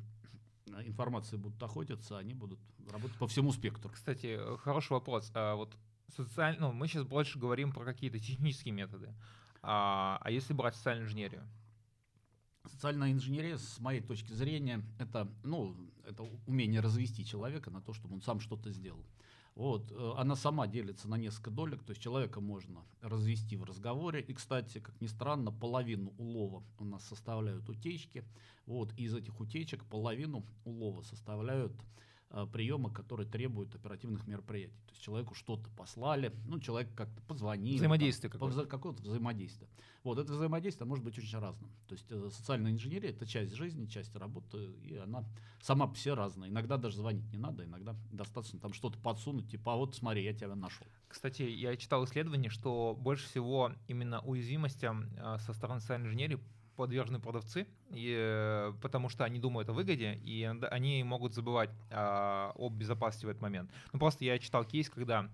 информацией 0.86 1.38
будут 1.38 1.62
охотиться, 1.62 2.16
они 2.16 2.32
будут 2.32 2.58
работать 2.90 3.18
по 3.18 3.26
всему 3.26 3.52
спектру. 3.52 3.90
Кстати, 3.90 4.38
хороший 4.58 4.92
вопрос. 4.92 5.30
А 5.34 5.54
вот 5.54 5.76
социально, 6.08 6.68
ну, 6.68 6.72
мы 6.72 6.88
сейчас 6.88 7.04
больше 7.04 7.38
говорим 7.38 7.72
про 7.72 7.84
какие-то 7.84 8.18
технические 8.18 8.72
методы. 8.72 9.14
А, 9.62 10.18
а 10.20 10.30
если 10.30 10.52
брать 10.52 10.76
социальную 10.76 11.06
инженерию? 11.06 11.42
Социальная 12.66 13.12
инженерия, 13.12 13.58
с 13.58 13.78
моей 13.80 14.00
точки 14.00 14.32
зрения, 14.32 14.82
это, 14.98 15.30
ну, 15.42 15.76
это 16.06 16.22
умение 16.46 16.80
развести 16.80 17.24
человека 17.24 17.70
на 17.70 17.80
то, 17.80 17.92
чтобы 17.92 18.14
он 18.14 18.22
сам 18.22 18.40
что-то 18.40 18.70
сделал. 18.70 19.04
Вот, 19.54 19.92
э, 19.92 20.12
она 20.16 20.34
сама 20.34 20.66
делится 20.66 21.08
на 21.08 21.14
несколько 21.14 21.50
долек, 21.50 21.84
то 21.84 21.90
есть 21.90 22.02
человека 22.02 22.40
можно 22.40 22.84
развести 23.00 23.56
в 23.56 23.62
разговоре. 23.62 24.20
И, 24.20 24.34
кстати, 24.34 24.80
как 24.80 25.00
ни 25.00 25.06
странно, 25.06 25.52
половину 25.52 26.12
улова 26.18 26.64
у 26.78 26.84
нас 26.84 27.04
составляют 27.06 27.68
утечки. 27.68 28.24
Вот, 28.66 28.92
из 28.94 29.14
этих 29.14 29.38
утечек 29.40 29.84
половину 29.84 30.44
улова 30.64 31.02
составляют 31.02 31.72
Э, 32.30 32.46
приемы, 32.50 32.90
которые 32.90 33.28
требуют 33.28 33.74
оперативных 33.76 34.26
мероприятий. 34.26 34.80
То 34.86 34.92
есть 34.92 35.02
человеку 35.02 35.34
что-то 35.34 35.70
послали, 35.76 36.32
ну, 36.46 36.58
человек 36.58 36.92
как-то 36.96 37.22
позвонил. 37.22 37.76
Взаимодействие 37.76 38.28
там, 38.28 38.40
какое-то. 38.40 38.68
какое-то 38.68 39.02
взаимодействие. 39.02 39.70
Вот 40.02 40.18
это 40.18 40.32
взаимодействие 40.32 40.88
может 40.88 41.04
быть 41.04 41.16
очень 41.16 41.38
разным. 41.38 41.70
То 41.86 41.94
есть 41.94 42.06
э, 42.10 42.30
социальная 42.32 42.72
инженерия– 42.72 43.10
это 43.10 43.24
часть 43.24 43.54
жизни, 43.54 43.86
часть 43.86 44.16
работы, 44.16 44.58
и 44.82 44.96
она 44.96 45.24
сама 45.60 45.86
по 45.86 45.96
себе 45.96 46.14
разная. 46.14 46.48
Иногда 46.48 46.76
даже 46.76 46.96
звонить 46.96 47.30
не 47.30 47.38
надо, 47.38 47.64
иногда 47.64 47.94
достаточно 48.10 48.58
там 48.58 48.72
что-то 48.72 48.98
подсунуть, 48.98 49.48
типа, 49.48 49.74
а 49.74 49.76
вот 49.76 49.94
смотри, 49.94 50.24
я 50.24 50.32
тебя 50.34 50.56
нашел. 50.56 50.86
Кстати, 51.06 51.42
я 51.42 51.76
читал 51.76 52.04
исследование, 52.04 52.50
что 52.50 52.98
больше 53.00 53.28
всего 53.28 53.70
именно 53.86 54.20
уязвимостям 54.22 55.08
э, 55.16 55.38
со 55.38 55.52
стороны 55.52 55.80
социальной 55.80 56.08
инженерии 56.08 56.40
подвержены 56.76 57.20
продавцы, 57.20 57.66
и, 57.90 58.14
э, 58.16 58.72
потому 58.82 59.08
что 59.08 59.24
они 59.24 59.38
думают 59.38 59.68
о 59.68 59.72
выгоде, 59.72 60.14
и 60.22 60.44
они 60.70 61.02
могут 61.04 61.34
забывать 61.34 61.70
а, 61.90 62.52
об 62.56 62.74
безопасности 62.74 63.26
в 63.26 63.28
этот 63.28 63.42
момент. 63.42 63.70
Ну, 63.92 63.98
просто 63.98 64.24
я 64.24 64.38
читал 64.38 64.64
кейс, 64.64 64.90
когда 64.90 65.28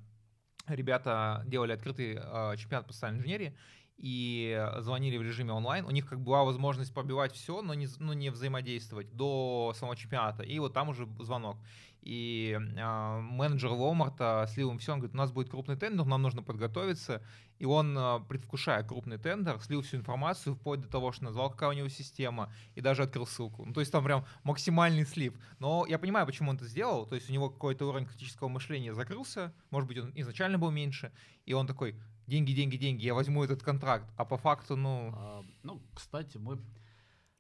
ребята 0.67 1.43
делали 1.47 1.73
открытый 1.73 2.17
а, 2.19 2.57
чемпионат 2.57 2.87
по 2.87 2.93
социальной 2.93 3.19
инженерии, 3.19 3.57
и 3.97 4.67
звонили 4.79 5.19
в 5.19 5.23
режиме 5.23 5.53
онлайн. 5.53 5.85
У 5.85 5.91
них 5.91 6.07
как 6.07 6.21
бы 6.21 6.27
была 6.27 6.45
возможность 6.45 6.93
пробивать 6.95 7.35
все, 7.35 7.61
но 7.61 7.75
не, 7.75 7.87
ну, 7.99 8.15
не 8.15 8.31
взаимодействовать 8.31 9.15
до 9.15 9.75
самого 9.77 9.95
чемпионата. 9.95 10.43
И 10.43 10.59
вот 10.59 10.73
там 10.73 10.89
уже 10.89 11.07
звонок. 11.19 11.59
И 12.03 12.59
э, 12.59 13.21
менеджер 13.21 13.71
Walmart 13.71 14.49
слил 14.49 14.71
им 14.71 14.79
все, 14.79 14.93
он 14.93 15.01
говорит, 15.01 15.15
у 15.15 15.19
нас 15.19 15.33
будет 15.33 15.51
крупный 15.51 15.77
тендер, 15.77 16.07
нам 16.07 16.23
нужно 16.23 16.43
подготовиться. 16.43 17.23
И 17.59 17.67
он, 17.67 17.97
э, 17.97 18.21
предвкушая 18.27 18.83
крупный 18.85 19.19
тендер, 19.19 19.61
слил 19.61 19.83
всю 19.83 19.99
информацию 19.99 20.55
вплоть 20.55 20.81
до 20.81 20.89
того, 20.89 21.13
что 21.13 21.25
назвал, 21.25 21.51
какая 21.51 21.71
у 21.71 21.73
него 21.75 21.89
система, 21.89 22.51
и 22.75 22.81
даже 22.81 23.03
открыл 23.03 23.27
ссылку. 23.27 23.67
Ну, 23.67 23.75
то 23.75 23.81
есть 23.81 23.93
там 23.93 24.03
прям 24.03 24.25
максимальный 24.45 25.05
слив. 25.05 25.35
Но 25.59 25.85
я 25.87 25.99
понимаю, 25.99 26.27
почему 26.27 26.51
он 26.51 26.57
это 26.57 26.65
сделал. 26.67 27.05
То 27.05 27.17
есть 27.17 27.29
у 27.29 27.33
него 27.35 27.51
какой-то 27.51 27.87
уровень 27.87 28.07
критического 28.07 28.49
мышления 28.49 28.95
закрылся, 28.95 29.53
может 29.71 29.87
быть, 29.87 29.99
он 29.99 30.13
изначально 30.15 30.59
был 30.59 30.71
меньше, 30.71 31.13
и 31.45 31.53
он 31.53 31.67
такой, 31.67 32.01
деньги, 32.27 32.53
деньги, 32.53 32.77
деньги, 32.77 33.05
я 33.05 33.13
возьму 33.13 33.45
этот 33.45 33.63
контракт. 33.63 34.11
А 34.17 34.25
по 34.25 34.39
факту, 34.39 34.77
ну... 34.77 35.13
А, 35.15 35.45
ну, 35.63 35.83
кстати, 35.95 36.39
мы... 36.39 36.59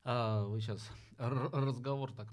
А, 0.05 0.45
вы 0.45 0.61
сейчас 0.61 0.87
разговор 1.17 2.13
так 2.13 2.29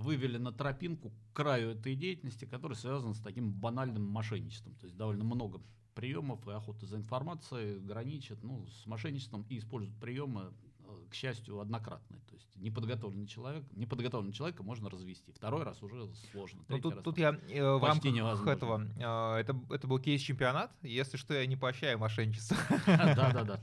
вывели 0.00 0.38
на 0.38 0.52
тропинку 0.52 1.10
к 1.10 1.36
краю 1.36 1.70
этой 1.70 1.94
деятельности, 1.94 2.44
которая 2.44 2.76
связана 2.76 3.14
с 3.14 3.20
таким 3.20 3.52
банальным 3.52 4.04
мошенничеством. 4.04 4.74
То 4.76 4.86
есть 4.86 4.96
довольно 4.96 5.24
много 5.24 5.60
приемов 5.94 6.46
и 6.48 6.52
охоты 6.52 6.86
за 6.86 6.96
информацией 6.96 7.78
граничат 7.78 8.42
ну, 8.42 8.66
с 8.66 8.86
мошенничеством 8.86 9.44
и 9.48 9.58
используют 9.58 9.98
приемы, 10.00 10.52
э, 10.80 11.04
к 11.10 11.14
счастью, 11.14 11.60
однократные. 11.60 12.20
То 12.28 12.34
есть 12.34 12.56
неподготовленный 12.56 13.26
человек, 13.26 13.64
неподготовленного 13.72 14.34
человека 14.34 14.62
можно 14.62 14.88
развести. 14.88 15.32
Второй 15.32 15.64
раз 15.64 15.82
уже 15.82 16.08
сложно. 16.32 16.60
Ну, 16.68 16.80
тут, 16.80 16.94
раз 16.94 17.04
тут 17.04 17.18
я 17.18 17.38
э, 17.48 17.74
в 17.74 17.84
рамках 17.84 18.12
невозможно. 18.12 18.50
этого, 18.50 18.86
э, 18.96 19.40
это, 19.40 19.60
это 19.70 19.86
был 19.86 19.98
кейс-чемпионат, 19.98 20.72
если 20.82 21.16
что, 21.16 21.34
я 21.34 21.46
не 21.46 21.56
поощряю 21.56 21.98
мошенничество. 21.98 22.56
Да-да-да. 22.86 23.60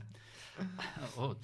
Вот. 1.16 1.38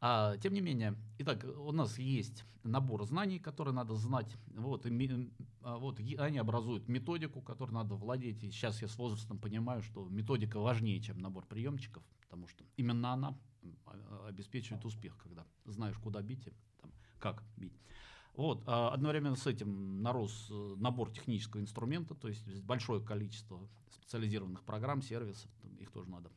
А, 0.00 0.38
тем 0.38 0.54
не 0.54 0.62
менее, 0.62 0.96
итак, 1.18 1.44
у 1.44 1.72
нас 1.72 1.98
есть 1.98 2.44
набор 2.62 3.04
знаний, 3.04 3.38
которые 3.38 3.74
надо 3.74 3.94
знать. 3.94 4.34
Вот, 4.54 4.86
и, 4.86 5.30
а, 5.62 5.76
вот, 5.76 5.98
они 5.98 6.38
образуют 6.38 6.88
методику, 6.88 7.42
которой 7.42 7.72
надо 7.72 7.94
владеть. 7.96 8.42
И 8.42 8.50
сейчас 8.50 8.80
я 8.80 8.88
с 8.88 8.96
возрастом 8.96 9.38
понимаю, 9.38 9.82
что 9.82 10.08
методика 10.08 10.58
важнее, 10.58 11.00
чем 11.00 11.18
набор 11.18 11.44
приемчиков, 11.44 12.02
потому 12.22 12.46
что 12.48 12.64
именно 12.76 13.12
она 13.12 13.38
а, 13.84 14.26
обеспечивает 14.28 14.84
успех, 14.86 15.18
когда 15.18 15.44
знаешь, 15.66 15.98
куда 15.98 16.22
бить 16.22 16.46
и 16.46 16.52
там, 16.80 16.90
как 17.18 17.42
бить. 17.58 17.78
Вот, 18.34 18.62
а 18.66 18.90
одновременно 18.90 19.36
с 19.36 19.46
этим 19.46 20.02
нарос 20.02 20.48
э, 20.50 20.74
набор 20.78 21.10
технического 21.10 21.60
инструмента, 21.60 22.14
то 22.14 22.28
есть 22.28 22.62
большое 22.62 23.04
количество 23.04 23.68
специализированных 23.90 24.62
программ, 24.62 25.02
сервисов, 25.02 25.50
их 25.78 25.90
тоже 25.90 26.08
надо 26.08 26.30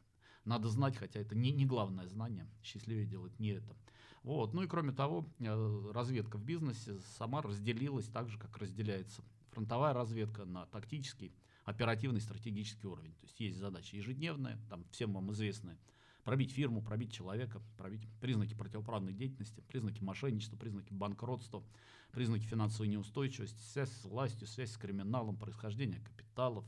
надо 0.46 0.70
знать, 0.70 0.98
хотя 0.98 1.20
это 1.20 1.36
не, 1.36 1.52
не 1.52 1.66
главное 1.66 2.08
знание, 2.08 2.48
счастливее 2.64 3.06
делать 3.06 3.38
не 3.40 3.50
это. 3.50 3.76
Вот. 4.24 4.54
Ну 4.54 4.64
и 4.64 4.68
кроме 4.68 4.92
того, 4.94 5.26
э, 5.40 5.92
разведка 5.94 6.38
в 6.38 6.44
бизнесе 6.44 6.98
сама 7.18 7.42
разделилась 7.42 8.08
так 8.08 8.30
же, 8.30 8.38
как 8.38 8.58
разделяется 8.58 9.22
фронтовая 9.54 9.94
разведка 9.94 10.46
на 10.46 10.66
тактический, 10.66 11.34
оперативный, 11.66 12.22
стратегический 12.22 12.88
уровень. 12.88 13.14
То 13.14 13.26
есть 13.26 13.40
есть 13.40 13.58
задачи 13.58 13.96
ежедневные, 13.96 14.58
там 14.70 14.86
всем 14.92 15.14
вам 15.14 15.32
известные, 15.32 15.78
пробить 16.24 16.52
фирму, 16.52 16.82
пробить 16.82 17.14
человека, 17.14 17.62
пробить 17.78 18.08
признаки 18.20 18.54
противоправной 18.56 19.14
деятельности, 19.14 19.62
признаки 19.62 20.02
мошенничества, 20.02 20.58
признаки 20.58 20.94
банкротства, 20.94 21.64
признаки 22.12 22.46
финансовой 22.46 22.88
неустойчивости, 22.88 23.62
связь 23.62 23.92
с 23.92 24.06
властью, 24.06 24.48
связь 24.48 24.72
с 24.72 24.78
криминалом, 24.78 25.38
происхождение 25.38 26.00
капиталов, 26.00 26.66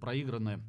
проигранная 0.00 0.60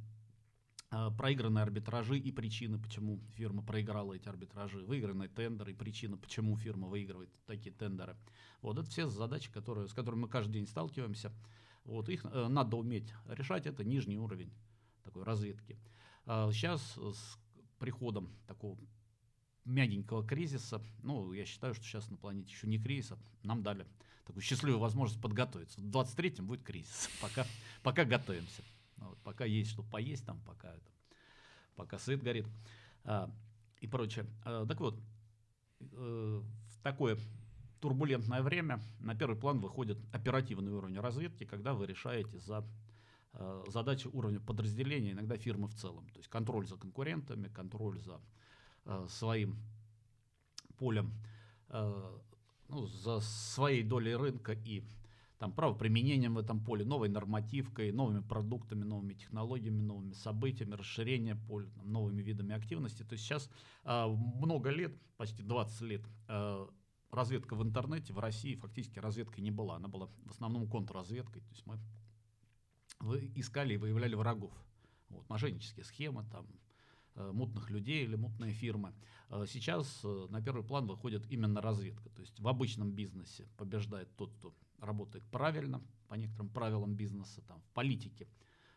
а, 0.94 1.10
проигранные 1.10 1.64
арбитражи 1.64 2.20
и 2.20 2.34
причины, 2.34 2.78
почему 2.78 3.22
фирма 3.36 3.64
проиграла 3.64 4.14
эти 4.14 4.28
арбитражи, 4.28 4.84
выигранные 4.84 5.30
тендеры 5.30 5.72
и 5.72 5.74
причины, 5.74 6.18
почему 6.18 6.58
фирма 6.58 6.90
выигрывает 6.90 7.30
такие 7.46 7.74
тендеры. 7.74 8.18
Вот 8.62 8.78
это 8.78 8.90
все 8.90 9.08
задачи, 9.08 9.50
которые, 9.50 9.88
с 9.88 9.94
которыми 9.94 10.24
мы 10.24 10.28
каждый 10.28 10.54
день 10.54 10.68
сталкиваемся. 10.68 11.32
Вот 11.86 12.10
их 12.10 12.26
э, 12.26 12.48
надо 12.50 12.76
уметь 12.76 13.14
решать, 13.26 13.68
это 13.68 13.86
нижний 13.86 14.18
уровень 14.18 14.52
такой 15.02 15.24
разведки. 15.24 15.80
А 16.26 16.52
сейчас 16.52 16.82
с 16.98 17.40
приходом 17.80 18.30
такого 18.46 18.78
мягенького 19.64 20.28
кризиса, 20.28 20.82
ну, 21.04 21.32
я 21.32 21.46
считаю, 21.46 21.74
что 21.74 21.86
сейчас 21.86 22.10
на 22.10 22.18
планете 22.18 22.52
еще 22.52 22.68
не 22.68 22.78
кризис, 22.78 23.14
а 23.14 23.18
нам 23.44 23.64
дали 23.64 23.88
такую 24.26 24.44
счастливую 24.44 24.80
возможность 24.80 25.22
подготовиться. 25.22 25.80
В 25.80 25.86
23-м 25.86 26.48
будет 26.48 26.64
кризис, 26.64 27.10
пока, 27.22 27.48
пока 27.82 28.04
готовимся. 28.04 28.62
Ну, 29.02 29.10
вот, 29.10 29.20
пока 29.24 29.46
есть 29.46 29.72
что 29.72 29.84
поесть, 29.84 30.26
там, 30.26 30.40
пока, 30.42 30.70
это, 30.70 30.92
пока 31.76 31.98
сыт 31.98 32.22
горит 32.24 32.48
а, 33.04 33.30
и 33.80 33.88
прочее. 33.88 34.26
А, 34.46 34.66
так 34.66 34.80
вот, 34.80 34.96
э, 35.80 36.42
в 36.42 36.84
такое 36.84 37.18
турбулентное 37.82 38.44
время 38.44 38.80
на 39.00 39.16
первый 39.16 39.38
план 39.38 39.60
выходит 39.60 39.98
оперативный 40.14 40.72
уровень 40.72 41.00
разведки, 41.00 41.46
когда 41.46 41.74
вы 41.74 41.88
решаете 41.88 42.38
за 42.38 42.64
э, 43.34 43.64
задачи 43.68 44.08
уровня 44.08 44.40
подразделения, 44.40 45.12
иногда 45.12 45.36
фирмы 45.36 45.68
в 45.68 45.74
целом. 45.74 46.08
То 46.10 46.20
есть 46.20 46.30
контроль 46.30 46.68
за 46.68 46.78
конкурентами, 46.78 47.48
контроль 47.48 48.00
за 48.00 48.22
э, 48.86 49.08
своим 49.10 49.58
полем, 50.78 51.12
э, 51.70 52.20
ну, 52.70 52.86
за 52.86 53.20
своей 53.20 53.84
долей 53.84 54.16
рынка 54.16 54.54
и 54.54 54.84
там, 55.42 55.52
правоприменением 55.52 56.36
в 56.36 56.38
этом 56.38 56.64
поле, 56.64 56.86
новой 56.86 57.10
нормативкой, 57.10 57.92
новыми 57.92 58.20
продуктами, 58.20 58.84
новыми 58.84 59.16
технологиями, 59.16 59.82
новыми 59.82 60.14
событиями, 60.14 60.76
расширение 60.76 61.36
поля, 61.36 61.68
там, 61.72 61.92
новыми 61.92 62.22
видами 62.22 62.54
активности. 62.54 63.02
То 63.02 63.14
есть 63.14 63.26
сейчас 63.26 63.50
э, 63.84 64.06
много 64.06 64.70
лет, 64.70 64.94
почти 65.18 65.42
20 65.42 65.82
лет, 65.82 66.04
э, 66.28 66.68
разведка 67.10 67.56
в 67.56 67.64
интернете 67.64 68.14
в 68.14 68.20
России 68.20 68.54
фактически 68.54 69.00
разведкой 69.00 69.42
не 69.44 69.50
была. 69.50 69.78
Она 69.78 69.88
была 69.88 70.10
в 70.26 70.30
основном 70.30 70.70
контрразведкой. 70.70 71.42
То 71.42 71.50
есть 71.50 71.66
мы 71.66 71.80
искали 73.34 73.74
и 73.74 73.78
выявляли 73.78 74.14
врагов. 74.14 74.54
Вот, 75.10 75.28
мошеннические 75.28 75.86
схемы, 75.86 76.24
там, 76.32 76.46
э, 77.16 77.32
мутных 77.34 77.72
людей 77.72 78.04
или 78.04 78.16
мутные 78.16 78.54
фирмы. 78.54 78.94
Э, 79.30 79.46
сейчас 79.48 80.02
э, 80.04 80.28
на 80.30 80.40
первый 80.40 80.64
план 80.64 80.86
выходит 80.86 81.26
именно 81.32 81.62
разведка. 81.62 82.12
То 82.12 82.22
есть 82.22 82.40
в 82.40 82.48
обычном 82.48 82.92
бизнесе 82.92 83.48
побеждает 83.58 84.16
тот, 84.18 84.32
кто 84.36 84.54
работает 84.82 85.24
правильно, 85.32 85.82
по 86.08 86.16
некоторым 86.16 86.50
правилам 86.50 86.96
бизнеса, 86.96 87.42
там, 87.48 87.62
в 87.62 87.70
политике 87.70 88.28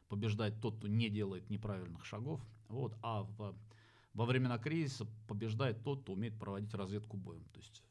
побеждает 0.08 0.60
тот, 0.60 0.76
кто 0.76 0.86
не 0.86 1.08
делает 1.08 1.50
неправильных 1.50 2.04
шагов, 2.04 2.40
вот, 2.68 2.96
а 3.02 3.22
в, 3.22 3.56
во 4.12 4.24
времена 4.26 4.58
кризиса 4.58 5.06
побеждает 5.26 5.82
тот, 5.82 6.02
кто 6.02 6.12
умеет 6.12 6.38
проводить 6.38 6.72
разведку 6.74 7.16
боем. 7.16 7.44
То 7.52 7.58
есть 7.58 7.82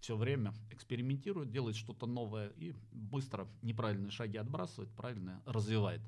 все 0.00 0.16
время 0.16 0.52
экспериментирует, 0.70 1.50
делает 1.50 1.76
что-то 1.76 2.06
новое 2.06 2.48
и 2.56 2.74
быстро 2.90 3.46
неправильные 3.62 4.10
шаги 4.10 4.36
отбрасывает, 4.38 4.90
правильно 4.94 5.42
развивает. 5.44 6.00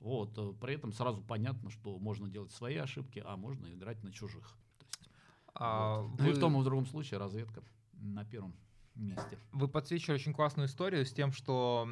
Вот, 0.00 0.60
при 0.60 0.74
этом 0.74 0.92
сразу 0.92 1.22
понятно, 1.22 1.70
что 1.70 1.98
можно 1.98 2.28
делать 2.28 2.52
свои 2.52 2.76
ошибки, 2.76 3.20
а 3.24 3.36
можно 3.36 3.66
играть 3.74 4.02
на 4.04 4.12
чужих. 4.12 4.56
То 4.78 4.96
есть, 4.98 5.10
а 5.54 6.02
вот. 6.02 6.20
вы... 6.20 6.24
Ну 6.26 6.30
и 6.30 6.34
в 6.34 6.38
том 6.38 6.56
и 6.56 6.60
в 6.60 6.64
другом 6.64 6.86
случае 6.86 7.18
разведка 7.18 7.64
на 7.94 8.24
первом 8.24 8.54
месте. 9.06 9.38
Вы 9.52 9.68
подсвечивали 9.68 10.16
очень 10.16 10.32
классную 10.32 10.68
историю 10.68 11.04
с 11.04 11.12
тем, 11.12 11.32
что 11.32 11.88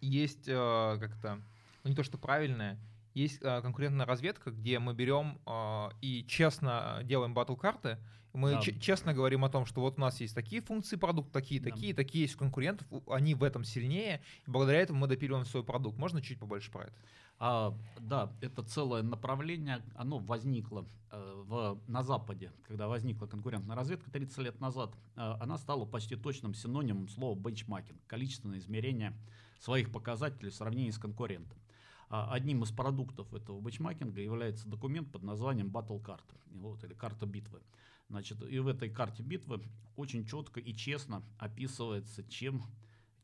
есть 0.00 0.48
э, 0.48 0.96
как-то, 1.00 1.40
ну 1.84 1.90
не 1.90 1.96
то 1.96 2.02
что 2.02 2.18
правильное, 2.18 2.78
есть 3.14 3.38
э, 3.42 3.62
конкурентная 3.62 4.06
разведка, 4.06 4.50
где 4.50 4.78
мы 4.78 4.94
берем 4.94 5.38
э, 5.46 5.88
и 6.02 6.24
честно 6.28 7.00
делаем 7.04 7.34
батл-карты, 7.34 7.98
мы 8.36 8.52
да. 8.52 8.60
честно 8.60 9.14
говорим 9.14 9.44
о 9.44 9.48
том, 9.48 9.64
что 9.64 9.80
вот 9.80 9.96
у 9.96 10.00
нас 10.00 10.20
есть 10.20 10.34
такие 10.34 10.60
функции 10.60 10.96
продукта, 10.96 11.32
такие, 11.32 11.60
да. 11.60 11.70
такие, 11.70 11.94
такие 11.94 12.24
есть 12.24 12.36
конкурентов, 12.36 12.86
они 13.08 13.34
в 13.34 13.42
этом 13.42 13.64
сильнее, 13.64 14.20
и 14.46 14.50
благодаря 14.50 14.80
этому 14.80 15.00
мы 15.00 15.06
допиливаем 15.06 15.46
свой 15.46 15.64
продукт. 15.64 15.98
Можно 15.98 16.20
чуть 16.20 16.38
побольше 16.38 16.70
про 16.70 16.84
это? 16.84 16.94
А, 17.38 17.76
да, 18.00 18.32
это 18.40 18.62
целое 18.62 19.02
направление, 19.02 19.82
оно 19.94 20.18
возникло 20.18 20.86
э, 21.10 21.42
в, 21.44 21.78
на 21.86 22.02
Западе, 22.02 22.50
когда 22.66 22.88
возникла 22.88 23.26
конкурентная 23.26 23.76
разведка 23.76 24.10
30 24.10 24.38
лет 24.38 24.60
назад, 24.60 24.94
э, 25.16 25.20
она 25.40 25.58
стала 25.58 25.84
почти 25.84 26.16
точным 26.16 26.54
синонимом 26.54 27.08
слова 27.08 27.38
бенчмакинг, 27.38 28.00
количественное 28.06 28.58
измерение 28.58 29.12
своих 29.60 29.92
показателей 29.92 30.50
в 30.50 30.54
сравнении 30.54 30.90
с 30.90 30.98
конкурентом. 30.98 31.58
А 32.08 32.32
одним 32.32 32.62
из 32.62 32.70
продуктов 32.70 33.34
этого 33.34 33.60
бенчмакинга 33.60 34.20
является 34.20 34.68
документ 34.68 35.12
под 35.12 35.22
названием 35.22 35.68
Battle 35.68 36.02
Card, 36.02 36.24
вот, 36.52 36.82
или 36.84 36.94
карта 36.94 37.26
битвы. 37.26 37.60
Значит, 38.08 38.42
и 38.48 38.58
в 38.60 38.68
этой 38.68 38.88
карте 38.88 39.22
битвы 39.22 39.60
очень 39.96 40.24
четко 40.24 40.60
и 40.60 40.72
честно 40.72 41.22
описывается, 41.38 42.22
чем, 42.24 42.62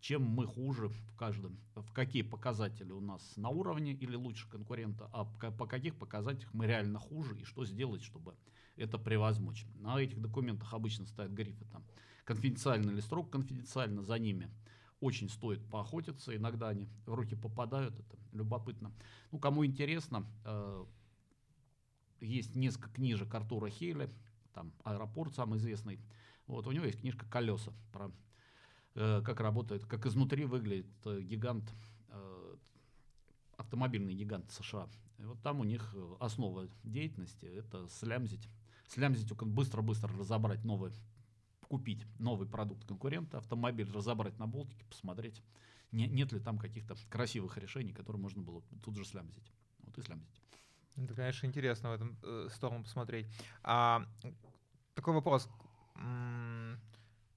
чем 0.02 0.24
мы 0.24 0.48
хуже 0.48 0.88
в 0.88 1.16
каждом, 1.16 1.60
в 1.76 1.92
какие 1.92 2.22
показатели 2.22 2.90
у 2.90 3.00
нас 3.00 3.36
на 3.36 3.50
уровне 3.50 3.92
или 3.92 4.16
лучше 4.16 4.48
конкурента, 4.50 5.08
а 5.12 5.24
по 5.24 5.64
каких 5.64 5.94
показателях 5.94 6.52
мы 6.52 6.66
реально 6.66 6.98
хуже 6.98 7.38
и 7.38 7.44
что 7.44 7.64
сделать, 7.64 8.02
чтобы 8.02 8.34
это 8.76 8.98
превозмочь. 8.98 9.64
На 9.76 10.00
этих 10.00 10.20
документах 10.20 10.74
обычно 10.74 11.06
стоят 11.06 11.30
грифы 11.30 11.64
там 11.66 11.84
конфиденциально 12.24 12.90
или 12.90 12.98
строго 12.98 13.30
конфиденциально, 13.30 14.02
за 14.02 14.18
ними 14.18 14.50
очень 14.98 15.28
стоит 15.28 15.64
поохотиться, 15.70 16.34
иногда 16.34 16.68
они 16.68 16.88
в 17.06 17.14
руки 17.14 17.36
попадают, 17.36 17.94
это 17.96 18.18
любопытно. 18.32 18.92
Ну, 19.30 19.38
кому 19.38 19.64
интересно, 19.64 20.26
э, 20.44 20.84
есть 22.20 22.56
несколько 22.56 22.90
книжек 22.90 23.32
Артура 23.32 23.70
Хейля, 23.70 24.10
там 24.52 24.72
аэропорт 24.82 25.32
самый 25.36 25.58
известный. 25.58 26.00
Вот, 26.48 26.66
у 26.66 26.72
него 26.72 26.86
есть 26.86 27.00
книжка 27.00 27.24
«Колеса» 27.26 27.72
про 27.92 28.10
как 28.94 29.40
работает, 29.40 29.86
как 29.86 30.06
изнутри 30.06 30.44
выглядит 30.44 30.86
э, 31.04 31.20
гигант, 31.22 31.72
э, 32.08 32.56
автомобильный 33.56 34.14
гигант 34.14 34.50
США. 34.50 34.88
И 35.18 35.24
вот 35.24 35.40
там 35.42 35.60
у 35.60 35.64
них 35.64 35.92
э, 35.94 36.16
основа 36.20 36.68
деятельности– 36.82 37.46
это 37.46 37.86
слямзить. 37.88 38.48
Слямзить, 38.88 39.32
быстро-быстро 39.32 40.12
разобрать 40.18 40.64
новый, 40.64 40.92
купить 41.68 42.04
новый 42.18 42.46
продукт 42.46 42.84
конкурента, 42.84 43.38
автомобиль 43.38 43.90
разобрать 43.90 44.38
на 44.38 44.46
болтике, 44.46 44.84
посмотреть, 44.84 45.42
не, 45.92 46.06
нет 46.06 46.32
ли 46.32 46.40
там 46.40 46.58
каких-то 46.58 46.96
красивых 47.08 47.56
решений, 47.56 47.92
которые 47.92 48.20
можно 48.20 48.42
было 48.42 48.62
тут 48.82 48.96
же 48.96 49.04
слямзить. 49.04 49.50
Вот 49.78 49.96
и 49.96 50.02
слямзить. 50.02 50.42
Это, 50.96 51.14
конечно, 51.14 51.46
интересно 51.46 51.90
в 51.90 51.92
этом 51.94 52.18
э, 52.22 52.48
сторону 52.52 52.84
посмотреть. 52.84 53.26
А, 53.62 54.04
такой 54.94 55.14
вопрос. 55.14 55.48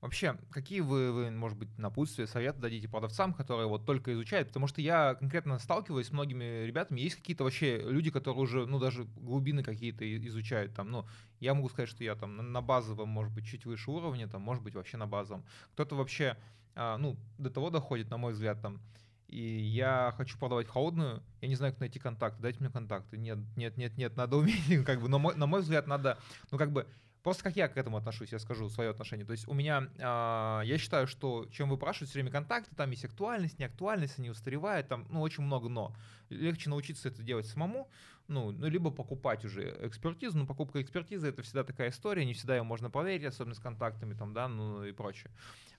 Вообще, 0.06 0.38
какие 0.52 0.82
вы, 0.82 1.12
вы, 1.12 1.32
может 1.32 1.58
быть, 1.58 1.76
напутствия, 1.80 2.28
советы 2.28 2.60
дадите 2.60 2.88
продавцам, 2.88 3.34
которые 3.34 3.68
вот 3.68 3.88
только 3.88 4.14
изучают? 4.14 4.50
Потому 4.50 4.68
что 4.68 4.80
я 4.80 5.16
конкретно 5.16 5.58
сталкиваюсь 5.58 6.10
с 6.10 6.12
многими 6.12 6.64
ребятами. 6.64 7.02
Есть 7.02 7.16
какие-то 7.16 7.44
вообще 7.44 7.80
люди, 7.80 8.12
которые 8.12 8.44
уже, 8.44 8.68
ну, 8.68 8.78
даже 8.78 9.06
глубины 9.06 9.64
какие-то 9.64 10.06
изучают. 10.28 10.76
Там, 10.76 10.92
ну, 10.92 11.08
я 11.40 11.56
могу 11.56 11.70
сказать, 11.70 11.90
что 11.90 12.04
я 12.04 12.14
там 12.14 12.52
на 12.52 12.62
базовом, 12.62 13.10
может 13.10 13.34
быть, 13.34 13.48
чуть 13.48 13.66
выше 13.66 13.90
уровня, 13.90 14.28
там, 14.28 14.44
может 14.44 14.64
быть, 14.64 14.76
вообще 14.76 14.98
на 14.98 15.08
базовом. 15.08 15.44
Кто-то 15.74 15.96
вообще, 15.96 16.38
а, 16.76 17.00
ну, 17.00 17.18
до 17.40 17.50
того 17.50 17.72
доходит, 17.72 18.12
на 18.12 18.18
мой 18.18 18.34
взгляд, 18.34 18.62
там, 18.62 18.80
и 19.28 19.42
я 19.42 20.14
хочу 20.18 20.38
продавать 20.38 20.68
холодную, 20.68 21.24
я 21.42 21.48
не 21.48 21.56
знаю, 21.56 21.74
как 21.74 21.80
найти 21.80 21.98
контакты, 21.98 22.44
дайте 22.44 22.60
мне 22.60 22.70
контакты. 22.70 23.18
Нет, 23.18 23.40
нет, 23.56 23.76
нет, 23.76 23.98
нет, 23.98 24.16
надо 24.16 24.38
уметь, 24.38 24.86
как 24.86 25.02
бы, 25.02 25.10
но 25.10 25.18
на 25.18 25.48
мой 25.48 25.62
взгляд, 25.62 25.88
надо, 25.88 26.20
ну, 26.52 26.60
как 26.60 26.72
бы, 26.72 26.88
Просто 27.26 27.42
как 27.42 27.56
я 27.56 27.68
к 27.68 27.76
этому 27.76 27.98
отношусь, 27.98 28.32
я 28.32 28.38
скажу 28.38 28.70
свое 28.70 28.92
отношение. 28.92 29.26
То 29.26 29.32
есть 29.32 29.48
у 29.48 29.56
меня, 29.56 29.90
э, 29.98 30.62
я 30.64 30.78
считаю, 30.78 31.08
что 31.08 31.48
чем 31.48 31.70
выпрашивать 31.70 32.12
все 32.12 32.20
время 32.20 32.30
контакты, 32.30 32.76
там 32.76 32.92
есть 32.92 33.04
актуальность, 33.04 33.58
неактуальность, 33.58 34.20
они 34.20 34.30
устаревают, 34.30 34.88
там, 34.90 35.08
ну, 35.10 35.22
очень 35.22 35.44
много 35.44 35.68
но. 35.68 35.96
Легче 36.30 36.70
научиться 36.70 37.10
это 37.10 37.24
делать 37.24 37.48
самому, 37.48 37.90
ну, 38.28 38.52
ну, 38.52 38.68
либо 38.68 38.92
покупать 38.92 39.44
уже 39.44 39.76
экспертизу, 39.82 40.38
но 40.38 40.46
покупка 40.46 40.80
экспертизы 40.84 41.28
это 41.30 41.42
всегда 41.42 41.64
такая 41.64 41.90
история, 41.90 42.26
не 42.26 42.36
всегда 42.36 42.58
ее 42.58 42.62
можно 42.62 42.92
поверить, 42.92 43.26
особенно 43.26 43.56
с 43.56 43.60
контактами 43.60 44.14
там, 44.14 44.36
да, 44.36 44.48
ну 44.48 44.84
и 44.84 44.92
прочее. 44.92 45.32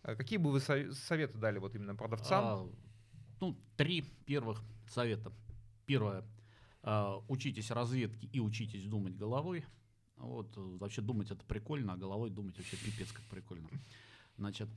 А 0.03 0.17
какие 0.17 0.41
бы 0.41 0.51
вы 0.51 0.59
советы 0.59 1.39
дали 1.39 1.59
вот 1.61 1.77
именно 1.77 1.95
продавцам? 1.95 2.45
А, 2.45 2.69
ну, 3.41 3.57
три 3.77 4.03
первых 4.03 4.65
совета. 4.89 5.31
Первое. 5.87 6.25
А, 6.83 7.23
учитесь 7.29 7.71
разведке 7.71 8.27
и 8.27 8.41
учитесь 8.41 8.83
думать 8.83 9.15
головой. 9.17 9.65
Вот, 10.19 10.51
вообще 10.57 11.03
думать 11.03 11.31
это 11.31 11.45
прикольно, 11.45 11.93
а 11.93 11.97
головой 11.97 12.31
думать 12.31 12.57
вообще 12.57 12.77
пипец 12.77 13.13
как 13.13 13.25
прикольно. 13.27 13.69
Значит, 14.37 14.69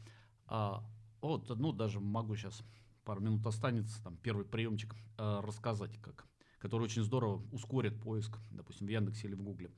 а, 0.48 0.84
вот, 1.22 1.50
ну, 1.58 1.72
даже 1.72 2.00
могу 2.00 2.36
сейчас, 2.36 2.62
пару 3.06 3.22
минут 3.22 3.46
останется, 3.46 4.02
там, 4.04 4.18
первый 4.18 4.46
приемчик 4.46 4.96
а, 5.18 5.42
рассказать, 5.42 5.98
как, 6.02 6.26
который 6.60 6.84
очень 6.84 7.04
здорово 7.04 7.42
ускорит 7.52 8.02
поиск, 8.02 8.38
допустим, 8.52 8.88
в 8.88 8.90
Яндексе 8.90 9.28
или 9.28 9.36
в 9.36 9.42
Гугле. 9.42 9.72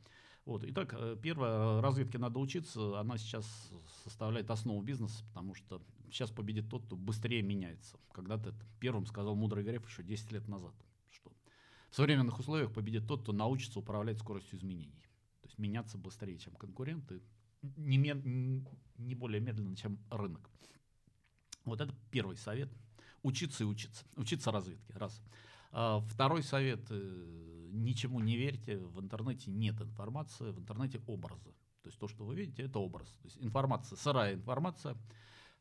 Вот, 0.45 0.63
итак, 0.63 0.95
э, 0.97 1.15
первое, 1.21 1.81
разведке 1.81 2.17
надо 2.17 2.39
учиться, 2.39 2.99
она 2.99 3.19
сейчас 3.19 3.45
составляет 4.03 4.49
основу 4.49 4.81
бизнеса, 4.81 5.23
потому 5.27 5.53
что 5.53 5.83
сейчас 6.07 6.31
победит 6.31 6.67
тот, 6.67 6.83
кто 6.85 6.95
быстрее 6.95 7.43
меняется. 7.43 7.99
Когда-то 8.11 8.49
это 8.49 8.65
первым 8.79 9.05
сказал 9.05 9.35
мудрый 9.35 9.63
Греф 9.63 9.87
еще 9.87 10.01
10 10.01 10.31
лет 10.31 10.47
назад, 10.47 10.73
что 11.11 11.31
в 11.91 11.95
современных 11.95 12.39
условиях 12.39 12.73
победит 12.73 13.07
тот, 13.07 13.21
кто 13.21 13.33
научится 13.33 13.77
управлять 13.77 14.17
скоростью 14.17 14.57
изменений 14.57 15.01
есть 15.51 15.59
меняться 15.59 15.97
быстрее, 15.97 16.37
чем 16.37 16.53
конкуренты, 16.55 17.21
не, 17.61 17.97
мед, 17.97 18.23
не 18.97 19.15
более 19.15 19.41
медленно, 19.41 19.75
чем 19.75 19.99
рынок. 20.09 20.49
Вот 21.65 21.81
это 21.81 21.93
первый 22.09 22.37
совет. 22.37 22.69
Учиться 23.21 23.63
и 23.63 23.67
учиться. 23.67 24.05
Учиться 24.15 24.51
разведке. 24.51 24.93
Раз. 24.95 25.21
А, 25.71 25.99
второй 25.99 26.41
совет. 26.41 26.79
Э, 26.89 27.69
ничему 27.71 28.19
не 28.19 28.35
верьте. 28.35 28.77
В 28.77 28.99
интернете 28.99 29.51
нет 29.51 29.79
информации. 29.79 30.51
В 30.51 30.59
интернете 30.59 31.01
образы. 31.05 31.53
То 31.83 31.87
есть 31.87 31.99
то, 31.99 32.07
что 32.07 32.25
вы 32.25 32.35
видите, 32.35 32.63
это 32.63 32.79
образ. 32.79 33.09
То 33.21 33.27
есть 33.27 33.37
информация, 33.39 33.95
сырая 33.95 34.33
информация 34.33 34.95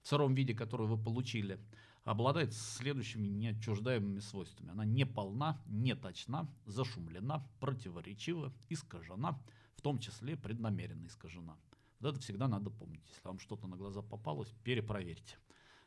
в 0.02 0.08
сыром 0.08 0.34
виде, 0.34 0.54
которую 0.54 0.88
вы 0.88 1.02
получили, 1.02 1.58
обладает 2.04 2.54
следующими 2.54 3.28
неотчуждаемыми 3.28 4.20
свойствами. 4.20 4.70
Она 4.70 4.84
не 4.84 5.04
полна, 5.04 5.62
не 5.66 5.94
точна, 5.94 6.48
зашумлена, 6.66 7.46
противоречива, 7.60 8.52
искажена, 8.68 9.40
в 9.74 9.82
том 9.82 9.98
числе 9.98 10.36
преднамеренно 10.36 11.06
искажена. 11.06 11.56
Вот 12.00 12.14
это 12.14 12.20
всегда 12.20 12.48
надо 12.48 12.70
помнить. 12.70 13.06
Если 13.08 13.20
вам 13.24 13.38
что-то 13.38 13.66
на 13.66 13.76
глаза 13.76 14.02
попалось, 14.02 14.52
перепроверьте. 14.64 15.36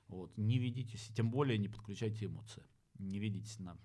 Вот. 0.08 0.38
Не 0.38 0.60
ведитесь, 0.60 1.10
тем 1.16 1.32
более 1.32 1.58
не 1.58 1.68
подключайте 1.68 2.26
эмоции. 2.26 2.64
Не 3.00 3.20
ведитесь 3.20 3.60
на 3.60 3.78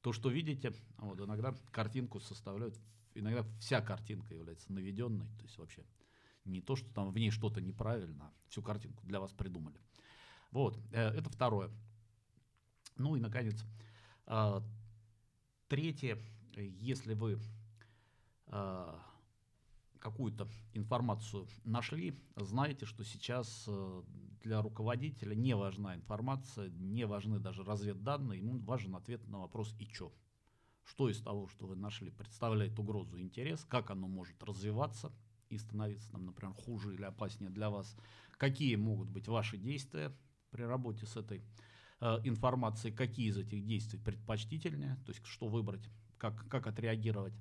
то, 0.00 0.12
что 0.12 0.30
видите. 0.30 0.72
Вот. 0.96 1.20
Иногда 1.20 1.54
картинку 1.70 2.20
составляют, 2.20 2.78
иногда 3.14 3.42
вся 3.60 3.82
картинка 3.82 4.34
является 4.34 4.72
наведенной. 4.72 5.28
То 5.36 5.44
есть 5.44 5.58
вообще 5.58 5.84
не 6.46 6.62
то, 6.62 6.76
что 6.76 6.88
там 6.94 7.10
в 7.10 7.18
ней 7.18 7.30
что-то 7.30 7.60
неправильно, 7.60 8.24
а 8.24 8.48
всю 8.48 8.62
картинку 8.62 9.06
для 9.06 9.20
вас 9.20 9.32
придумали. 9.32 9.78
Вот, 10.54 10.78
э, 10.92 11.08
это 11.08 11.28
второе. 11.28 11.68
Ну 12.96 13.16
и, 13.16 13.20
наконец, 13.20 13.64
а, 14.24 14.62
третье, 15.66 16.16
если 16.54 17.14
вы 17.14 17.40
а, 18.46 19.00
какую-то 19.98 20.46
информацию 20.72 21.48
нашли, 21.64 22.14
знаете, 22.36 22.86
что 22.86 23.02
сейчас 23.04 23.64
э, 23.66 24.02
для 24.44 24.62
руководителя 24.62 25.34
не 25.34 25.56
важна 25.56 25.96
информация, 25.96 26.68
не 26.70 27.04
важны 27.04 27.40
даже 27.40 27.64
разведданные, 27.64 28.38
ему 28.38 28.58
важен 28.60 28.94
ответ 28.94 29.26
на 29.26 29.40
вопрос 29.40 29.74
«и 29.80 29.86
чё?». 29.86 30.12
что 30.84 31.08
из 31.08 31.20
того, 31.20 31.48
что 31.48 31.66
вы 31.66 31.74
нашли, 31.74 32.10
представляет 32.10 32.78
угрозу 32.78 33.18
интерес, 33.18 33.64
как 33.64 33.90
оно 33.90 34.06
может 34.06 34.40
развиваться 34.44 35.10
и 35.48 35.58
становиться, 35.58 36.12
там, 36.12 36.26
например, 36.26 36.54
хуже 36.54 36.94
или 36.94 37.02
опаснее 37.02 37.50
для 37.50 37.70
вас, 37.70 37.96
какие 38.36 38.76
могут 38.76 39.08
быть 39.08 39.26
ваши 39.26 39.56
действия 39.56 40.14
при 40.54 40.62
работе 40.62 41.04
с 41.04 41.16
этой 41.16 41.42
э, 42.00 42.20
информацией, 42.22 42.94
какие 42.94 43.26
из 43.26 43.36
этих 43.36 43.66
действий 43.66 43.98
предпочтительнее, 43.98 44.96
то 45.04 45.10
есть 45.10 45.26
что 45.26 45.48
выбрать, 45.48 45.82
как, 46.16 46.48
как 46.48 46.68
отреагировать, 46.68 47.34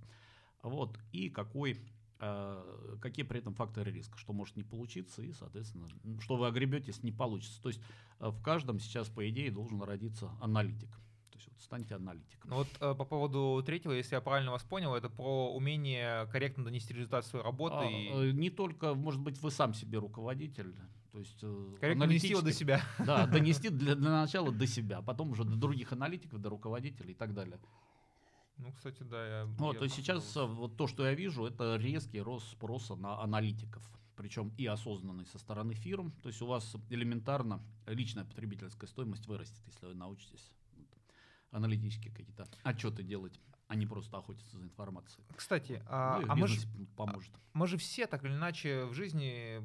вот, 0.64 0.98
и 1.12 1.30
какой 1.30 1.80
э, 2.20 2.98
какие 3.00 3.24
при 3.24 3.40
этом 3.40 3.54
факторы 3.54 3.92
риска, 3.92 4.18
что 4.18 4.34
может 4.34 4.56
не 4.56 4.64
получиться 4.64 5.22
и, 5.22 5.32
соответственно, 5.32 5.88
что 6.22 6.38
вы 6.38 6.48
огребете, 6.48 6.88
если 6.88 7.06
не 7.06 7.12
получится. 7.12 7.62
То 7.62 7.70
есть 7.70 7.82
э, 8.20 8.30
в 8.30 8.42
каждом 8.42 8.80
сейчас, 8.80 9.10
по 9.10 9.30
идее, 9.30 9.52
должен 9.52 9.84
родиться 9.84 10.32
аналитик. 10.42 10.90
То 11.30 11.38
есть 11.38 11.50
вот 11.52 11.62
станьте 11.62 11.94
аналитиком. 11.94 12.50
Ну 12.50 12.56
вот 12.56 12.70
э, 12.80 12.96
по 12.96 13.06
поводу 13.06 13.62
третьего, 13.64 13.92
если 13.92 14.16
я 14.16 14.22
правильно 14.22 14.50
вас 14.50 14.64
понял, 14.64 14.96
это 14.96 15.08
про 15.10 15.54
умение 15.54 16.26
корректно 16.32 16.64
донести 16.64 16.96
результат 16.96 17.28
своей 17.28 17.46
работы. 17.46 17.76
А, 17.76 17.86
и... 17.86 18.34
Не 18.34 18.50
только, 18.50 18.96
может 18.96 19.22
быть, 19.22 19.40
вы 19.40 19.52
сам 19.52 19.76
себе 19.76 20.00
руководитель, 20.00 20.74
то 21.14 21.20
есть 21.20 21.40
корректно 21.80 22.08
донести 22.08 22.30
его 22.30 22.42
до 22.42 22.52
себя. 22.52 22.82
Да, 22.98 23.28
донести 23.28 23.70
для, 23.70 23.94
для 23.94 24.10
начала 24.10 24.52
до 24.52 24.66
себя, 24.66 24.98
а 24.98 25.02
потом 25.04 25.30
уже 25.32 25.44
до 25.44 25.56
других 25.56 25.94
аналитиков, 25.94 26.42
до 26.42 26.50
руководителей 26.50 27.12
и 27.12 27.16
так 27.16 27.36
далее. 27.36 27.60
Ну, 28.58 28.72
кстати, 28.72 29.04
да. 29.04 29.42
Я, 29.42 29.46
вот, 29.46 29.74
я 29.74 29.80
то 29.80 29.86
есть 29.86 29.96
сейчас 29.96 30.36
вот 30.36 30.76
то, 30.76 30.88
что 30.88 31.06
я 31.06 31.14
вижу, 31.14 31.46
это 31.46 31.76
резкий 31.76 32.20
рост 32.20 32.52
спроса 32.52 32.96
на 32.96 33.22
аналитиков. 33.22 33.88
Причем 34.16 34.54
и 34.58 34.66
осознанный 34.66 35.26
со 35.28 35.38
стороны 35.38 35.76
фирм. 35.76 36.12
То 36.24 36.30
есть 36.30 36.42
у 36.42 36.48
вас 36.48 36.76
элементарно 36.90 37.62
личная 37.86 38.26
потребительская 38.26 38.88
стоимость 38.88 39.28
вырастет, 39.28 39.62
если 39.68 39.86
вы 39.86 39.94
научитесь 39.94 40.52
аналитические 41.52 42.12
какие-то 42.12 42.48
отчеты 42.64 43.04
делать 43.04 43.40
а 43.68 43.76
не 43.76 43.88
просто 43.88 44.18
охотиться 44.18 44.58
за 44.58 44.66
информацией. 44.66 45.26
Кстати, 45.36 45.82
а, 45.88 46.20
ну, 46.20 46.28
а 46.30 46.36
мы, 46.36 46.48
же, 46.48 46.60
поможет. 46.96 47.32
мы 47.54 47.66
же 47.66 47.78
все 47.78 48.06
так 48.06 48.24
или 48.24 48.34
иначе 48.34 48.86
в 48.86 48.94
жизни 48.94 49.64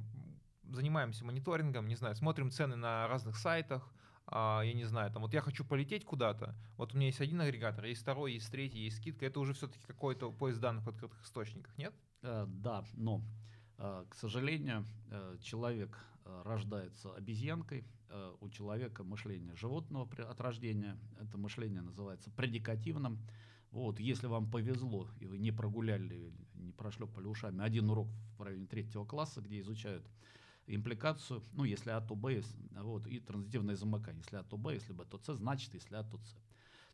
занимаемся 0.70 1.24
мониторингом, 1.24 1.88
не 1.88 1.96
знаю, 1.96 2.14
смотрим 2.14 2.50
цены 2.50 2.76
на 2.76 3.06
разных 3.08 3.36
сайтах, 3.36 3.92
а, 4.26 4.62
я 4.62 4.74
не 4.74 4.84
знаю, 4.84 5.10
там 5.10 5.22
вот 5.22 5.32
я 5.32 5.40
хочу 5.40 5.64
полететь 5.64 6.04
куда-то, 6.04 6.54
вот 6.76 6.92
у 6.92 6.96
меня 6.96 7.06
есть 7.06 7.20
один 7.20 7.40
агрегатор, 7.40 7.84
есть 7.86 8.02
второй, 8.02 8.34
есть 8.34 8.50
третий, 8.50 8.80
есть 8.80 8.98
скидка, 8.98 9.26
это 9.26 9.40
уже 9.40 9.54
все-таки 9.54 9.84
какой-то 9.86 10.30
поиск 10.32 10.60
данных 10.60 10.84
в 10.84 10.88
открытых 10.88 11.22
источниках, 11.24 11.76
нет? 11.78 11.94
Э, 12.22 12.44
да, 12.46 12.84
но, 12.94 13.22
э, 13.78 14.04
к 14.08 14.14
сожалению, 14.14 14.84
э, 15.10 15.36
человек 15.40 15.98
э, 16.24 16.42
рождается 16.44 17.14
обезьянкой, 17.14 17.86
э, 18.10 18.34
у 18.40 18.50
человека 18.50 19.02
мышление 19.02 19.54
животного 19.56 20.04
при, 20.04 20.22
от 20.22 20.40
рождения, 20.40 20.98
это 21.20 21.38
мышление 21.38 21.80
называется 21.80 22.30
предикативным. 22.30 23.18
Вот, 23.70 24.00
если 24.00 24.26
вам 24.26 24.50
повезло, 24.50 25.08
и 25.20 25.26
вы 25.26 25.38
не 25.38 25.52
прогуляли, 25.52 26.32
не 26.54 26.72
прошлепали 26.72 27.26
ушами 27.26 27.62
один 27.62 27.90
урок 27.90 28.08
в 28.38 28.42
районе 28.42 28.66
третьего 28.66 29.04
класса, 29.04 29.42
где 29.42 29.60
изучают 29.60 30.06
импликацию, 30.74 31.42
ну, 31.52 31.64
если 31.64 31.90
А, 31.90 32.00
то 32.00 32.14
Б, 32.14 32.42
вот, 32.72 33.06
и 33.06 33.20
транзитивное 33.20 33.76
замыкание. 33.76 34.22
Если 34.22 34.36
А, 34.36 34.42
то 34.42 34.56
Б, 34.56 34.74
если 34.74 34.92
Б, 34.92 35.04
то 35.04 35.18
С, 35.18 35.36
значит, 35.36 35.74
если 35.74 35.94
А, 35.96 36.04
то 36.04 36.18
С. 36.18 36.36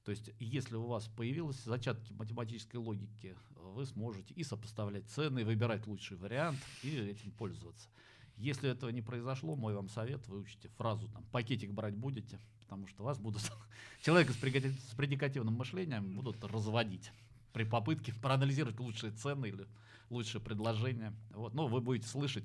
То 0.05 0.11
есть, 0.11 0.31
если 0.39 0.77
у 0.77 0.87
вас 0.87 1.09
появились 1.09 1.63
зачатки 1.65 2.13
математической 2.13 2.77
логики, 2.77 3.35
вы 3.57 3.87
сможете 3.87 4.35
и 4.35 4.45
сопоставлять 4.45 5.09
цены, 5.09 5.41
и 5.41 5.45
выбирать 5.45 5.87
лучший 5.87 6.17
вариант, 6.19 6.59
и 6.83 6.91
этим 6.91 7.33
пользоваться. 7.33 7.89
Если 8.37 8.69
этого 8.69 8.91
не 8.91 9.01
произошло, 9.01 9.57
мой 9.57 9.75
вам 9.75 9.89
совет, 9.89 10.27
выучите 10.29 10.69
фразу 10.77 11.09
там 11.09 11.25
«пакетик 11.33 11.73
брать 11.73 11.95
будете», 11.95 12.39
потому 12.61 12.87
что 12.87 13.05
вас 13.05 13.19
будут, 13.19 13.43
человека 14.03 14.33
с 14.33 14.37
предикативным 14.37 15.55
мышлением 15.55 16.17
будут 16.17 16.43
разводить 16.45 17.11
при 17.53 17.65
попытке 17.65 18.13
проанализировать 18.13 18.79
лучшие 18.81 19.13
цены 19.13 19.47
или 19.47 19.67
лучшие 20.11 20.43
предложения. 20.43 21.15
Вот. 21.31 21.55
Но 21.55 21.69
вы 21.69 21.81
будете 21.81 22.09
слышать 22.09 22.45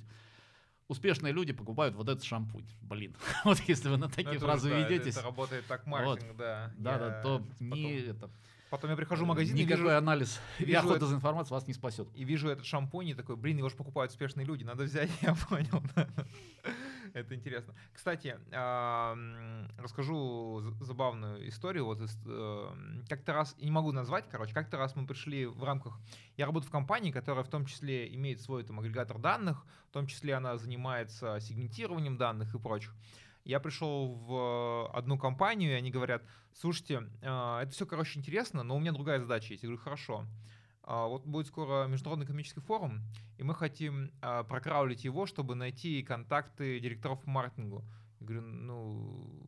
успешные 0.90 1.32
люди 1.32 1.54
покупают 1.54 1.96
вот 1.96 2.10
этот 2.10 2.24
шампунь. 2.26 2.66
Блин, 2.82 3.16
вот 3.46 3.60
если 3.62 3.88
вы 3.88 3.98
на 3.98 4.08
ну, 4.08 4.14
такие 4.14 4.34
ну, 4.34 4.40
фразы 4.40 4.70
ведетесь. 4.70 5.16
Это, 5.16 5.24
работает 5.24 5.66
так 5.68 5.86
маркетинг, 5.86 6.30
вот, 6.30 6.38
да. 6.38 6.72
Да, 6.78 6.92
я 6.92 6.98
да, 6.98 7.22
то 7.22 7.40
потом, 7.40 7.68
не 7.70 8.00
это. 8.00 8.30
Потом 8.70 8.90
я 8.92 8.96
прихожу 8.96 9.26
в 9.26 9.28
магазин 9.28 9.56
Никакой 9.56 9.76
и 9.76 9.78
вижу, 9.78 9.98
анализ 9.98 10.40
и 10.60 10.74
охота 10.74 10.98
этот, 10.98 11.10
за 11.10 11.16
информацией 11.16 11.54
вас 11.54 11.68
не 11.68 11.74
спасет. 11.74 12.08
И 12.16 12.24
вижу 12.24 12.50
этот 12.50 12.66
шампунь 12.66 13.08
и 13.08 13.14
такой, 13.14 13.36
блин, 13.36 13.58
его 13.58 13.70
же 13.70 13.76
покупают 13.76 14.12
успешные 14.12 14.46
люди, 14.46 14.64
надо 14.64 14.84
взять, 14.84 15.10
я 15.22 15.36
понял. 15.36 15.82
Это 17.14 17.36
интересно. 17.36 17.74
Кстати, 17.94 18.38
расскажу 19.78 20.62
забавную 20.80 21.48
историю. 21.48 21.86
Вот 21.86 22.00
эм, 22.26 23.06
как-то 23.08 23.34
раз, 23.34 23.56
не 23.60 23.72
могу 23.72 23.92
назвать, 23.92 24.30
короче, 24.30 24.54
как-то 24.54 24.78
раз 24.78 24.96
мы 24.96 25.06
пришли 25.06 25.46
в 25.46 25.64
рамках... 25.64 26.00
Я 26.38 26.46
работаю 26.46 26.70
в 26.70 26.72
компании, 26.72 27.12
которая 27.12 27.44
в 27.44 27.50
том 27.50 27.66
числе 27.66 28.14
имеет 28.16 28.42
свой 28.42 28.64
там 28.64 28.80
агрегатор 28.80 29.18
данных, 29.18 29.66
в 29.90 29.92
том 29.92 30.08
числе 30.08 30.36
она 30.36 30.58
занимается 30.58 31.40
сегментированием 31.40 32.18
данных 32.18 32.54
и 32.56 32.60
прочих. 32.60 32.96
Я 33.46 33.60
пришел 33.60 34.14
в 34.14 34.92
одну 34.94 35.18
компанию, 35.18 35.72
и 35.72 35.76
они 35.76 35.92
говорят, 35.92 36.24
слушайте, 36.54 37.10
а, 37.22 37.64
это 37.64 37.72
все, 37.72 37.86
короче, 37.86 38.20
интересно, 38.20 38.64
но 38.64 38.76
у 38.76 38.80
меня 38.80 38.92
другая 38.92 39.20
задача 39.20 39.54
есть. 39.54 39.64
Я 39.64 39.68
говорю, 39.70 39.82
хорошо. 39.82 40.26
А, 40.92 41.06
вот 41.06 41.24
будет 41.24 41.46
скоро 41.46 41.86
Международный 41.86 42.26
экономический 42.26 42.62
форум, 42.62 43.04
и 43.38 43.44
мы 43.44 43.54
хотим 43.54 44.12
а, 44.24 44.44
прокраулить 44.44 45.04
его, 45.04 45.28
чтобы 45.28 45.54
найти 45.54 46.02
контакты 46.02 46.80
директоров 46.80 47.22
по 47.22 47.30
маркетингу. 47.30 47.86
Я 48.20 48.26
говорю, 48.26 48.42
ну, 48.42 49.46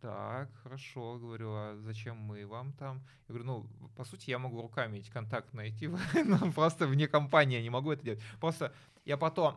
так, 0.00 0.48
хорошо, 0.62 1.18
говорю, 1.18 1.48
а 1.50 1.76
зачем 1.80 2.16
мы 2.18 2.46
вам 2.46 2.72
там? 2.74 3.02
Я 3.26 3.34
говорю, 3.34 3.44
ну, 3.44 3.90
по 3.96 4.04
сути, 4.04 4.30
я 4.30 4.38
могу 4.38 4.62
руками 4.62 4.98
эти 4.98 5.10
контакты 5.10 5.56
найти, 5.56 5.88
но 6.24 6.52
просто 6.52 6.86
вне 6.86 7.08
компании 7.08 7.56
я 7.56 7.62
не 7.62 7.70
могу 7.70 7.90
это 7.90 8.04
делать. 8.04 8.22
Просто 8.38 8.72
я 9.04 9.16
потом, 9.16 9.56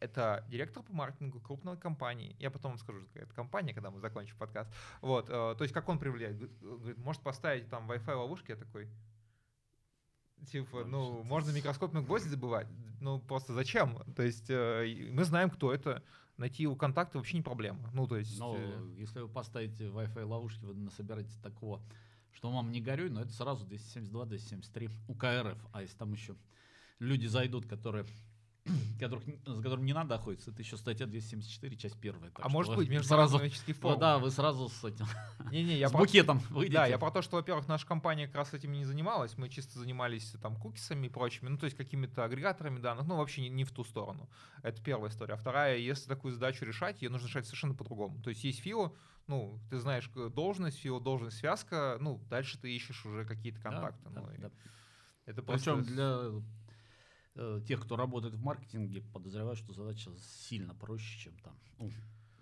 это 0.00 0.44
директор 0.48 0.82
по 0.82 0.92
маркетингу 0.92 1.38
крупной 1.38 1.76
компании. 1.76 2.34
Я 2.40 2.50
потом 2.50 2.72
вам 2.72 2.78
скажу, 2.78 3.06
какая 3.06 3.22
это 3.22 3.34
компания, 3.34 3.72
когда 3.72 3.92
мы 3.92 4.00
закончим 4.00 4.36
подкаст. 4.36 4.68
Вот, 5.00 5.28
э, 5.28 5.54
то 5.56 5.58
есть 5.60 5.72
как 5.72 5.88
он 5.88 6.00
привлекает? 6.00 6.36
Говорит, 6.60 6.98
может 6.98 7.22
поставить 7.22 7.70
там 7.70 7.88
Wi-Fi 7.88 8.14
ловушки? 8.16 8.50
Я 8.50 8.56
такой, 8.56 8.90
Типа, 10.50 10.84
ну, 10.84 11.22
можно 11.22 11.50
микроскопный 11.50 12.02
гвоздь 12.02 12.26
забывать, 12.26 12.66
ну, 13.00 13.18
просто 13.18 13.52
зачем? 13.52 13.98
То 14.14 14.22
есть 14.22 14.46
э, 14.48 15.08
мы 15.10 15.24
знаем, 15.24 15.50
кто 15.50 15.72
это, 15.72 16.02
найти 16.36 16.62
его 16.62 16.76
контакты 16.76 17.18
вообще 17.18 17.36
не 17.36 17.42
проблема. 17.42 17.90
Ну, 17.92 18.06
то 18.06 18.16
есть... 18.16 18.38
Но 18.38 18.56
э... 18.56 18.94
если 18.96 19.20
вы 19.20 19.28
поставите 19.28 19.84
Wi-Fi 19.86 20.24
ловушки, 20.24 20.64
вы 20.64 20.74
насобираете 20.74 21.38
такого, 21.42 21.80
что 22.32 22.50
вам 22.50 22.72
не 22.72 22.80
горюй, 22.80 23.10
но 23.10 23.22
это 23.22 23.32
сразу 23.32 23.66
272-273 23.66 24.90
УКРФ. 25.08 25.58
А 25.72 25.82
если 25.82 25.96
там 25.96 26.12
еще 26.12 26.36
люди 26.98 27.26
зайдут, 27.26 27.66
которые 27.66 28.04
которых, 28.98 29.24
с 29.24 29.62
которым 29.62 29.84
не 29.84 29.92
надо 29.92 30.14
охотиться, 30.14 30.50
это 30.50 30.62
еще 30.62 30.76
статья 30.76 31.06
274, 31.06 31.76
часть 31.76 31.98
первая. 32.00 32.30
А 32.34 32.48
может 32.48 32.74
быть, 32.76 33.04
сразу, 33.04 33.38
форум. 33.80 34.00
Да, 34.00 34.18
вы 34.18 34.30
сразу 34.30 34.68
с 34.68 34.84
этим, 34.84 35.06
не, 35.50 35.64
не, 35.64 35.76
я 35.76 35.88
с 35.88 35.92
букетом 35.92 36.40
про, 36.40 36.48
выйдете. 36.54 36.74
Да, 36.74 36.86
я 36.86 36.98
про 36.98 37.10
то, 37.10 37.20
что, 37.20 37.36
во-первых, 37.36 37.68
наша 37.68 37.86
компания 37.86 38.26
как 38.26 38.36
раз 38.36 38.54
этим 38.54 38.72
не 38.72 38.84
занималась, 38.84 39.36
мы 39.36 39.48
чисто 39.48 39.78
занимались 39.78 40.34
там 40.40 40.56
кукисами 40.56 41.06
и 41.06 41.10
прочими, 41.10 41.48
ну, 41.48 41.58
то 41.58 41.64
есть 41.64 41.76
какими-то 41.76 42.24
агрегаторами 42.24 42.78
данных, 42.78 43.06
ну, 43.06 43.16
вообще 43.16 43.42
не, 43.42 43.48
не 43.50 43.64
в 43.64 43.70
ту 43.70 43.84
сторону. 43.84 44.30
Это 44.62 44.82
первая 44.82 45.10
история. 45.10 45.34
А 45.34 45.36
вторая, 45.36 45.76
если 45.76 46.08
такую 46.08 46.32
задачу 46.32 46.64
решать, 46.64 47.02
ее 47.02 47.10
нужно 47.10 47.26
решать 47.26 47.44
совершенно 47.44 47.74
по-другому. 47.74 48.22
То 48.22 48.30
есть 48.30 48.44
есть 48.44 48.60
фио, 48.60 48.94
ну, 49.26 49.60
ты 49.70 49.78
знаешь 49.78 50.08
должность, 50.08 50.78
фио, 50.78 51.00
должность, 51.00 51.36
связка, 51.36 51.98
ну, 52.00 52.18
дальше 52.30 52.58
ты 52.58 52.74
ищешь 52.74 53.04
уже 53.04 53.26
какие-то 53.26 53.60
контакты. 53.60 54.08
Да, 54.08 54.20
ну, 54.20 54.26
да, 54.26 54.48
да. 54.48 54.50
Это 55.26 55.42
Причем 55.42 55.76
просто... 55.76 55.92
для 55.92 56.42
Э, 57.36 57.60
тех, 57.66 57.80
кто 57.82 57.96
работает 57.96 58.34
в 58.34 58.42
маркетинге, 58.42 59.02
подозреваю, 59.12 59.56
что 59.56 59.72
задача 59.72 60.10
сильно 60.18 60.74
проще, 60.74 61.18
чем 61.18 61.32
там 61.38 61.54
ну, 61.78 61.90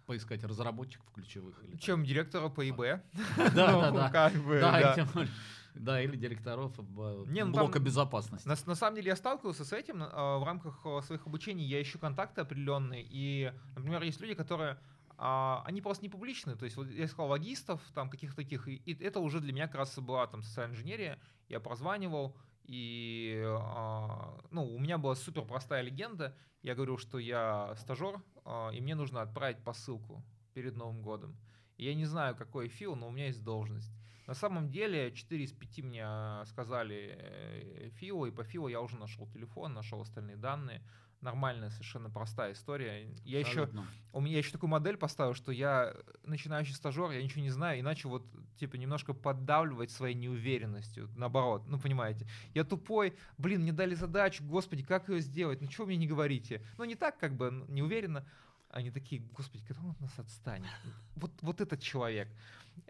поискать 0.05 0.45
разработчиков 0.45 1.11
ключевых. 1.13 1.65
Или, 1.65 1.77
чем 1.77 2.01
там. 2.01 2.05
директора 2.05 2.49
по 2.49 2.69
ИБ. 2.69 2.81
Да, 3.55 3.91
да, 3.91 4.11
да. 4.13 5.27
Да, 5.75 6.03
или 6.03 6.17
директоров 6.17 6.79
э, 6.79 7.25
Не, 7.29 7.47
ну, 7.47 7.53
блока 7.53 7.75
там, 7.75 7.85
безопасности. 7.85 8.47
На, 8.47 8.55
на 8.67 8.75
самом 8.75 8.97
деле 8.97 9.09
я 9.09 9.17
сталкивался 9.17 9.65
с 9.65 9.73
этим. 9.73 10.03
Э, 10.03 10.39
в 10.39 10.45
рамках 10.45 10.85
своих 11.05 11.27
обучений 11.27 11.65
я 11.65 11.81
ищу 11.81 11.99
контакты 11.99 12.43
определенные. 12.43 13.07
И, 13.09 13.51
например, 13.75 14.03
есть 14.03 14.21
люди, 14.21 14.35
которые 14.35 14.79
а, 15.17 15.63
они 15.65 15.81
просто 15.81 16.05
не 16.05 16.09
публичны. 16.09 16.57
То 16.57 16.65
есть 16.65 16.77
вот 16.77 16.89
я 16.89 17.05
искал 17.05 17.29
логистов, 17.29 17.81
там 17.95 18.11
каких-то 18.11 18.37
таких, 18.37 18.67
и, 18.69 18.75
и 18.75 19.05
это 19.05 19.21
уже 19.21 19.41
для 19.41 19.53
меня 19.53 19.67
как 19.69 19.77
раз 19.77 19.97
была 19.99 20.27
там 20.27 20.43
социальная 20.43 20.75
инженерия. 20.75 21.19
Я 21.49 21.61
прозванивал, 21.61 22.37
и 22.65 23.43
а, 23.45 24.39
ну, 24.51 24.65
у 24.65 24.79
меня 24.79 24.99
была 24.99 25.15
супер 25.15 25.43
простая 25.43 25.83
легенда. 25.83 26.37
Я 26.63 26.75
говорил, 26.75 26.99
что 26.99 27.19
я 27.19 27.75
стажер, 27.77 28.23
а, 28.45 28.71
и 28.71 28.81
мне 28.81 28.95
нужно 28.95 29.23
отправить 29.23 29.63
посылку 29.65 30.25
перед 30.55 30.77
Новым 30.77 31.03
годом. 31.03 31.37
И 31.77 31.85
я 31.85 31.95
не 31.95 32.05
знаю, 32.05 32.37
какой 32.37 32.69
фил, 32.69 32.95
но 32.95 33.09
у 33.09 33.11
меня 33.11 33.27
есть 33.27 33.43
должность. 33.43 33.91
На 34.27 34.35
самом 34.35 34.71
деле 34.71 35.13
4 35.13 35.45
из 35.45 35.53
5 35.53 35.79
мне 35.79 36.07
сказали 36.47 37.17
э, 37.19 37.91
ФИО, 37.97 38.27
и 38.27 38.31
по 38.31 38.45
ФИО 38.45 38.69
я 38.69 38.81
уже 38.81 38.97
нашел 38.97 39.27
телефон, 39.27 39.75
нашел 39.75 40.01
остальные 40.01 40.37
данные 40.37 40.83
нормальная, 41.23 41.71
совершенно 41.71 42.11
простая 42.11 42.53
история. 42.53 43.09
Я 43.25 43.41
еще, 43.41 43.71
у 44.13 44.21
меня 44.21 44.39
еще 44.39 44.51
такую 44.51 44.71
модель 44.71 44.97
поставил, 44.97 45.35
что 45.35 45.53
я 45.53 45.95
начинающий 46.25 46.75
стажер, 46.75 47.11
я 47.11 47.23
ничего 47.23 47.43
не 47.43 47.51
знаю, 47.51 47.81
иначе 47.81 48.09
вот 48.09 48.27
типа 48.57 48.77
немножко 48.77 49.15
поддавливать 49.15 49.91
своей 49.91 50.15
неуверенностью, 50.15 51.09
наоборот, 51.17 51.65
ну 51.67 51.79
понимаете. 51.79 52.27
Я 52.55 52.65
тупой, 52.65 53.15
блин, 53.39 53.63
мне 53.63 53.73
дали 53.73 53.95
задачу, 53.95 54.45
господи, 54.45 54.83
как 54.83 55.09
ее 55.09 55.21
сделать, 55.21 55.61
ну 55.61 55.69
чего 55.69 55.87
мне 55.87 55.97
не 55.97 56.07
говорите? 56.07 56.63
Ну 56.79 56.85
не 56.85 56.95
так 56.95 57.19
как 57.19 57.37
бы, 57.37 57.65
не 57.69 57.83
уверенно. 57.83 58.27
Они 58.71 58.91
такие, 58.91 59.21
господи, 59.21 59.63
когда 59.67 59.83
он 59.83 59.91
от 59.91 60.01
нас 60.01 60.19
отстанет? 60.19 60.71
Вот, 61.17 61.31
вот 61.43 61.61
этот 61.61 61.83
человек. 61.83 62.29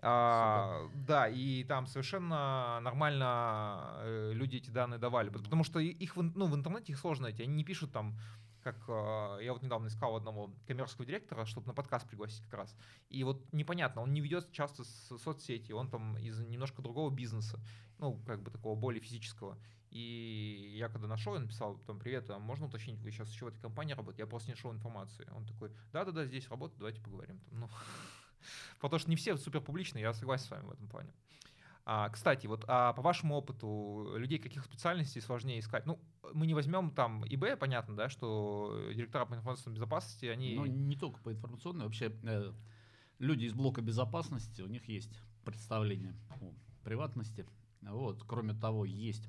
А, 0.01 0.89
да, 0.95 1.29
и 1.29 1.65
там 1.65 1.87
совершенно 1.87 2.79
нормально 2.81 3.95
э, 3.99 4.33
люди 4.33 4.57
эти 4.57 4.71
данные 4.71 4.99
давали, 4.99 5.29
потому 5.29 5.65
что 5.65 5.81
их 5.81 6.17
ну, 6.17 6.47
в 6.47 6.55
интернете 6.55 6.93
их 6.93 6.99
сложно 6.99 7.25
найти, 7.25 7.43
они 7.43 7.55
не 7.55 7.65
пишут 7.65 7.93
там 7.93 8.17
как 8.63 8.77
э, 8.89 9.39
я 9.43 9.53
вот 9.53 9.63
недавно 9.63 9.89
искал 9.89 10.17
одного 10.17 10.55
коммерческого 10.67 11.07
директора, 11.07 11.45
чтобы 11.45 11.67
на 11.67 11.75
подкаст 11.75 12.09
пригласить 12.09 12.43
как 12.45 12.55
раз. 12.55 12.77
И 13.09 13.25
вот 13.25 13.53
непонятно, 13.53 14.03
он 14.03 14.13
не 14.13 14.21
ведет 14.21 14.51
часто 14.53 14.85
с 14.85 15.19
соцсети, 15.19 15.73
он 15.73 15.91
там 15.91 16.17
из 16.19 16.41
немножко 16.41 16.83
другого 16.83 17.11
бизнеса, 17.11 17.61
ну, 17.99 18.21
как 18.27 18.43
бы 18.43 18.51
такого 18.51 18.75
более 18.75 19.01
физического. 19.01 19.59
И 19.91 20.75
я 20.79 20.89
когда 20.89 21.07
нашел, 21.07 21.35
я 21.35 21.41
написал 21.41 21.77
там, 21.87 21.99
привет, 21.99 22.31
а 22.31 22.39
можно 22.39 22.67
уточнить, 22.67 23.01
вы 23.01 23.11
сейчас 23.11 23.31
еще 23.31 23.45
в 23.45 23.49
этой 23.49 23.61
компании 23.61 23.93
работаете? 23.93 24.23
Я 24.23 24.27
просто 24.27 24.49
не 24.49 24.55
нашел 24.55 24.73
информации. 24.73 25.29
Он 25.35 25.45
такой, 25.45 25.71
да-да-да, 25.93 26.25
здесь 26.25 26.49
работаю, 26.49 26.79
давайте 26.79 27.01
поговорим. 27.03 27.39
Там, 27.41 27.61
ну, 27.61 27.71
Потому 28.81 28.99
что 28.99 29.11
не 29.11 29.17
все 29.17 29.37
супер 29.37 29.61
публичные, 29.61 30.03
я 30.03 30.15
согласен 30.15 30.47
с 30.47 30.51
вами 30.51 30.67
в 30.67 30.73
этом 30.73 30.89
плане. 30.89 31.13
А, 31.85 32.09
кстати, 32.11 32.47
вот 32.47 32.65
а 32.69 32.93
по 32.93 33.03
вашему 33.03 33.35
опыту 33.35 34.15
людей 34.17 34.39
каких 34.39 34.65
специальностей 34.65 35.21
сложнее 35.21 35.59
искать? 35.59 35.85
Ну, 35.85 35.99
мы 36.33 36.47
не 36.47 36.55
возьмем 36.55 36.93
там 36.93 37.25
ИБ, 37.27 37.59
понятно, 37.59 37.97
да, 37.97 38.09
что 38.09 38.91
директора 38.95 39.27
по 39.27 39.35
информационной 39.35 39.77
безопасности, 39.77 40.27
они... 40.27 40.55
Ну, 40.55 40.67
не 40.67 40.97
только 40.97 41.21
по 41.21 41.33
информационной, 41.33 41.85
вообще 41.85 42.17
э, 42.23 42.53
люди 43.19 43.47
из 43.47 43.53
блока 43.53 43.83
безопасности, 43.83 44.63
у 44.63 44.69
них 44.69 44.89
есть 44.89 45.21
представление 45.45 46.15
о 46.31 46.53
приватности. 46.85 47.47
Вот, 47.81 48.23
кроме 48.29 48.55
того, 48.55 48.85
есть 48.85 49.29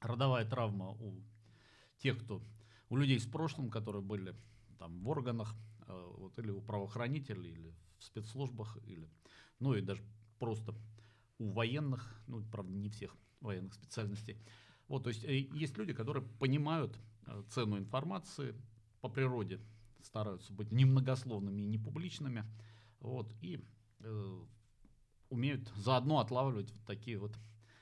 родовая 0.00 0.44
травма 0.48 0.90
у 0.90 1.22
тех, 1.98 2.18
кто... 2.18 2.42
У 2.88 2.96
людей 2.96 3.20
с 3.20 3.26
прошлым, 3.26 3.70
которые 3.70 4.02
были 4.02 4.34
там 4.80 5.04
в 5.04 5.08
органах, 5.08 5.54
э, 5.86 6.12
вот, 6.16 6.36
или 6.40 6.50
у 6.50 6.60
правоохранителей, 6.60 7.52
или 7.52 7.74
в 7.98 8.04
спецслужбах, 8.04 8.76
или, 8.86 9.08
ну 9.60 9.74
и 9.74 9.82
даже 9.82 10.02
просто 10.40 10.74
у 11.40 11.50
военных, 11.50 12.22
ну, 12.26 12.44
правда, 12.52 12.72
не 12.72 12.90
всех 12.90 13.16
военных 13.40 13.74
специальностей. 13.74 14.36
Вот, 14.88 15.04
то 15.04 15.08
есть 15.08 15.24
э, 15.24 15.38
есть 15.38 15.76
люди, 15.78 15.92
которые 15.92 16.22
понимают 16.38 16.96
э, 17.26 17.42
цену 17.48 17.78
информации 17.78 18.54
по 19.00 19.08
природе, 19.08 19.58
стараются 20.02 20.52
быть 20.52 20.70
немногословными 20.70 21.62
и 21.62 21.66
не 21.66 21.78
публичными, 21.78 22.44
вот, 23.00 23.32
и 23.40 23.64
э, 24.00 24.40
умеют 25.30 25.66
заодно 25.76 26.18
отлавливать 26.18 26.70
вот 26.72 26.84
такие 26.84 27.18
вот 27.18 27.34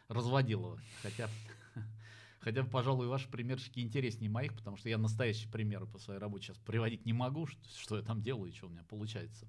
разводиловы. 0.06 0.80
Хотя, 1.02 1.28
хотя, 2.40 2.62
пожалуй, 2.62 3.08
ваши 3.08 3.28
примерчики 3.28 3.80
интереснее 3.80 4.30
моих, 4.30 4.54
потому 4.54 4.76
что 4.76 4.88
я 4.88 4.98
настоящие 4.98 5.50
примеры 5.50 5.86
по 5.86 5.98
своей 5.98 6.20
работе 6.20 6.46
сейчас 6.46 6.58
приводить 6.58 7.04
не 7.06 7.12
могу, 7.12 7.46
что, 7.46 7.68
что 7.76 7.96
я 7.96 8.02
там 8.02 8.22
делаю 8.22 8.52
и 8.52 8.54
что 8.54 8.66
у 8.66 8.70
меня 8.70 8.84
получается. 8.84 9.48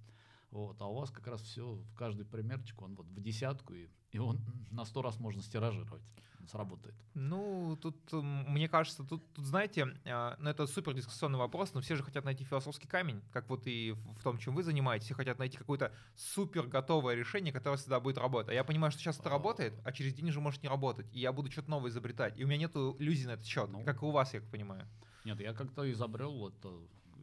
Вот, 0.50 0.82
а 0.82 0.88
у 0.88 0.96
вас 0.96 1.12
как 1.12 1.28
раз 1.28 1.42
все, 1.42 1.80
каждый 1.96 2.26
примерчик, 2.26 2.82
он 2.82 2.96
вот 2.96 3.06
в 3.06 3.22
десятку, 3.22 3.76
и, 3.76 3.88
и 4.12 4.20
он 4.20 4.40
на 4.72 4.86
сто 4.86 5.02
раз 5.02 5.20
можно 5.20 5.42
стиражировать. 5.42 6.02
Сработает. 6.48 6.96
Ну, 7.14 7.78
тут, 7.80 7.96
мне 8.12 8.68
кажется, 8.68 9.04
тут, 9.04 9.22
тут 9.34 9.46
знаете, 9.46 9.96
э, 10.04 10.36
ну, 10.40 10.50
это 10.50 10.66
супер 10.66 10.96
дискуссионный 10.96 11.38
вопрос, 11.38 11.76
но 11.76 11.82
все 11.82 11.96
же 11.96 12.02
хотят 12.02 12.26
найти 12.26 12.44
философский 12.44 12.88
камень, 12.88 13.22
как 13.32 13.48
вот 13.50 13.68
и 13.68 13.92
в 13.92 14.24
том, 14.24 14.40
чем 14.40 14.56
вы 14.56 14.64
занимаетесь, 14.64 15.06
все 15.06 15.14
хотят 15.14 15.38
найти 15.38 15.58
какое-то 15.58 15.94
супер 16.16 16.66
готовое 16.66 17.14
решение, 17.14 17.54
которое 17.54 17.78
всегда 17.78 18.00
будет 18.00 18.18
работать. 18.18 18.50
А 18.50 18.54
я 18.56 18.64
понимаю, 18.64 18.90
что 18.90 19.00
сейчас 19.00 19.20
это 19.20 19.30
работает, 19.30 19.74
а 19.84 19.92
через 19.92 20.16
день 20.16 20.30
уже 20.30 20.40
может 20.40 20.64
не 20.64 20.70
работать, 20.70 21.06
и 21.14 21.20
я 21.20 21.32
буду 21.32 21.52
что-то 21.52 21.70
новое 21.70 21.92
изобретать, 21.92 22.36
и 22.40 22.44
у 22.44 22.48
меня 22.48 22.58
нет 22.58 22.76
иллюзий 22.76 23.28
на 23.28 23.34
этот 23.34 23.46
счет, 23.46 23.70
ну, 23.70 23.84
как 23.84 24.02
и 24.02 24.06
у 24.06 24.10
вас, 24.10 24.34
я 24.34 24.42
понимаю. 24.42 24.88
Нет, 25.26 25.40
я 25.42 25.54
как-то 25.54 25.92
изобрел 25.92 26.36
вот 26.36 26.56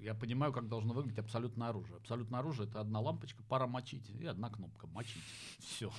я 0.01 0.14
понимаю, 0.14 0.53
как 0.53 0.68
должно 0.68 0.95
выглядеть 0.95 1.18
абсолютное 1.18 1.70
оружие. 1.70 1.97
Абсолютное 1.97 2.39
оружие 2.39 2.68
это 2.68 2.80
одна 2.80 3.01
лампочка, 3.01 3.43
пара 3.43 3.66
мочить 3.66 4.09
и 4.11 4.24
одна 4.24 4.51
кнопка 4.51 4.87
мочить. 4.87 5.24
Все. 5.59 5.91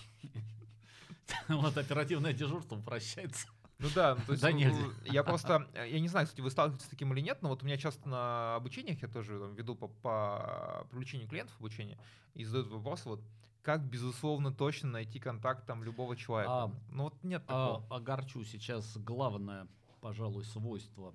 Вот 1.47 1.77
оперативное 1.77 2.33
дежурство 2.33 2.77
прощается. 2.77 3.47
Ну 3.79 3.89
да, 3.93 4.15
ну, 4.15 4.21
то 4.25 4.31
есть 4.31 4.41
да, 4.41 4.49
ну, 4.49 4.91
я 5.05 5.23
просто, 5.23 5.67
я 5.75 5.99
не 5.99 6.07
знаю, 6.07 6.25
кстати, 6.25 6.41
вы 6.41 6.49
сталкиваетесь 6.49 6.87
с 6.87 6.89
таким 6.89 7.13
или 7.13 7.21
нет, 7.21 7.43
но 7.43 7.49
вот 7.49 7.61
у 7.61 7.65
меня 7.65 7.77
часто 7.77 8.09
на 8.09 8.55
обучениях, 8.55 9.01
я 9.03 9.07
тоже 9.07 9.39
там, 9.39 9.53
веду 9.53 9.75
по, 9.75 9.87
по 9.87 10.87
привлечению 10.89 11.27
клиентов 11.27 11.55
обучения, 11.59 11.99
и 12.33 12.43
задают 12.43 12.69
вопрос, 12.69 13.05
вот, 13.05 13.21
как, 13.61 13.83
безусловно, 13.83 14.51
точно 14.51 14.89
найти 14.89 15.19
контакт 15.19 15.67
там 15.67 15.83
любого 15.83 16.15
человека? 16.15 16.51
А, 16.51 16.71
ну 16.89 17.03
вот 17.03 17.23
нет 17.23 17.43
а, 17.47 17.47
такого. 17.47 17.87
А, 17.89 17.97
огорчу 17.97 18.43
сейчас 18.45 18.97
главное, 18.97 19.67
пожалуй, 20.01 20.43
свойство 20.43 21.13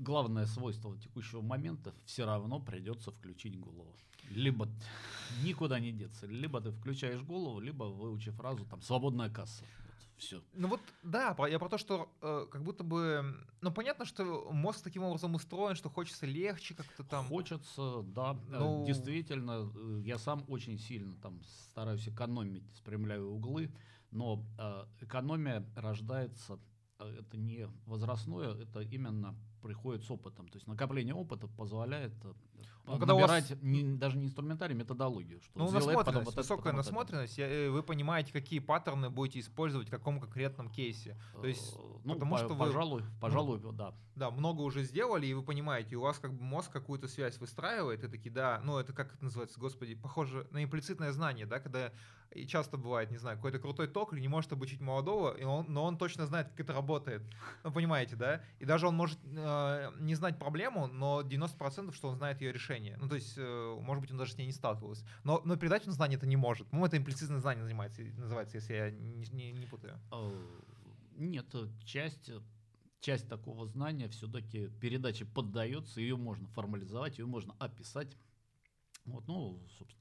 главное 0.00 0.46
свойство 0.46 0.96
текущего 0.98 1.42
момента 1.42 1.94
все 2.04 2.24
равно 2.24 2.60
придется 2.60 3.10
включить 3.10 3.58
голову. 3.58 3.94
Либо 4.30 4.68
никуда 5.42 5.80
не 5.80 5.92
деться, 5.92 6.26
либо 6.26 6.60
ты 6.60 6.70
включаешь 6.70 7.22
голову, 7.22 7.60
либо 7.60 7.84
выучи 7.84 8.30
фразу 8.30 8.64
там 8.64 8.80
свободная 8.82 9.28
касса. 9.28 9.64
все. 10.16 10.42
Ну 10.54 10.68
вот, 10.68 10.80
да, 11.02 11.34
я 11.48 11.58
про 11.58 11.68
то, 11.68 11.78
что 11.78 12.08
э, 12.20 12.46
как 12.50 12.62
будто 12.62 12.84
бы, 12.84 13.24
ну 13.60 13.72
понятно, 13.72 14.04
что 14.04 14.50
мозг 14.52 14.82
таким 14.82 15.02
образом 15.02 15.34
устроен, 15.34 15.74
что 15.74 15.88
хочется 15.88 16.26
легче 16.26 16.74
как-то 16.74 17.04
там. 17.04 17.24
Хочется, 17.26 18.02
да, 18.02 18.36
э, 18.50 18.58
ну... 18.58 18.84
действительно, 18.86 19.70
э, 19.74 20.02
я 20.04 20.18
сам 20.18 20.44
очень 20.48 20.78
сильно 20.78 21.16
там 21.16 21.42
стараюсь 21.72 22.06
экономить, 22.08 22.70
спрямляю 22.76 23.30
углы, 23.30 23.72
но 24.10 24.44
э, 24.58 24.84
экономия 25.00 25.66
рождается 25.74 26.58
это 27.04 27.36
не 27.36 27.68
возрастное, 27.86 28.54
это 28.54 28.80
именно 28.80 29.34
приходит 29.62 30.04
с 30.04 30.10
опытом. 30.10 30.48
То 30.48 30.56
есть 30.56 30.66
накопление 30.66 31.14
опыта 31.14 31.46
позволяет 31.46 32.12
э, 32.24 32.32
ну, 32.86 32.98
когда 32.98 33.14
набирать 33.14 33.50
вас... 33.50 33.58
не, 33.62 33.96
даже 33.96 34.16
не 34.18 34.26
инструментарий, 34.26 34.74
методологию. 34.74 35.40
Что 35.40 35.50
ну, 35.54 35.70
насмотренность, 35.70 36.06
потом 36.06 36.24
вот 36.24 36.34
высокая 36.34 36.72
это, 36.72 36.76
насмотренность, 36.76 37.38
это. 37.38 37.52
Э, 37.52 37.70
вы 37.70 37.82
понимаете, 37.82 38.32
какие 38.32 38.58
паттерны 38.58 39.10
будете 39.10 39.40
использовать 39.40 39.88
в 39.88 39.90
каком 39.90 40.20
конкретном 40.20 40.68
кейсе. 40.68 41.16
То 41.40 41.46
есть, 41.46 41.74
э, 41.76 41.80
ну, 42.04 42.14
потому 42.14 42.32
по, 42.32 42.38
что 42.38 42.56
пожалуй, 42.56 43.02
вы, 43.02 43.08
пожалуй, 43.20 43.60
ну, 43.60 43.72
да. 43.72 43.94
Да, 44.16 44.30
много 44.30 44.60
уже 44.62 44.82
сделали, 44.82 45.26
и 45.26 45.34
вы 45.34 45.42
понимаете, 45.42 45.96
у 45.96 46.02
вас 46.02 46.18
как 46.18 46.34
бы 46.34 46.42
мозг 46.42 46.70
какую-то 46.70 47.08
связь 47.08 47.38
выстраивает, 47.38 48.04
и 48.04 48.08
такие, 48.08 48.30
да, 48.30 48.60
ну 48.64 48.78
это 48.78 48.92
как 48.92 49.14
это 49.14 49.24
называется, 49.24 49.58
господи, 49.58 49.94
похоже 49.94 50.46
на 50.50 50.62
имплицитное 50.62 51.12
знание, 51.12 51.46
да, 51.46 51.60
когда 51.60 51.92
и 52.32 52.46
часто 52.46 52.76
бывает, 52.76 53.10
не 53.10 53.16
знаю, 53.16 53.36
какой-то 53.36 53.58
крутой 53.58 53.88
токарь 53.88 54.20
не 54.20 54.28
может 54.28 54.52
обучить 54.52 54.80
молодого, 54.80 55.34
и 55.34 55.42
он, 55.42 55.66
но 55.68 55.84
он 55.84 55.98
точно 55.98 56.26
знает, 56.26 56.48
как 56.48 56.60
это 56.60 56.72
работает. 56.72 57.22
Ну, 57.64 57.72
понимаете, 57.72 58.14
да? 58.16 58.40
И 58.60 58.64
даже 58.64 58.86
он 58.86 58.94
может 58.94 59.18
э, 59.24 59.90
не 59.98 60.14
знать 60.14 60.38
проблему, 60.38 60.86
но 60.86 61.22
90% 61.22 61.92
что 61.92 62.08
он 62.08 62.16
знает 62.16 62.40
ее 62.40 62.49
решение. 62.52 62.96
Ну, 63.00 63.08
то 63.08 63.14
есть, 63.14 63.34
э, 63.36 63.78
может 63.80 64.00
быть, 64.00 64.10
он 64.10 64.18
даже 64.18 64.32
с 64.32 64.38
ней 64.38 64.46
не 64.46 64.52
сталкивался. 64.52 65.04
Но, 65.24 65.40
но 65.44 65.56
передать 65.56 65.86
он 65.86 65.92
знание 65.92 66.16
это 66.16 66.26
не 66.26 66.36
может. 66.36 66.72
по 66.72 66.84
это 66.84 66.96
имплицитное 66.96 67.40
знание 67.40 67.64
занимается, 67.64 68.02
называется, 68.02 68.56
если 68.56 68.74
я 68.74 68.90
не, 68.90 69.26
не, 69.32 69.52
не 69.52 69.66
путаю. 69.66 69.98
Э, 70.12 70.30
нет, 71.16 71.54
часть 71.84 72.30
часть 73.00 73.28
такого 73.28 73.66
знания 73.66 74.08
все-таки 74.08 74.68
передаче 74.80 75.24
поддается, 75.24 76.00
ее 76.00 76.16
можно 76.16 76.46
формализовать, 76.48 77.18
ее 77.18 77.26
можно 77.26 77.54
описать. 77.58 78.16
Вот, 79.06 79.26
ну, 79.26 79.58
собственно, 79.78 79.99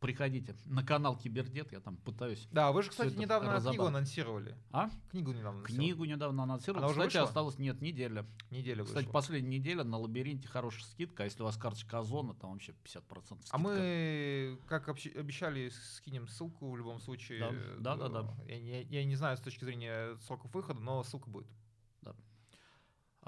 приходите 0.00 0.54
на 0.66 0.84
канал 0.84 1.16
Кибердет, 1.16 1.72
я 1.72 1.80
там 1.80 1.96
пытаюсь. 1.96 2.46
Да, 2.52 2.72
вы 2.72 2.82
же, 2.82 2.90
кстати, 2.90 3.14
недавно 3.14 3.60
книгу 3.60 3.84
анонсировали. 3.84 4.56
А? 4.70 4.90
Книгу 5.10 5.32
недавно 5.32 5.58
анонсировали. 5.60 5.76
Книгу 5.76 6.04
недавно 6.04 6.42
анонсировали. 6.44 6.84
Она 6.84 6.92
кстати, 6.92 7.16
осталось, 7.16 7.58
нет, 7.58 7.80
неделя. 7.80 8.26
Неделя 8.50 8.84
Кстати, 8.84 9.04
вышла. 9.04 9.12
последняя 9.12 9.58
неделя 9.58 9.84
на 9.84 9.98
лабиринте 9.98 10.48
хорошая 10.48 10.84
скидка, 10.84 11.22
а 11.22 11.26
если 11.26 11.42
у 11.42 11.46
вас 11.46 11.56
карточка 11.56 11.98
Озона, 11.98 12.34
там 12.34 12.52
вообще 12.52 12.72
50% 12.84 13.04
скидка. 13.22 13.36
А 13.50 13.58
мы, 13.58 14.58
как 14.66 14.88
обещали, 14.88 15.70
скинем 15.96 16.28
ссылку 16.28 16.70
в 16.70 16.76
любом 16.76 17.00
случае. 17.00 17.40
Да, 17.78 17.96
да, 17.96 18.08
да. 18.08 18.22
да. 18.22 18.34
Я, 18.46 18.56
я, 18.56 18.80
я 18.82 19.04
не 19.04 19.16
знаю 19.16 19.36
с 19.36 19.40
точки 19.40 19.64
зрения 19.64 20.16
сроков 20.26 20.54
выхода, 20.54 20.80
но 20.80 21.02
ссылка 21.02 21.28
будет. 21.28 21.48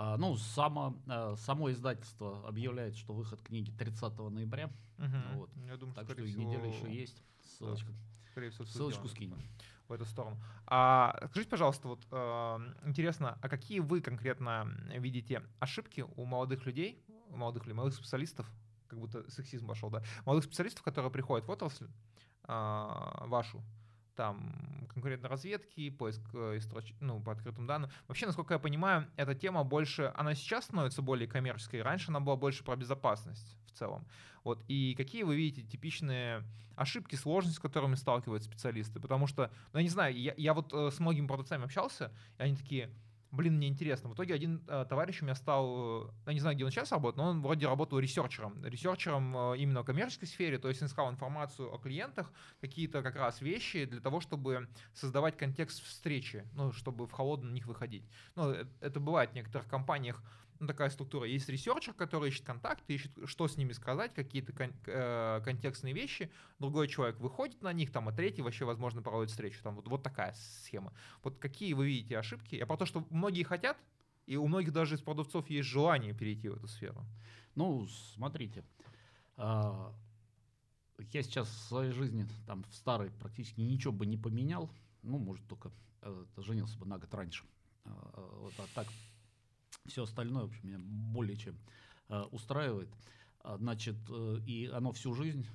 А, 0.03 0.17
ну, 0.17 0.35
само, 0.35 0.97
а, 1.09 1.37
само 1.37 1.71
издательство 1.71 2.49
объявляет, 2.49 2.97
что 2.97 3.13
выход 3.13 3.43
книги 3.43 3.71
30 3.71 4.31
ноября. 4.31 4.71
Угу. 4.97 5.17
Вот. 5.35 5.51
Я 5.67 5.77
думаю, 5.77 5.95
так 5.95 6.07
что, 6.07 6.15
что 6.15 6.25
всего... 6.25 6.43
неделя 6.43 6.67
еще 6.69 6.91
есть. 6.91 7.23
Ссылочка. 7.43 7.93
Да. 7.93 8.31
Скорее 8.31 8.49
всего, 8.49 8.65
ссылочку 8.65 9.09
скинем. 9.09 9.37
В 9.89 9.93
эту 9.93 10.07
сторону. 10.07 10.39
А, 10.67 11.15
скажите, 11.29 11.51
пожалуйста, 11.51 11.89
вот 11.89 12.07
э, 12.11 12.59
интересно, 12.87 13.37
а 13.43 13.49
какие 13.51 13.81
вы 13.81 14.01
конкретно 14.01 14.75
видите 14.97 15.43
ошибки 15.59 16.07
у 16.17 16.25
молодых 16.25 16.65
людей, 16.65 17.05
у 17.29 17.37
молодых 17.37 17.65
людей, 17.65 17.75
молодых 17.75 17.95
специалистов, 17.95 18.51
как 18.89 19.01
будто 19.01 19.31
сексизм 19.31 19.67
вошел, 19.67 19.91
да, 19.91 20.03
молодых 20.25 20.45
специалистов, 20.45 20.83
которые 20.83 21.11
приходят 21.13 21.47
в 21.47 21.51
отрасль 21.51 21.89
э, 22.45 22.49
вашу, 22.49 23.63
там 24.17 24.89
конкурентной 24.93 25.31
разведки, 25.31 25.91
поиск 25.91 26.21
э, 26.35 26.59
истроч... 26.59 26.93
ну, 27.01 27.21
по 27.21 27.33
открытым 27.33 27.67
данным. 27.67 27.91
Вообще, 28.09 28.27
насколько 28.27 28.55
я 28.55 28.59
понимаю, 28.59 29.07
эта 29.17 29.35
тема 29.35 29.65
больше, 29.65 30.13
она 30.17 30.35
сейчас 30.35 30.65
становится 30.65 31.03
более 31.03 31.29
коммерческой, 31.29 31.83
раньше 31.83 32.11
она 32.11 32.21
была 32.21 32.37
больше 32.37 32.65
про 32.65 32.77
безопасность 32.77 33.57
в 33.67 33.73
целом. 33.73 34.07
Вот, 34.45 34.63
и 34.69 34.95
какие 34.97 35.23
вы 35.23 35.37
видите 35.37 35.63
типичные 35.63 36.43
ошибки, 36.77 37.15
сложности, 37.15 37.59
с 37.59 37.61
которыми 37.61 37.95
сталкиваются 37.95 38.49
специалисты? 38.49 39.01
Потому 39.01 39.27
что, 39.27 39.51
ну, 39.73 39.79
я 39.79 39.83
не 39.83 39.91
знаю, 39.91 40.19
я, 40.19 40.35
я 40.37 40.55
вот 40.55 40.73
э, 40.73 40.91
с 40.91 40.99
многими 40.99 41.27
продавцами 41.27 41.65
общался, 41.65 42.13
и 42.39 42.43
они 42.43 42.57
такие, 42.57 42.91
блин, 43.33 43.57
мне 43.57 43.69
интересно. 43.69 44.09
В 44.09 44.15
итоге 44.15 44.35
один 44.35 44.63
э, 44.67 44.85
товарищ 44.89 45.23
у 45.23 45.25
меня 45.25 45.35
стал, 45.35 46.07
э, 46.07 46.11
я 46.27 46.33
не 46.33 46.41
знаю, 46.41 46.57
где 46.57 46.65
он 46.65 46.71
сейчас 46.71 46.93
работает, 46.93 47.17
но 47.17 47.31
он 47.31 47.43
вроде 47.43 47.67
работал 47.67 47.99
ресерчером. 47.99 48.65
Ресерчером 48.65 49.37
э, 49.37 49.59
именно 49.59 49.83
в 49.83 49.85
коммерческой 49.85 50.27
сфере, 50.27 50.59
то 50.59 50.69
есть 50.69 50.83
он 50.83 50.89
искал 50.89 51.11
информацию 51.11 51.73
о 51.73 51.79
клиентах, 51.79 52.33
какие-то 52.61 53.03
как 53.03 53.17
раз 53.17 53.41
вещи 53.41 53.85
для 53.85 54.01
того, 54.01 54.21
чтобы 54.21 54.69
создавать 54.95 55.37
контекст 55.37 55.83
встречи, 55.85 56.45
ну, 56.55 56.73
чтобы 56.73 57.07
в 57.07 57.13
холодно 57.13 57.51
на 57.51 57.55
них 57.55 57.67
выходить. 57.67 58.09
Ну, 58.35 58.51
это, 58.51 58.71
это 58.81 59.01
бывает 59.01 59.31
в 59.31 59.35
некоторых 59.35 59.69
компаниях, 59.69 60.23
ну, 60.61 60.67
такая 60.67 60.91
структура. 60.91 61.27
Есть 61.27 61.49
ресерчер, 61.49 61.95
который 61.95 62.29
ищет 62.29 62.45
контакты, 62.45 62.95
ищет, 62.95 63.11
что 63.25 63.49
с 63.49 63.57
ними 63.57 63.73
сказать, 63.73 64.13
какие-то 64.13 64.53
кон- 64.53 64.75
э, 64.87 65.41
контекстные 65.43 65.95
вещи. 65.95 66.31
Другой 66.59 66.87
человек 66.87 67.19
выходит 67.19 67.63
на 67.63 67.73
них, 67.73 67.91
там, 67.91 68.09
а 68.09 68.13
третий 68.13 68.43
вообще, 68.43 68.67
возможно, 68.67 69.01
проводит 69.01 69.31
встречу. 69.31 69.63
Там 69.63 69.75
вот, 69.75 69.89
вот 69.89 70.03
такая 70.03 70.35
схема. 70.35 70.93
Вот 71.23 71.39
какие 71.39 71.73
вы 71.73 71.87
видите 71.87 72.19
ошибки? 72.19 72.57
Я 72.57 72.67
про 72.67 72.77
то, 72.77 72.85
что 72.85 73.07
многие 73.09 73.43
хотят, 73.43 73.79
и 74.27 74.37
у 74.37 74.47
многих 74.47 74.73
даже 74.73 74.97
из 74.97 75.01
продавцов 75.01 75.49
есть 75.49 75.67
желание 75.67 76.13
перейти 76.13 76.51
в 76.51 76.57
эту 76.57 76.69
сферу. 76.69 77.07
Ну, 77.55 77.89
смотрите. 78.15 78.63
А, 79.37 79.95
я 80.99 81.23
сейчас 81.23 81.49
в 81.49 81.69
своей 81.69 81.93
жизни, 81.93 82.29
там, 82.47 82.65
в 82.65 82.75
старой 82.75 83.11
практически 83.11 83.63
ничего 83.63 83.95
бы 83.95 84.05
не 84.05 84.19
поменял. 84.19 84.71
Ну, 85.03 85.17
может, 85.17 85.49
только 85.49 85.73
э, 86.03 86.25
женился 86.37 86.79
бы 86.79 86.85
на 86.85 86.99
год 86.99 87.15
раньше. 87.15 87.47
А, 87.87 88.39
вот, 88.43 88.53
а 88.59 88.67
так 88.75 88.87
все 89.87 90.05
остальное, 90.05 90.45
в 90.45 90.47
общем, 90.47 90.69
меня 90.69 90.79
более 90.79 91.37
чем 91.37 91.59
э, 92.09 92.23
устраивает. 92.31 92.89
А, 93.41 93.57
значит, 93.57 93.97
э, 94.09 94.39
и 94.47 94.67
оно 94.67 94.93
всю 94.93 95.15
жизнь, 95.15 95.47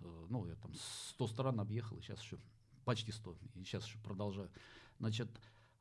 э, 0.00 0.26
ну, 0.30 0.46
я 0.46 0.54
там 0.56 0.72
100 0.74 1.26
стран 1.28 1.60
объехал, 1.60 1.96
и 1.98 2.02
сейчас 2.02 2.20
еще 2.22 2.38
почти 2.84 3.12
100, 3.12 3.36
и 3.54 3.64
сейчас 3.64 3.86
еще 3.86 3.98
продолжаю. 3.98 4.50
Значит, 4.98 5.28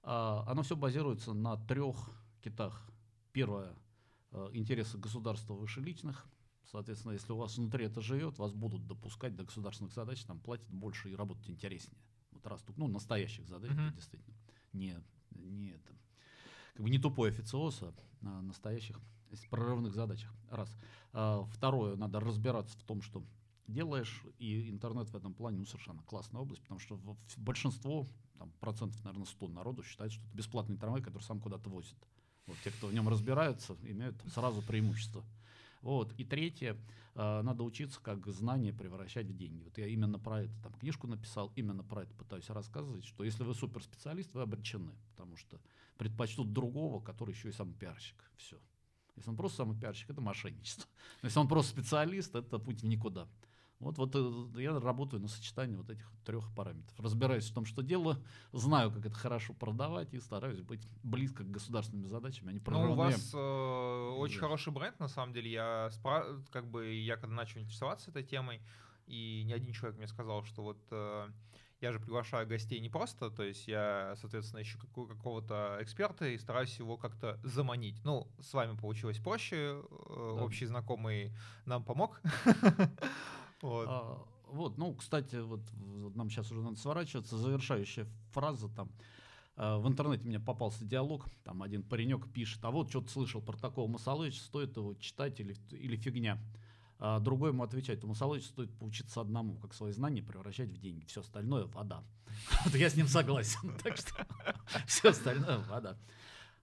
э, 0.03 0.07
оно 0.07 0.63
все 0.63 0.75
базируется 0.75 1.33
на 1.33 1.57
трех 1.57 1.95
китах. 2.41 2.89
Первое 3.31 3.75
э, 4.31 4.49
интересы 4.53 4.97
государства 4.97 5.53
выше 5.53 5.79
личных. 5.81 6.25
Соответственно, 6.71 7.13
если 7.13 7.31
у 7.33 7.37
вас 7.37 7.57
внутри 7.57 7.85
это 7.85 8.01
живет, 8.01 8.37
вас 8.37 8.53
будут 8.53 8.87
допускать 8.87 9.35
до 9.35 9.43
государственных 9.43 9.93
задач, 9.93 10.23
там 10.23 10.39
платят 10.39 10.69
больше 10.69 11.09
и 11.09 11.15
работать 11.15 11.49
интереснее. 11.49 11.99
Вот 12.31 12.45
раз 12.47 12.61
тут, 12.61 12.77
ну, 12.77 12.87
настоящих 12.87 13.47
задач, 13.47 13.71
Мгм. 13.71 13.93
действительно. 13.93 14.37
Не, 14.71 15.03
не 15.31 15.71
это 15.71 15.93
как 16.73 16.83
бы 16.83 16.89
не 16.89 16.99
тупой 16.99 17.29
официоз, 17.29 17.81
а 17.81 17.93
на 18.21 18.41
настоящих 18.41 18.99
с- 19.31 19.45
прорывных 19.49 19.93
задачах. 19.93 20.33
Раз. 20.49 20.75
А, 21.13 21.43
второе, 21.51 21.95
надо 21.95 22.19
разбираться 22.19 22.77
в 22.77 22.83
том, 22.83 23.01
что 23.01 23.23
делаешь, 23.67 24.23
и 24.37 24.69
интернет 24.69 25.09
в 25.09 25.15
этом 25.15 25.33
плане 25.33 25.59
ну, 25.59 25.65
совершенно 25.65 26.01
классная 26.03 26.41
область, 26.41 26.61
потому 26.63 26.79
что 26.79 26.99
большинство, 27.37 28.05
там, 28.37 28.51
процентов, 28.59 29.03
наверное, 29.03 29.25
100 29.25 29.47
народу 29.47 29.83
считает, 29.83 30.11
что 30.11 30.21
это 30.25 30.35
бесплатный 30.35 30.77
трамвай, 30.77 31.01
который 31.01 31.23
сам 31.23 31.39
куда-то 31.39 31.69
возит. 31.69 31.95
Вот 32.47 32.57
те, 32.63 32.71
кто 32.71 32.87
в 32.87 32.93
нем 32.93 33.07
разбираются, 33.07 33.77
имеют 33.83 34.15
сразу 34.33 34.61
преимущество. 34.61 35.23
Вот. 35.81 36.13
И 36.17 36.23
третье, 36.23 36.77
э, 37.15 37.41
надо 37.41 37.63
учиться, 37.63 37.99
как 38.01 38.25
знания 38.27 38.73
превращать 38.73 39.27
в 39.27 39.35
деньги. 39.35 39.63
Вот 39.63 39.77
я 39.77 39.87
именно 39.87 40.19
про 40.19 40.43
это 40.43 40.53
там 40.63 40.73
книжку 40.73 41.07
написал, 41.07 41.51
именно 41.55 41.83
про 41.83 42.03
это 42.03 42.13
пытаюсь 42.13 42.49
рассказывать, 42.49 43.05
что 43.05 43.23
если 43.23 43.43
вы 43.43 43.53
суперспециалист, 43.53 44.33
вы 44.33 44.41
обречены, 44.41 44.93
потому 45.11 45.35
что 45.35 45.59
предпочтут 45.97 46.53
другого, 46.53 47.01
который 47.01 47.33
еще 47.33 47.49
и 47.49 47.53
сам 47.53 47.73
пиарщик. 47.73 48.15
Все. 48.37 48.57
Если 49.15 49.29
он 49.29 49.35
просто 49.35 49.57
самый 49.57 49.79
пиарщик, 49.79 50.09
это 50.09 50.21
мошенничество. 50.21 50.89
Если 51.23 51.39
он 51.39 51.47
просто 51.47 51.71
специалист, 51.71 52.35
это 52.35 52.59
путь 52.59 52.81
в 52.81 52.85
никуда. 52.87 53.27
Вот, 53.81 53.97
вот 53.97 54.15
э, 54.15 54.61
я 54.61 54.79
работаю 54.79 55.21
на 55.23 55.27
сочетании 55.27 55.75
вот 55.75 55.89
этих 55.89 56.07
трех 56.23 56.53
параметров. 56.53 56.99
Разбираюсь 56.99 57.49
в 57.49 57.53
том, 57.53 57.65
что 57.65 57.81
делаю, 57.81 58.23
знаю, 58.53 58.91
как 58.91 59.07
это 59.07 59.15
хорошо 59.15 59.53
продавать 59.53 60.13
и 60.13 60.19
стараюсь 60.19 60.61
быть 60.61 60.87
близко 61.01 61.43
к 61.43 61.49
государственным 61.49 62.07
задачам, 62.07 62.47
а 62.47 62.51
не 62.53 62.61
Ну, 62.67 62.91
у 62.91 62.95
вас 62.95 63.31
э, 63.33 64.09
очень 64.19 64.35
Да. 64.35 64.41
хороший 64.41 64.71
бренд, 64.71 64.99
на 64.99 65.07
самом 65.07 65.33
деле. 65.33 65.49
Я 65.51 65.89
спра- 65.91 66.45
как 66.51 66.69
бы 66.69 66.93
я 66.93 67.17
когда 67.17 67.35
начал 67.35 67.59
интересоваться 67.59 68.11
этой 68.11 68.23
темой, 68.23 68.61
и 69.07 69.41
ни 69.45 69.51
один 69.51 69.73
человек 69.73 69.97
мне 69.97 70.07
сказал, 70.07 70.43
что 70.43 70.61
вот 70.61 70.77
э, 70.91 71.29
я 71.81 71.91
же 71.91 71.99
приглашаю 71.99 72.47
гостей 72.47 72.79
не 72.79 72.89
просто, 72.89 73.31
то 73.31 73.41
есть 73.41 73.67
я, 73.67 74.13
соответственно, 74.21 74.61
ищу 74.61 74.77
какого- 74.77 75.07
какого-то 75.07 75.79
эксперта 75.81 76.27
и 76.27 76.37
стараюсь 76.37 76.77
его 76.77 76.97
как-то 76.97 77.39
заманить. 77.43 77.99
Ну, 78.05 78.27
с 78.39 78.53
вами 78.53 78.77
получилось 78.77 79.17
проще, 79.17 79.55
э, 79.89 80.33
Да. 80.37 80.43
общий 80.43 80.67
знакомый 80.67 81.33
нам 81.65 81.83
помог. 81.83 82.21
Вот. 83.61 83.87
А, 83.89 84.25
вот, 84.47 84.77
ну, 84.77 84.93
кстати, 84.95 85.35
вот, 85.37 85.61
нам 86.15 86.29
сейчас 86.29 86.51
уже 86.51 86.61
надо 86.61 86.77
сворачиваться. 86.77 87.37
Завершающая 87.37 88.07
фраза 88.31 88.69
там. 88.69 88.91
а, 89.55 89.77
В 89.77 89.87
интернете 89.87 90.27
мне 90.27 90.39
попался 90.39 90.85
диалог, 90.85 91.27
там 91.43 91.63
один 91.63 91.83
паренек 91.83 92.31
пишет, 92.31 92.63
а 92.65 92.71
вот 92.71 92.89
что-то 92.89 93.09
слышал 93.09 93.41
про 93.41 93.57
такого 93.57 93.89
Масалыча, 93.89 94.41
стоит 94.41 94.75
его 94.77 94.93
читать 94.95 95.39
или, 95.39 95.55
или 95.71 95.95
фигня. 95.95 96.39
А 97.03 97.19
другой 97.19 97.49
ему 97.49 97.63
отвечает, 97.63 98.03
у 98.03 98.07
Масалыча 98.07 98.45
стоит 98.45 98.71
поучиться 98.77 99.21
одному, 99.21 99.57
как 99.57 99.73
свои 99.73 99.91
знания 99.91 100.21
превращать 100.21 100.69
в 100.69 100.77
деньги, 100.77 101.05
все 101.05 101.21
остальное 101.21 101.65
вода. 101.65 102.03
Вот 102.65 102.75
я 102.75 102.89
с 102.89 102.95
ним 102.95 103.07
согласен, 103.07 103.75
так 103.83 103.97
что 103.97 104.25
все 104.85 105.09
остальное 105.09 105.57
вода. 105.69 105.97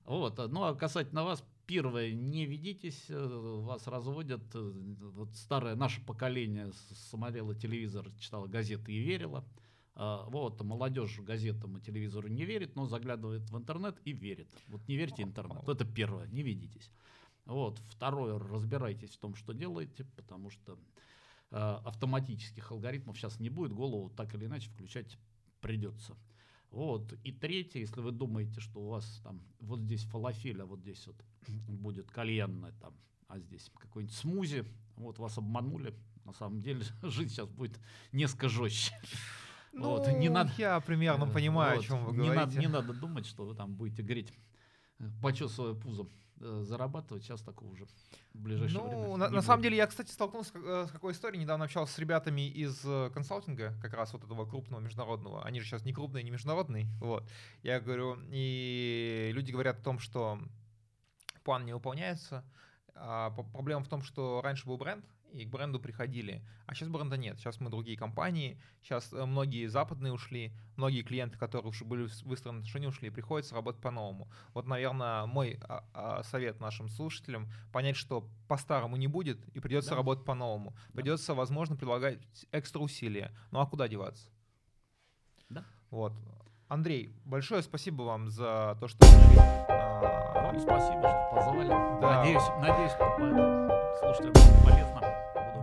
Вот, 0.04 0.38
а, 0.38 0.46
ну 0.48 0.62
а 0.62 0.74
касательно 0.74 1.24
вас, 1.24 1.44
первое, 1.68 2.12
не 2.12 2.46
ведитесь, 2.46 3.04
э, 3.10 3.60
вас 3.62 3.86
разводят. 3.86 4.42
э, 4.54 4.72
Вот 5.14 5.36
старое 5.36 5.76
наше 5.76 6.00
поколение 6.04 6.72
смотрело 7.10 7.54
телевизор, 7.54 8.10
читало 8.18 8.46
газеты 8.46 8.92
и 8.92 8.98
верило. 8.98 9.44
А, 9.94 10.24
Вот, 10.30 10.62
молодежь 10.62 11.20
газетам 11.20 11.76
и 11.76 11.80
телевизору 11.80 12.28
не 12.28 12.44
верит, 12.44 12.74
но 12.76 12.86
заглядывает 12.86 13.50
в 13.50 13.56
интернет 13.58 14.00
и 14.04 14.12
верит. 14.12 14.48
Вот 14.68 14.88
не 14.88 14.96
верьте 14.96 15.22
интернету, 15.22 15.70
это 15.70 15.84
первое, 15.84 16.26
не 16.28 16.42
ведитесь. 16.42 16.90
Вот, 17.44 17.78
второе, 17.90 18.38
разбирайтесь 18.38 19.10
в 19.10 19.18
том, 19.18 19.34
что 19.34 19.52
делаете, 19.52 20.04
потому 20.16 20.50
что 20.50 20.78
э, 21.50 21.56
автоматических 21.56 22.70
алгоритмов 22.72 23.18
сейчас 23.18 23.40
не 23.40 23.50
будет, 23.50 23.72
голову 23.72 24.08
так 24.10 24.34
или 24.34 24.46
иначе 24.46 24.70
включать 24.70 25.18
придется. 25.60 26.16
Вот. 26.70 27.12
И 27.24 27.32
третье, 27.32 27.80
если 27.80 28.00
вы 28.00 28.12
думаете, 28.12 28.60
что 28.60 28.80
у 28.80 28.88
вас 28.88 29.20
там 29.24 29.40
вот 29.60 29.80
здесь 29.80 30.04
фалафель, 30.04 30.60
а 30.62 30.66
вот 30.66 30.80
здесь 30.80 31.06
вот 31.06 31.16
будет 31.68 32.10
кальянная 32.10 32.72
там, 32.80 32.94
а 33.28 33.38
здесь 33.38 33.70
какой-нибудь 33.78 34.14
смузи, 34.14 34.64
вот 34.96 35.18
вас 35.18 35.38
обманули, 35.38 35.94
на 36.24 36.32
самом 36.32 36.60
деле 36.60 36.82
жизнь 37.02 37.30
сейчас 37.30 37.48
будет 37.48 37.78
несколько 38.12 38.48
жестче. 38.48 38.92
Ну, 39.70 39.90
вот, 39.90 40.08
не 40.08 40.28
надо- 40.30 40.50
я 40.56 40.80
примерно 40.80 41.24
Э, 41.24 41.32
понимаю, 41.32 41.76
вот, 41.76 41.84
о 41.84 41.86
чем 41.86 42.04
вы 42.06 42.12
не 42.12 42.16
говорите. 42.30 42.40
Надо, 42.46 42.58
не 42.58 42.66
надо 42.66 42.92
думать, 42.94 43.26
что 43.26 43.44
вы 43.44 43.54
там 43.54 43.74
будете 43.74 44.02
греть, 44.02 44.32
э, 44.98 45.04
почесывая 45.22 45.74
пузо, 45.74 46.04
э, 46.04 46.06
зарабатывать. 46.40 47.24
Сейчас 47.24 47.42
такого 47.42 47.70
уже 47.70 47.86
в 48.34 48.40
ближайшее 48.40 48.82
время 48.82 48.96
Ну, 48.96 49.16
на, 49.16 49.28
не 49.28 49.34
на 49.34 49.42
самом 49.42 49.62
деле, 49.62 49.76
я, 49.76 49.86
кстати, 49.86 50.10
столкнулся 50.10 50.52
с 50.52 50.56
э, 50.56 50.86
с 50.88 50.90
какой 50.90 51.12
историей. 51.12 51.42
Недавно 51.42 51.64
общался 51.64 51.94
с 51.94 51.98
ребятами 51.98 52.48
из 52.48 52.80
э, 52.84 53.10
консалтинга, 53.12 53.74
как 53.82 53.94
раз 53.94 54.12
вот 54.12 54.24
этого 54.24 54.46
крупного 54.46 54.80
международного. 54.80 55.44
Они 55.44 55.60
же 55.60 55.66
сейчас 55.66 55.84
не 55.84 55.92
крупные, 55.92 56.24
не 56.24 56.30
международные. 56.30 56.86
Вот. 57.00 57.28
Я 57.62 57.80
говорю, 57.80 58.18
и 58.30 59.30
люди 59.34 59.52
говорят 59.52 59.78
о 59.78 59.82
том, 59.82 59.98
что 59.98 60.38
план 61.44 61.64
не 61.64 61.72
выполняется. 61.72 62.44
А 62.94 63.30
проблема 63.30 63.84
в 63.84 63.88
том, 63.88 64.02
что 64.02 64.40
раньше 64.42 64.66
был 64.66 64.76
бренд, 64.76 65.04
и 65.32 65.44
к 65.44 65.48
бренду 65.50 65.78
приходили. 65.80 66.42
А 66.66 66.74
сейчас 66.74 66.88
бренда 66.88 67.16
нет. 67.16 67.38
Сейчас 67.38 67.60
мы 67.60 67.70
другие 67.70 67.96
компании. 67.98 68.60
Сейчас 68.82 69.12
э, 69.12 69.24
многие 69.24 69.66
западные 69.66 70.12
ушли, 70.12 70.52
многие 70.76 71.02
клиенты, 71.02 71.38
которые 71.38 71.68
уже 71.70 71.84
были 71.84 72.08
выстроены 72.24 72.58
отношения, 72.58 72.88
ушли. 72.88 73.08
и 73.08 73.10
Приходится 73.10 73.54
работать 73.54 73.80
по-новому. 73.80 74.28
Вот, 74.54 74.66
наверное, 74.66 75.26
мой 75.26 75.58
а, 75.62 75.84
а, 75.94 76.22
совет 76.22 76.60
нашим 76.60 76.88
слушателям 76.88 77.48
понять, 77.72 77.96
что 77.96 78.28
по-старому 78.48 78.96
не 78.96 79.06
будет, 79.08 79.38
и 79.54 79.60
придется 79.60 79.90
Да. 79.90 79.96
работать 79.96 80.24
по-новому. 80.24 80.74
Придется, 80.94 81.34
возможно, 81.34 81.76
прилагать 81.76 82.18
экстра 82.52 82.80
усилия. 82.80 83.32
Ну 83.50 83.60
а 83.60 83.66
куда 83.66 83.88
деваться? 83.88 84.28
Да. 85.48 85.64
Вот. 85.90 86.12
Андрей, 86.68 87.10
большое 87.24 87.62
спасибо 87.62 88.02
вам 88.02 88.28
за 88.28 88.76
то, 88.80 88.88
что 88.88 88.98
пришли. 88.98 89.38
А, 89.68 90.42
Вам 90.42 90.60
спасибо, 90.60 91.00
что 91.00 91.30
позвали. 91.34 91.68
Да. 91.68 92.18
Надеюсь, 92.18 92.42
надеюсь, 92.60 92.92
что 92.92 93.98
слушателям 94.00 94.32
будет 94.32 94.64
полезно. 94.64 95.07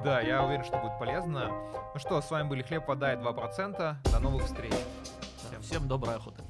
Да, 0.05 0.21
я 0.21 0.43
уверен, 0.43 0.63
что 0.63 0.77
будет 0.77 0.99
полезно. 0.99 1.49
Ну 1.95 1.99
что, 1.99 2.21
с 2.21 2.29
вами 2.29 2.47
были 2.47 2.61
Хлеб, 2.61 2.87
вода 2.87 3.13
и 3.13 3.17
2%. 3.17 3.95
До 4.03 4.19
новых 4.19 4.45
встреч. 4.45 4.71
Да, 5.51 5.59
Всем 5.61 5.87
доброй 5.87 6.15
охоты. 6.17 6.43